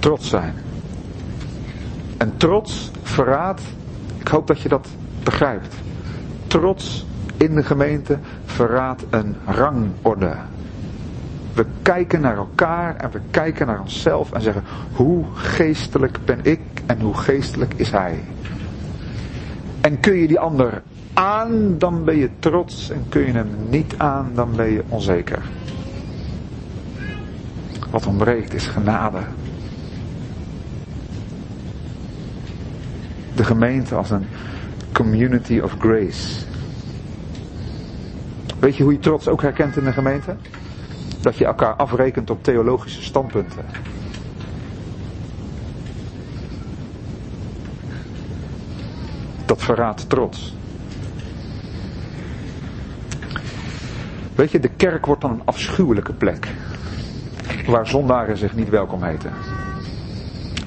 trots 0.00 0.28
zijn. 0.28 0.54
En 2.16 2.36
trots, 2.36 2.90
verraad, 3.02 3.60
ik 4.18 4.28
hoop 4.28 4.46
dat 4.46 4.60
je 4.60 4.68
dat 4.68 4.88
begrijpt. 5.24 5.74
Trots 6.46 7.06
in 7.36 7.54
de 7.54 7.62
gemeente 7.62 8.18
verraadt 8.44 9.02
een 9.10 9.36
rangorde. 9.46 10.34
We 11.54 11.66
kijken 11.82 12.20
naar 12.20 12.36
elkaar 12.36 12.96
en 12.96 13.10
we 13.10 13.20
kijken 13.30 13.66
naar 13.66 13.80
onszelf 13.80 14.32
en 14.32 14.42
zeggen: 14.42 14.62
hoe 14.92 15.24
geestelijk 15.34 16.18
ben 16.24 16.38
ik 16.42 16.60
en 16.86 17.00
hoe 17.00 17.14
geestelijk 17.14 17.74
is 17.76 17.90
hij? 17.90 18.24
En 19.80 20.00
kun 20.00 20.16
je 20.16 20.28
die 20.28 20.38
ander 20.38 20.82
aan, 21.12 21.78
dan 21.78 22.04
ben 22.04 22.16
je 22.16 22.30
trots. 22.38 22.90
En 22.90 23.04
kun 23.08 23.26
je 23.26 23.32
hem 23.32 23.48
niet 23.68 23.94
aan, 23.96 24.30
dan 24.34 24.56
ben 24.56 24.70
je 24.70 24.82
onzeker. 24.88 25.42
Wat 27.90 28.06
ontbreekt 28.06 28.54
is 28.54 28.66
genade. 28.66 29.18
De 33.40 33.46
gemeente 33.46 33.94
als 33.94 34.10
een 34.10 34.26
community 34.92 35.58
of 35.58 35.74
grace. 35.78 36.44
Weet 38.58 38.76
je 38.76 38.82
hoe 38.82 38.92
je 38.92 38.98
trots 38.98 39.28
ook 39.28 39.42
herkent 39.42 39.76
in 39.76 39.84
de 39.84 39.92
gemeente? 39.92 40.36
Dat 41.20 41.36
je 41.36 41.44
elkaar 41.44 41.74
afrekent 41.74 42.30
op 42.30 42.44
theologische 42.44 43.02
standpunten. 43.02 43.64
Dat 49.46 49.62
verraadt 49.62 50.08
trots. 50.08 50.56
Weet 54.34 54.50
je, 54.50 54.60
de 54.60 54.70
kerk 54.76 55.06
wordt 55.06 55.20
dan 55.20 55.30
een 55.30 55.42
afschuwelijke 55.44 56.12
plek. 56.12 56.48
Waar 57.66 57.86
zondaren 57.86 58.36
zich 58.36 58.54
niet 58.54 58.68
welkom 58.68 59.02
heten. 59.02 59.32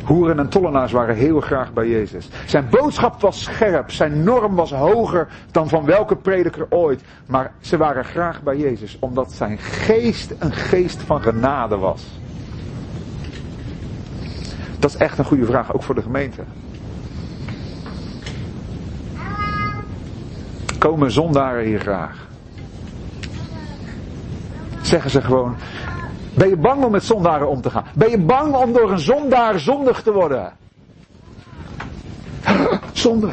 Hoeren 0.04 0.40
en 0.40 0.50
tollenaars 0.50 0.92
waren 0.92 1.16
heel 1.16 1.42
graag 1.42 1.74
bij 1.74 1.88
Jezus. 1.88 2.30
Zijn 2.46 2.70
boodschap 2.70 3.22
was 3.22 3.44
scherp, 3.44 3.92
zijn 3.92 4.24
norm 4.24 4.56
was 4.56 4.72
hoger 4.72 5.28
dan 5.52 5.70
van 5.70 5.86
welke 5.86 6.16
prediker 6.16 6.66
ooit. 6.70 7.02
Maar 7.26 7.52
ze 7.60 7.78
waren 7.78 8.06
graag 8.06 8.42
bij 8.42 8.58
Jezus, 8.58 8.98
omdat 9.00 9.32
zijn 9.32 9.58
geest 9.58 10.34
een 10.40 10.54
geest 10.54 11.02
van 11.02 11.22
genade 11.22 11.78
was. 11.78 12.04
Dat 14.80 14.90
is 14.90 14.98
echt 14.98 15.18
een 15.18 15.26
goede 15.26 15.46
vraag, 15.46 15.74
ook 15.74 15.84
voor 15.84 15.96
de 15.96 16.02
gemeente. 16.02 16.42
Komen 20.78 21.12
zondaren 21.12 21.66
hier 21.66 21.80
graag? 21.80 22.28
Zeggen 24.82 25.12
ze 25.12 25.22
gewoon, 25.22 25.56
ben 26.36 26.50
je 26.50 26.58
bang 26.58 26.84
om 26.84 26.92
met 26.92 27.04
zondaren 27.04 27.50
om 27.50 27.62
te 27.62 27.70
gaan? 27.70 27.84
Ben 27.96 28.10
je 28.10 28.20
bang 28.20 28.56
om 28.56 28.74
door 28.74 28.92
een 28.92 29.00
zondaar 29.00 29.60
zondig 29.60 30.02
te 30.02 30.12
worden? 30.12 30.54
Zonde. 32.92 33.32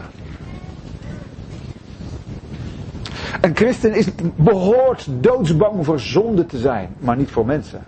Een 3.41 3.57
christen 3.57 3.95
is, 3.95 4.07
behoort 4.37 5.07
doodsbang 5.11 5.85
voor 5.85 6.01
zonde 6.01 6.47
te 6.47 6.59
zijn, 6.59 6.95
maar 6.99 7.17
niet 7.17 7.31
voor 7.31 7.47
mensen. 7.47 7.85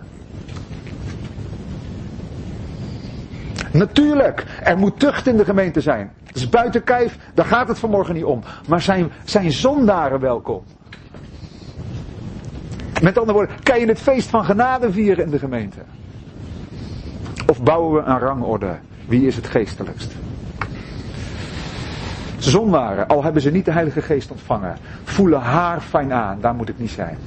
Natuurlijk, 3.71 4.45
er 4.63 4.77
moet 4.77 4.99
tucht 4.99 5.27
in 5.27 5.37
de 5.37 5.45
gemeente 5.45 5.81
zijn. 5.81 6.11
Dat 6.23 6.35
is 6.35 6.49
buiten 6.49 6.83
kijf, 6.83 7.17
daar 7.33 7.45
gaat 7.45 7.67
het 7.67 7.79
vanmorgen 7.79 8.13
niet 8.13 8.23
om. 8.23 8.43
Maar 8.67 8.81
zijn, 8.81 9.11
zijn 9.23 9.51
zondaren 9.51 10.19
welkom? 10.19 10.63
Met 13.03 13.17
andere 13.17 13.37
woorden, 13.37 13.55
kan 13.63 13.79
je 13.79 13.85
het 13.85 13.99
feest 13.99 14.29
van 14.29 14.45
genade 14.45 14.91
vieren 14.91 15.25
in 15.25 15.31
de 15.31 15.39
gemeente? 15.39 15.79
Of 17.47 17.63
bouwen 17.63 17.93
we 17.93 18.09
een 18.09 18.19
rangorde? 18.19 18.75
Wie 19.07 19.27
is 19.27 19.35
het 19.35 19.47
geestelijkst? 19.47 20.11
Zondaren, 22.37 23.07
al 23.07 23.23
hebben 23.23 23.41
ze 23.41 23.51
niet 23.51 23.65
de 23.65 23.71
Heilige 23.71 24.01
Geest 24.01 24.31
ontvangen, 24.31 24.77
voelen 25.03 25.39
haar 25.41 25.81
fijn 25.81 26.13
aan, 26.13 26.37
daar 26.41 26.55
moet 26.55 26.69
ik 26.69 26.79
niet 26.79 26.89
zijn. 26.89 27.17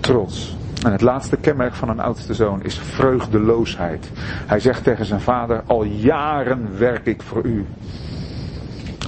Trots. 0.00 0.56
En 0.84 0.92
het 0.92 1.00
laatste 1.00 1.36
kenmerk 1.36 1.74
van 1.74 1.88
een 1.88 2.00
oudste 2.00 2.34
zoon 2.34 2.62
is 2.62 2.78
vreugdeloosheid. 2.78 4.10
Hij 4.46 4.60
zegt 4.60 4.84
tegen 4.84 5.04
zijn 5.04 5.20
vader, 5.20 5.62
al 5.66 5.84
jaren 5.84 6.78
werk 6.78 7.06
ik 7.06 7.22
voor 7.22 7.44
u. 7.44 7.66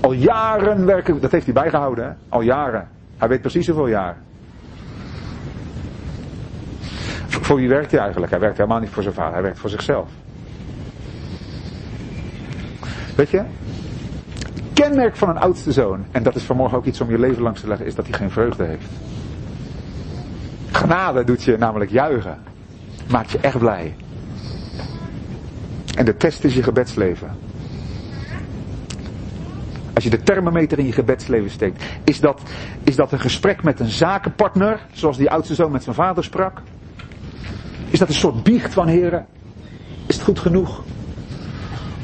Al 0.01 0.13
jaren 0.13 0.87
werken, 0.87 1.21
dat 1.21 1.31
heeft 1.31 1.45
hij 1.45 1.55
bijgehouden, 1.55 2.05
hè? 2.05 2.11
al 2.29 2.41
jaren. 2.41 2.89
Hij 3.17 3.29
weet 3.29 3.41
precies 3.41 3.67
hoeveel 3.67 3.89
jaar. 3.89 4.17
Voor 7.27 7.57
wie 7.57 7.69
werkt 7.69 7.91
hij 7.91 8.01
eigenlijk? 8.01 8.31
Hij 8.31 8.41
werkt 8.41 8.57
helemaal 8.57 8.81
niet 8.81 8.91
voor 8.91 9.03
zijn 9.03 9.15
vader, 9.15 9.33
hij 9.33 9.43
werkt 9.43 9.59
voor 9.59 9.71
zichzelf. 9.71 10.09
Weet 13.17 13.31
je? 13.31 13.43
Kenmerk 14.73 15.17
van 15.17 15.29
een 15.29 15.39
oudste 15.39 15.73
zoon, 15.73 16.05
en 16.11 16.23
dat 16.23 16.35
is 16.35 16.43
vanmorgen 16.43 16.79
ook 16.79 16.85
iets 16.85 17.01
om 17.01 17.11
je 17.11 17.19
leven 17.19 17.43
langs 17.43 17.61
te 17.61 17.69
leggen, 17.69 17.87
is 17.87 17.95
dat 17.95 18.07
hij 18.07 18.19
geen 18.19 18.31
vreugde 18.31 18.65
heeft. 18.65 18.87
Genade 20.71 21.25
doet 21.25 21.43
je 21.43 21.57
namelijk 21.59 21.91
juichen. 21.91 22.39
Maakt 23.11 23.31
je 23.31 23.39
echt 23.39 23.59
blij. 23.59 23.97
En 25.97 26.05
de 26.05 26.17
test 26.17 26.45
is 26.45 26.55
je 26.55 26.63
gebedsleven. 26.63 27.31
Als 29.95 30.05
je 30.05 30.11
de 30.11 30.23
thermometer 30.23 30.79
in 30.79 30.87
je 30.87 30.93
gebedsleven 30.93 31.51
steekt. 31.51 31.85
Is 32.05 32.21
dat, 32.21 32.43
is 32.85 32.97
dat 32.97 33.13
een 33.13 33.21
gesprek 33.21 33.63
met 33.63 33.81
een 33.81 33.89
zakenpartner, 33.89 34.87
zoals 34.93 35.17
die 35.17 35.31
oudste 35.31 35.55
zoon 35.55 35.71
met 35.71 35.83
zijn 35.83 35.95
vader 35.95 36.25
sprak? 36.25 36.61
Is 37.91 37.99
dat 37.99 38.09
een 38.09 38.15
soort 38.15 38.43
biecht 38.43 38.73
van 38.73 38.87
heren? 38.87 39.27
Is 40.07 40.15
het 40.15 40.25
goed 40.25 40.39
genoeg? 40.39 40.83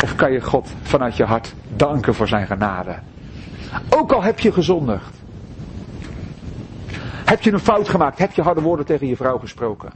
Of 0.05 0.15
kan 0.15 0.33
je 0.33 0.41
God 0.41 0.69
vanuit 0.83 1.17
je 1.17 1.25
hart 1.25 1.55
danken 1.77 2.15
voor 2.15 2.29
zijn 2.29 2.47
genade? 2.47 2.95
Ook 3.91 4.13
al 4.13 4.23
heb 4.23 4.39
je 4.39 4.53
gezondigd. 4.53 5.15
Heb 7.25 7.43
je 7.43 7.53
een 7.53 7.59
fout 7.59 7.89
gemaakt? 7.89 8.19
Heb 8.19 8.33
je 8.33 8.43
harde 8.43 8.61
woorden 8.61 8.87
tegen 8.87 9.07
je 9.07 9.17
vrouw 9.17 9.39
gesproken? 9.39 9.91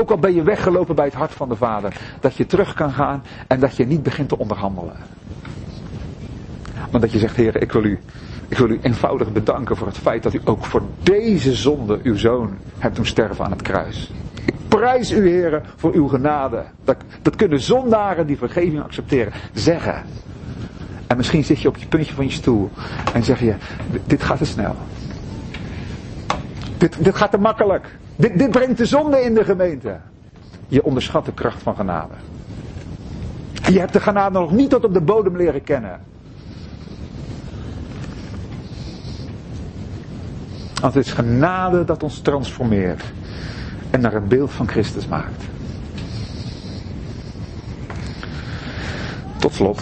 Ook 0.00 0.10
al 0.10 0.18
ben 0.18 0.34
je 0.34 0.42
weggelopen 0.42 0.94
bij 0.94 1.04
het 1.04 1.14
hart 1.14 1.32
van 1.32 1.48
de 1.48 1.56
vader. 1.56 1.96
Dat 2.20 2.36
je 2.36 2.46
terug 2.46 2.74
kan 2.74 2.92
gaan 2.92 3.22
en 3.46 3.60
dat 3.60 3.76
je 3.76 3.86
niet 3.86 4.02
begint 4.02 4.28
te 4.28 4.38
onderhandelen. 4.38 4.96
Maar 6.90 7.00
dat 7.00 7.12
je 7.12 7.18
zegt, 7.18 7.36
Heer, 7.36 7.62
ik 7.62 7.72
wil 7.72 7.84
u, 7.84 7.98
ik 8.48 8.58
wil 8.58 8.70
u 8.70 8.78
eenvoudig 8.82 9.32
bedanken 9.32 9.76
voor 9.76 9.86
het 9.86 9.98
feit 9.98 10.22
dat 10.22 10.34
u 10.34 10.40
ook 10.44 10.64
voor 10.64 10.82
deze 11.02 11.54
zonde 11.54 12.00
uw 12.02 12.16
zoon 12.16 12.56
hebt 12.78 12.96
doen 12.96 13.06
sterven 13.06 13.44
aan 13.44 13.50
het 13.50 13.62
kruis. 13.62 14.12
Ik 14.44 14.54
prijs 14.68 15.12
u, 15.12 15.28
Heer, 15.28 15.62
voor 15.76 15.92
uw 15.92 16.08
genade. 16.08 16.64
Dat, 16.84 16.96
dat 17.22 17.36
kunnen 17.36 17.60
zondaren 17.60 18.26
die 18.26 18.38
vergeving 18.38 18.82
accepteren 18.82 19.32
zeggen. 19.52 20.02
En 21.06 21.16
misschien 21.16 21.44
zit 21.44 21.60
je 21.60 21.68
op 21.68 21.76
je 21.76 21.86
puntje 21.86 22.14
van 22.14 22.24
je 22.24 22.30
stoel 22.30 22.70
en 23.14 23.24
zeg 23.24 23.40
je, 23.40 23.54
dit 24.06 24.22
gaat 24.22 24.38
te 24.38 24.44
snel. 24.44 24.74
Dit, 26.78 27.04
dit 27.04 27.16
gaat 27.16 27.30
te 27.30 27.38
makkelijk. 27.38 27.96
Dit, 28.16 28.38
dit 28.38 28.50
brengt 28.50 28.78
de 28.78 28.86
zonde 28.86 29.20
in 29.20 29.34
de 29.34 29.44
gemeente. 29.44 29.96
Je 30.68 30.84
onderschat 30.84 31.24
de 31.24 31.32
kracht 31.32 31.62
van 31.62 31.76
genade. 31.76 32.14
Je 33.70 33.78
hebt 33.78 33.92
de 33.92 34.00
genade 34.00 34.38
nog 34.38 34.52
niet 34.52 34.70
tot 34.70 34.84
op 34.84 34.92
de 34.92 35.00
bodem 35.00 35.36
leren 35.36 35.62
kennen. 35.62 36.00
Want 40.80 40.94
het 40.94 41.06
is 41.06 41.12
genade 41.12 41.84
dat 41.84 42.02
ons 42.02 42.20
transformeert 42.20 43.02
en 43.90 44.00
naar 44.00 44.12
het 44.12 44.28
beeld 44.28 44.50
van 44.50 44.68
Christus 44.68 45.06
maakt. 45.06 45.44
Tot 49.38 49.54
slot. 49.54 49.80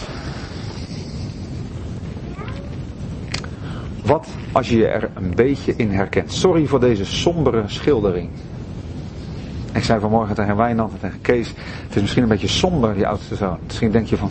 Wat 4.04 4.28
als 4.52 4.68
je 4.68 4.76
je 4.76 4.86
er 4.86 5.10
een 5.14 5.34
beetje 5.34 5.76
in 5.76 5.90
herkent? 5.90 6.32
Sorry 6.32 6.66
voor 6.66 6.80
deze 6.80 7.04
sombere 7.04 7.62
schildering. 7.66 8.30
Ik 9.72 9.84
zei 9.84 10.00
vanmorgen 10.00 10.34
tegen 10.34 10.56
Wijnand 10.56 10.92
en 10.92 10.98
tegen 10.98 11.20
Kees, 11.20 11.48
het 11.86 11.96
is 11.96 12.00
misschien 12.00 12.22
een 12.22 12.28
beetje 12.28 12.48
somber, 12.48 12.94
die 12.94 13.06
oudste 13.06 13.34
zoon. 13.34 13.58
Misschien 13.66 13.90
denk 13.90 14.06
je 14.06 14.16
van, 14.16 14.30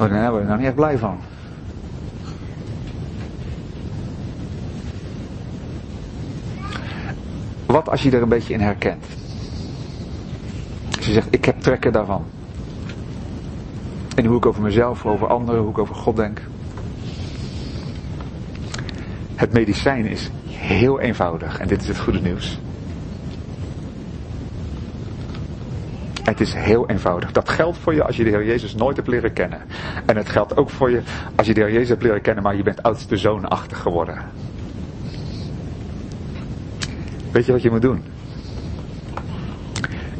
oh, 0.00 0.10
daar 0.10 0.44
nou 0.44 0.56
niet 0.56 0.66
echt 0.66 0.74
blij 0.74 0.98
van. 0.98 1.18
Wat 7.72 7.88
als 7.88 8.02
je 8.02 8.10
er 8.10 8.22
een 8.22 8.28
beetje 8.28 8.52
in 8.52 8.60
herkent? 8.60 9.04
Als 10.96 11.06
je 11.06 11.12
zegt, 11.12 11.26
ik 11.30 11.44
heb 11.44 11.60
trekken 11.60 11.92
daarvan. 11.92 12.24
En 14.14 14.24
hoe 14.24 14.36
ik 14.36 14.46
over 14.46 14.62
mezelf, 14.62 15.06
over 15.06 15.26
anderen, 15.26 15.60
hoe 15.60 15.70
ik 15.70 15.78
over 15.78 15.94
God 15.94 16.16
denk. 16.16 16.40
Het 19.34 19.52
medicijn 19.52 20.06
is 20.06 20.30
heel 20.46 21.00
eenvoudig 21.00 21.58
en 21.58 21.68
dit 21.68 21.82
is 21.82 21.88
het 21.88 21.98
goede 21.98 22.20
nieuws. 22.20 22.58
Het 26.22 26.40
is 26.40 26.54
heel 26.54 26.88
eenvoudig. 26.88 27.32
Dat 27.32 27.48
geldt 27.48 27.78
voor 27.78 27.94
je 27.94 28.04
als 28.04 28.16
je 28.16 28.24
de 28.24 28.30
Heer 28.30 28.44
Jezus 28.44 28.74
nooit 28.74 28.96
hebt 28.96 29.08
leren 29.08 29.32
kennen. 29.32 29.60
En 30.06 30.16
het 30.16 30.28
geldt 30.28 30.56
ook 30.56 30.70
voor 30.70 30.90
je 30.90 31.02
als 31.34 31.46
je 31.46 31.54
de 31.54 31.60
Heer 31.60 31.72
Jezus 31.72 31.88
hebt 31.88 32.02
leren 32.02 32.20
kennen, 32.20 32.42
maar 32.42 32.56
je 32.56 32.62
bent 32.62 32.82
oudste 32.82 33.16
zoonachtig 33.16 33.78
geworden. 33.78 34.18
Weet 37.32 37.46
je 37.46 37.52
wat 37.52 37.62
je 37.62 37.70
moet 37.70 37.82
doen? 37.82 38.02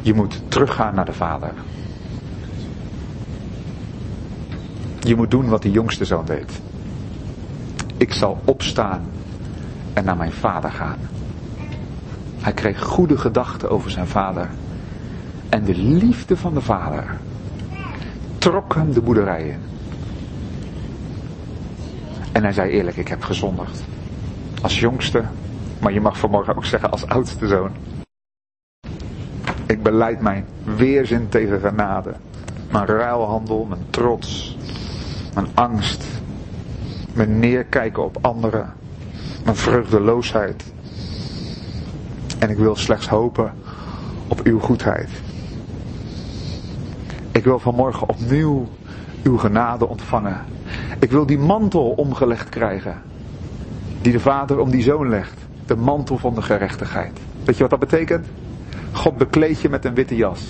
Je 0.01 0.13
moet 0.13 0.41
teruggaan 0.47 0.95
naar 0.95 1.05
de 1.05 1.13
Vader. 1.13 1.53
Je 4.99 5.15
moet 5.15 5.31
doen 5.31 5.49
wat 5.49 5.61
de 5.61 5.71
jongste 5.71 6.05
zoon 6.05 6.25
deed. 6.25 6.61
Ik 7.97 8.13
zal 8.13 8.41
opstaan 8.45 9.05
en 9.93 10.03
naar 10.03 10.17
mijn 10.17 10.31
vader 10.31 10.71
gaan. 10.71 10.97
Hij 12.39 12.53
kreeg 12.53 12.81
goede 12.81 13.17
gedachten 13.17 13.69
over 13.69 13.91
zijn 13.91 14.07
vader. 14.07 14.49
En 15.49 15.63
de 15.63 15.75
liefde 15.75 16.37
van 16.37 16.53
de 16.53 16.61
vader 16.61 17.17
trok 18.37 18.75
hem 18.75 18.93
de 18.93 19.01
boerderij 19.01 19.47
in. 19.47 19.59
En 22.31 22.43
hij 22.43 22.51
zei 22.51 22.71
eerlijk, 22.71 22.97
ik 22.97 23.07
heb 23.07 23.23
gezondigd. 23.23 23.83
Als 24.61 24.79
jongste, 24.79 25.23
maar 25.83 25.93
je 25.93 26.01
mag 26.01 26.17
vanmorgen 26.17 26.55
ook 26.55 26.65
zeggen 26.65 26.91
als 26.91 27.07
oudste 27.07 27.47
zoon. 27.47 27.71
Ik 29.65 29.83
beleid 29.83 30.21
mijn 30.21 30.45
weerzin 30.63 31.29
tegen 31.29 31.59
genade. 31.59 32.13
Mijn 32.71 32.85
ruilhandel, 32.85 33.65
mijn 33.65 33.85
trots, 33.89 34.57
mijn 35.33 35.47
angst, 35.53 36.05
mijn 37.13 37.39
neerkijken 37.39 38.03
op 38.03 38.17
anderen, 38.21 38.73
mijn 39.43 39.55
vreugdeloosheid. 39.55 40.73
En 42.39 42.49
ik 42.49 42.57
wil 42.57 42.75
slechts 42.75 43.07
hopen 43.07 43.53
op 44.27 44.41
uw 44.43 44.59
goedheid. 44.59 45.09
Ik 47.31 47.43
wil 47.43 47.59
vanmorgen 47.59 48.09
opnieuw 48.09 48.67
uw 49.23 49.37
genade 49.37 49.87
ontvangen. 49.87 50.41
Ik 50.99 51.11
wil 51.11 51.25
die 51.25 51.39
mantel 51.39 51.89
omgelegd 51.89 52.49
krijgen. 52.49 53.01
Die 54.01 54.11
de 54.11 54.19
vader 54.19 54.59
om 54.59 54.69
die 54.69 54.83
zoon 54.83 55.09
legt. 55.09 55.41
De 55.73 55.79
mantel 55.79 56.17
van 56.17 56.35
de 56.35 56.41
gerechtigheid. 56.41 57.19
Weet 57.43 57.55
je 57.55 57.61
wat 57.61 57.69
dat 57.69 57.89
betekent? 57.89 58.25
God 58.91 59.17
bekleedt 59.17 59.61
je 59.61 59.69
met 59.69 59.85
een 59.85 59.93
witte 59.93 60.15
jas. 60.15 60.41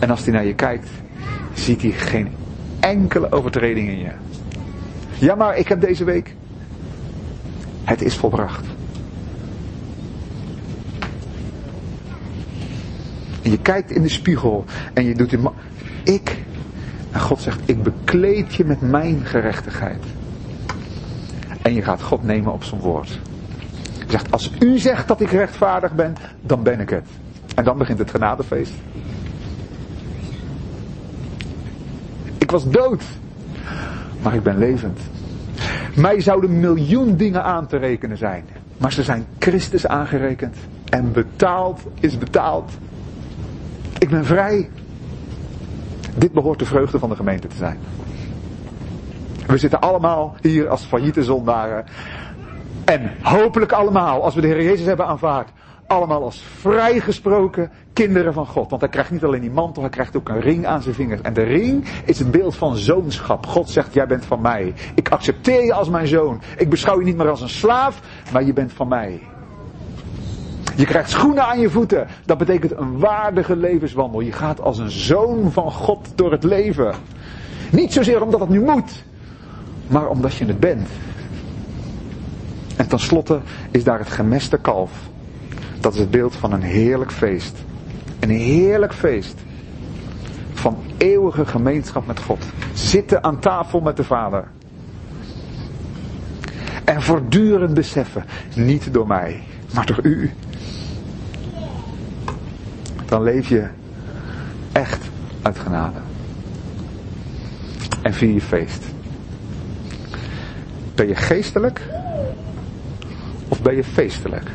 En 0.00 0.10
als 0.10 0.24
hij 0.24 0.32
naar 0.32 0.44
je 0.44 0.54
kijkt, 0.54 0.88
ziet 1.54 1.82
hij 1.82 1.90
geen 1.90 2.28
enkele 2.80 3.32
overtreding 3.32 3.88
in 3.88 3.98
je. 3.98 4.10
Ja, 5.18 5.34
maar 5.34 5.56
ik 5.56 5.68
heb 5.68 5.80
deze 5.80 6.04
week. 6.04 6.34
Het 7.84 8.02
is 8.02 8.16
volbracht. 8.16 8.66
En 13.42 13.50
je 13.50 13.58
kijkt 13.58 13.90
in 13.90 14.02
de 14.02 14.08
spiegel 14.08 14.64
en 14.92 15.04
je 15.04 15.14
doet 15.14 15.32
in. 15.32 15.48
Ik. 16.04 16.36
En 17.12 17.20
God 17.20 17.40
zegt: 17.40 17.60
Ik 17.64 17.82
bekleed 17.82 18.54
je 18.54 18.64
met 18.64 18.80
mijn 18.80 19.24
gerechtigheid. 19.24 20.04
En 21.62 21.74
je 21.74 21.82
gaat 21.82 22.02
God 22.02 22.22
nemen 22.22 22.52
op 22.52 22.64
zijn 22.64 22.80
woord. 22.80 23.18
Hij 24.06 24.18
zegt: 24.18 24.30
Als 24.30 24.52
u 24.60 24.78
zegt 24.78 25.08
dat 25.08 25.20
ik 25.20 25.30
rechtvaardig 25.30 25.92
ben, 25.92 26.16
dan 26.40 26.62
ben 26.62 26.80
ik 26.80 26.90
het. 26.90 27.06
En 27.54 27.64
dan 27.64 27.78
begint 27.78 27.98
het 27.98 28.10
genadefeest. 28.10 28.72
Ik 32.38 32.50
was 32.50 32.70
dood. 32.70 33.02
Maar 34.22 34.34
ik 34.34 34.42
ben 34.42 34.58
levend. 34.58 35.00
Mij 35.94 36.20
zouden 36.20 36.60
miljoen 36.60 37.16
dingen 37.16 37.44
aan 37.44 37.66
te 37.66 37.76
rekenen 37.76 38.16
zijn. 38.16 38.44
Maar 38.76 38.92
ze 38.92 39.02
zijn 39.02 39.26
Christus 39.38 39.86
aangerekend. 39.86 40.56
En 40.88 41.12
betaald 41.12 41.80
is 42.00 42.18
betaald. 42.18 42.72
Ik 43.98 44.08
ben 44.08 44.24
vrij. 44.24 44.70
Dit 46.14 46.32
behoort 46.32 46.58
de 46.58 46.64
vreugde 46.64 46.98
van 46.98 47.08
de 47.08 47.16
gemeente 47.16 47.46
te 47.46 47.56
zijn. 47.56 47.78
We 49.46 49.58
zitten 49.58 49.80
allemaal 49.80 50.36
hier 50.40 50.68
als 50.68 50.84
failliete 50.84 51.24
zondaren. 51.24 51.84
En 52.86 53.10
hopelijk 53.22 53.72
allemaal, 53.72 54.22
als 54.22 54.34
we 54.34 54.40
de 54.40 54.46
Heer 54.46 54.62
Jezus 54.62 54.86
hebben 54.86 55.06
aanvaard, 55.06 55.48
allemaal 55.86 56.22
als 56.22 56.42
vrijgesproken 56.58 57.70
kinderen 57.92 58.32
van 58.32 58.46
God. 58.46 58.70
Want 58.70 58.82
hij 58.82 58.90
krijgt 58.90 59.10
niet 59.10 59.24
alleen 59.24 59.40
die 59.40 59.50
mantel, 59.50 59.82
hij 59.82 59.90
krijgt 59.90 60.16
ook 60.16 60.28
een 60.28 60.40
ring 60.40 60.66
aan 60.66 60.82
zijn 60.82 60.94
vingers. 60.94 61.20
En 61.20 61.34
de 61.34 61.42
ring 61.42 61.84
is 62.04 62.18
het 62.18 62.30
beeld 62.30 62.56
van 62.56 62.76
zoonschap. 62.76 63.46
God 63.46 63.70
zegt, 63.70 63.94
jij 63.94 64.06
bent 64.06 64.24
van 64.24 64.40
mij. 64.40 64.74
Ik 64.94 65.08
accepteer 65.08 65.64
je 65.64 65.72
als 65.72 65.88
mijn 65.88 66.06
zoon. 66.06 66.40
Ik 66.56 66.70
beschouw 66.70 66.98
je 66.98 67.04
niet 67.04 67.16
meer 67.16 67.30
als 67.30 67.40
een 67.40 67.48
slaaf, 67.48 68.00
maar 68.32 68.44
je 68.44 68.52
bent 68.52 68.72
van 68.72 68.88
mij. 68.88 69.20
Je 70.76 70.84
krijgt 70.84 71.10
schoenen 71.10 71.44
aan 71.44 71.60
je 71.60 71.70
voeten. 71.70 72.06
Dat 72.24 72.38
betekent 72.38 72.72
een 72.76 72.98
waardige 72.98 73.56
levenswandel. 73.56 74.20
Je 74.20 74.32
gaat 74.32 74.60
als 74.60 74.78
een 74.78 74.90
zoon 74.90 75.52
van 75.52 75.72
God 75.72 76.12
door 76.14 76.32
het 76.32 76.44
leven. 76.44 76.94
Niet 77.70 77.92
zozeer 77.92 78.22
omdat 78.22 78.40
het 78.40 78.48
nu 78.48 78.60
moet, 78.60 79.04
maar 79.86 80.08
omdat 80.08 80.34
je 80.34 80.44
het 80.44 80.60
bent. 80.60 80.88
En 82.76 82.88
tenslotte 82.88 83.40
is 83.70 83.84
daar 83.84 83.98
het 83.98 84.10
gemeste 84.10 84.56
kalf. 84.56 84.90
Dat 85.80 85.94
is 85.94 86.00
het 86.00 86.10
beeld 86.10 86.36
van 86.36 86.52
een 86.52 86.62
heerlijk 86.62 87.12
feest. 87.12 87.56
Een 88.20 88.30
heerlijk 88.30 88.94
feest. 88.94 89.40
Van 90.52 90.76
eeuwige 90.96 91.46
gemeenschap 91.46 92.06
met 92.06 92.20
God. 92.20 92.44
Zitten 92.74 93.24
aan 93.24 93.38
tafel 93.38 93.80
met 93.80 93.96
de 93.96 94.04
Vader. 94.04 94.48
En 96.84 97.02
voortdurend 97.02 97.74
beseffen, 97.74 98.24
niet 98.54 98.92
door 98.92 99.06
mij, 99.06 99.42
maar 99.74 99.86
door 99.86 100.00
u. 100.02 100.30
Dan 103.06 103.22
leef 103.22 103.48
je 103.48 103.66
echt 104.72 105.04
uit 105.42 105.58
genade. 105.58 105.98
En 108.02 108.14
vier 108.14 108.32
je 108.32 108.40
feest. 108.40 108.84
Ben 110.94 111.08
je 111.08 111.14
geestelijk 111.14 111.88
ben 113.66 113.76
je 113.76 113.84
feestelijk? 113.84 114.50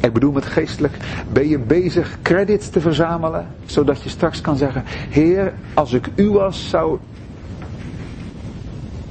Ik 0.00 0.12
bedoel 0.12 0.32
met 0.32 0.44
geestelijk, 0.44 0.96
ben 1.32 1.48
je 1.48 1.58
bezig 1.58 2.18
credits 2.22 2.68
te 2.68 2.80
verzamelen, 2.80 3.46
zodat 3.66 4.02
je 4.02 4.08
straks 4.08 4.40
kan 4.40 4.56
zeggen, 4.56 4.82
Heer, 4.86 5.52
als 5.74 5.92
ik 5.92 6.08
u 6.14 6.30
was, 6.30 6.68
zou 6.68 6.98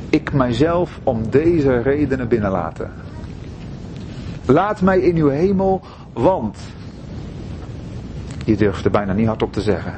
ik 0.10 0.34
mijzelf 0.34 1.00
om 1.04 1.30
deze 1.30 1.82
redenen 1.82 2.28
binnenlaten. 2.28 2.92
Laat 4.46 4.82
mij 4.82 5.00
in 5.00 5.16
uw 5.16 5.30
hemel, 5.30 5.82
want. 6.14 6.58
Je 8.46 8.58
durft 8.58 8.86
er 8.86 8.92
bijna 8.92 9.14
niet 9.14 9.28
hardop 9.28 9.54
te 9.54 9.62
zeggen. 9.62 9.94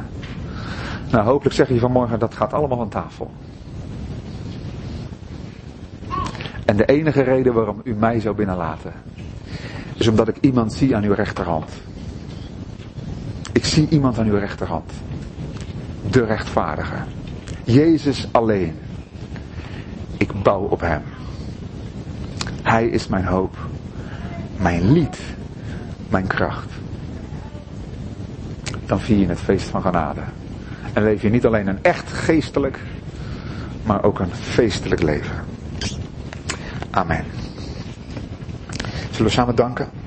Nou, 1.12 1.26
hopelijk 1.26 1.56
zeg 1.56 1.68
je 1.68 1.80
vanmorgen, 1.80 2.20
dat 2.20 2.36
gaat 2.36 2.54
allemaal 2.54 2.78
van 2.78 2.90
tafel. 2.90 3.32
En 6.72 6.78
de 6.78 6.86
enige 6.86 7.22
reden 7.22 7.54
waarom 7.54 7.82
u 7.84 7.94
mij 7.94 8.20
zou 8.20 8.36
binnenlaten, 8.36 8.94
is 9.94 10.08
omdat 10.08 10.28
ik 10.28 10.36
iemand 10.40 10.74
zie 10.74 10.96
aan 10.96 11.04
uw 11.04 11.14
rechterhand. 11.14 11.72
Ik 13.52 13.66
zie 13.66 13.88
iemand 13.90 14.20
aan 14.20 14.28
uw 14.28 14.38
rechterhand. 14.38 14.92
De 16.12 16.26
rechtvaardige. 16.26 16.96
Jezus 17.64 18.28
alleen. 18.32 18.76
Ik 20.18 20.44
bouw 20.44 20.62
op 20.62 20.82
hem. 20.82 21.02
Hij 22.62 22.88
is 22.88 23.08
mijn 23.08 23.26
hoop. 23.26 23.58
Mijn 24.58 24.92
lied. 24.92 25.20
Mijn 26.10 26.28
kracht. 26.28 26.70
Dan 28.86 29.00
vier 29.00 29.18
je 29.18 29.28
het 29.28 29.40
feest 29.40 29.68
van 29.68 29.82
genade. 29.82 30.22
En 30.94 31.04
leef 31.04 31.22
je 31.22 31.30
niet 31.30 31.46
alleen 31.46 31.68
een 31.68 31.84
echt 31.84 32.12
geestelijk, 32.12 32.80
maar 33.84 34.04
ook 34.04 34.20
een 34.20 34.34
feestelijk 34.34 35.02
leven. 35.02 35.51
Amen. 36.92 37.26
Zullen 39.12 39.26
we 39.26 39.30
samen 39.30 39.56
danken? 39.56 40.01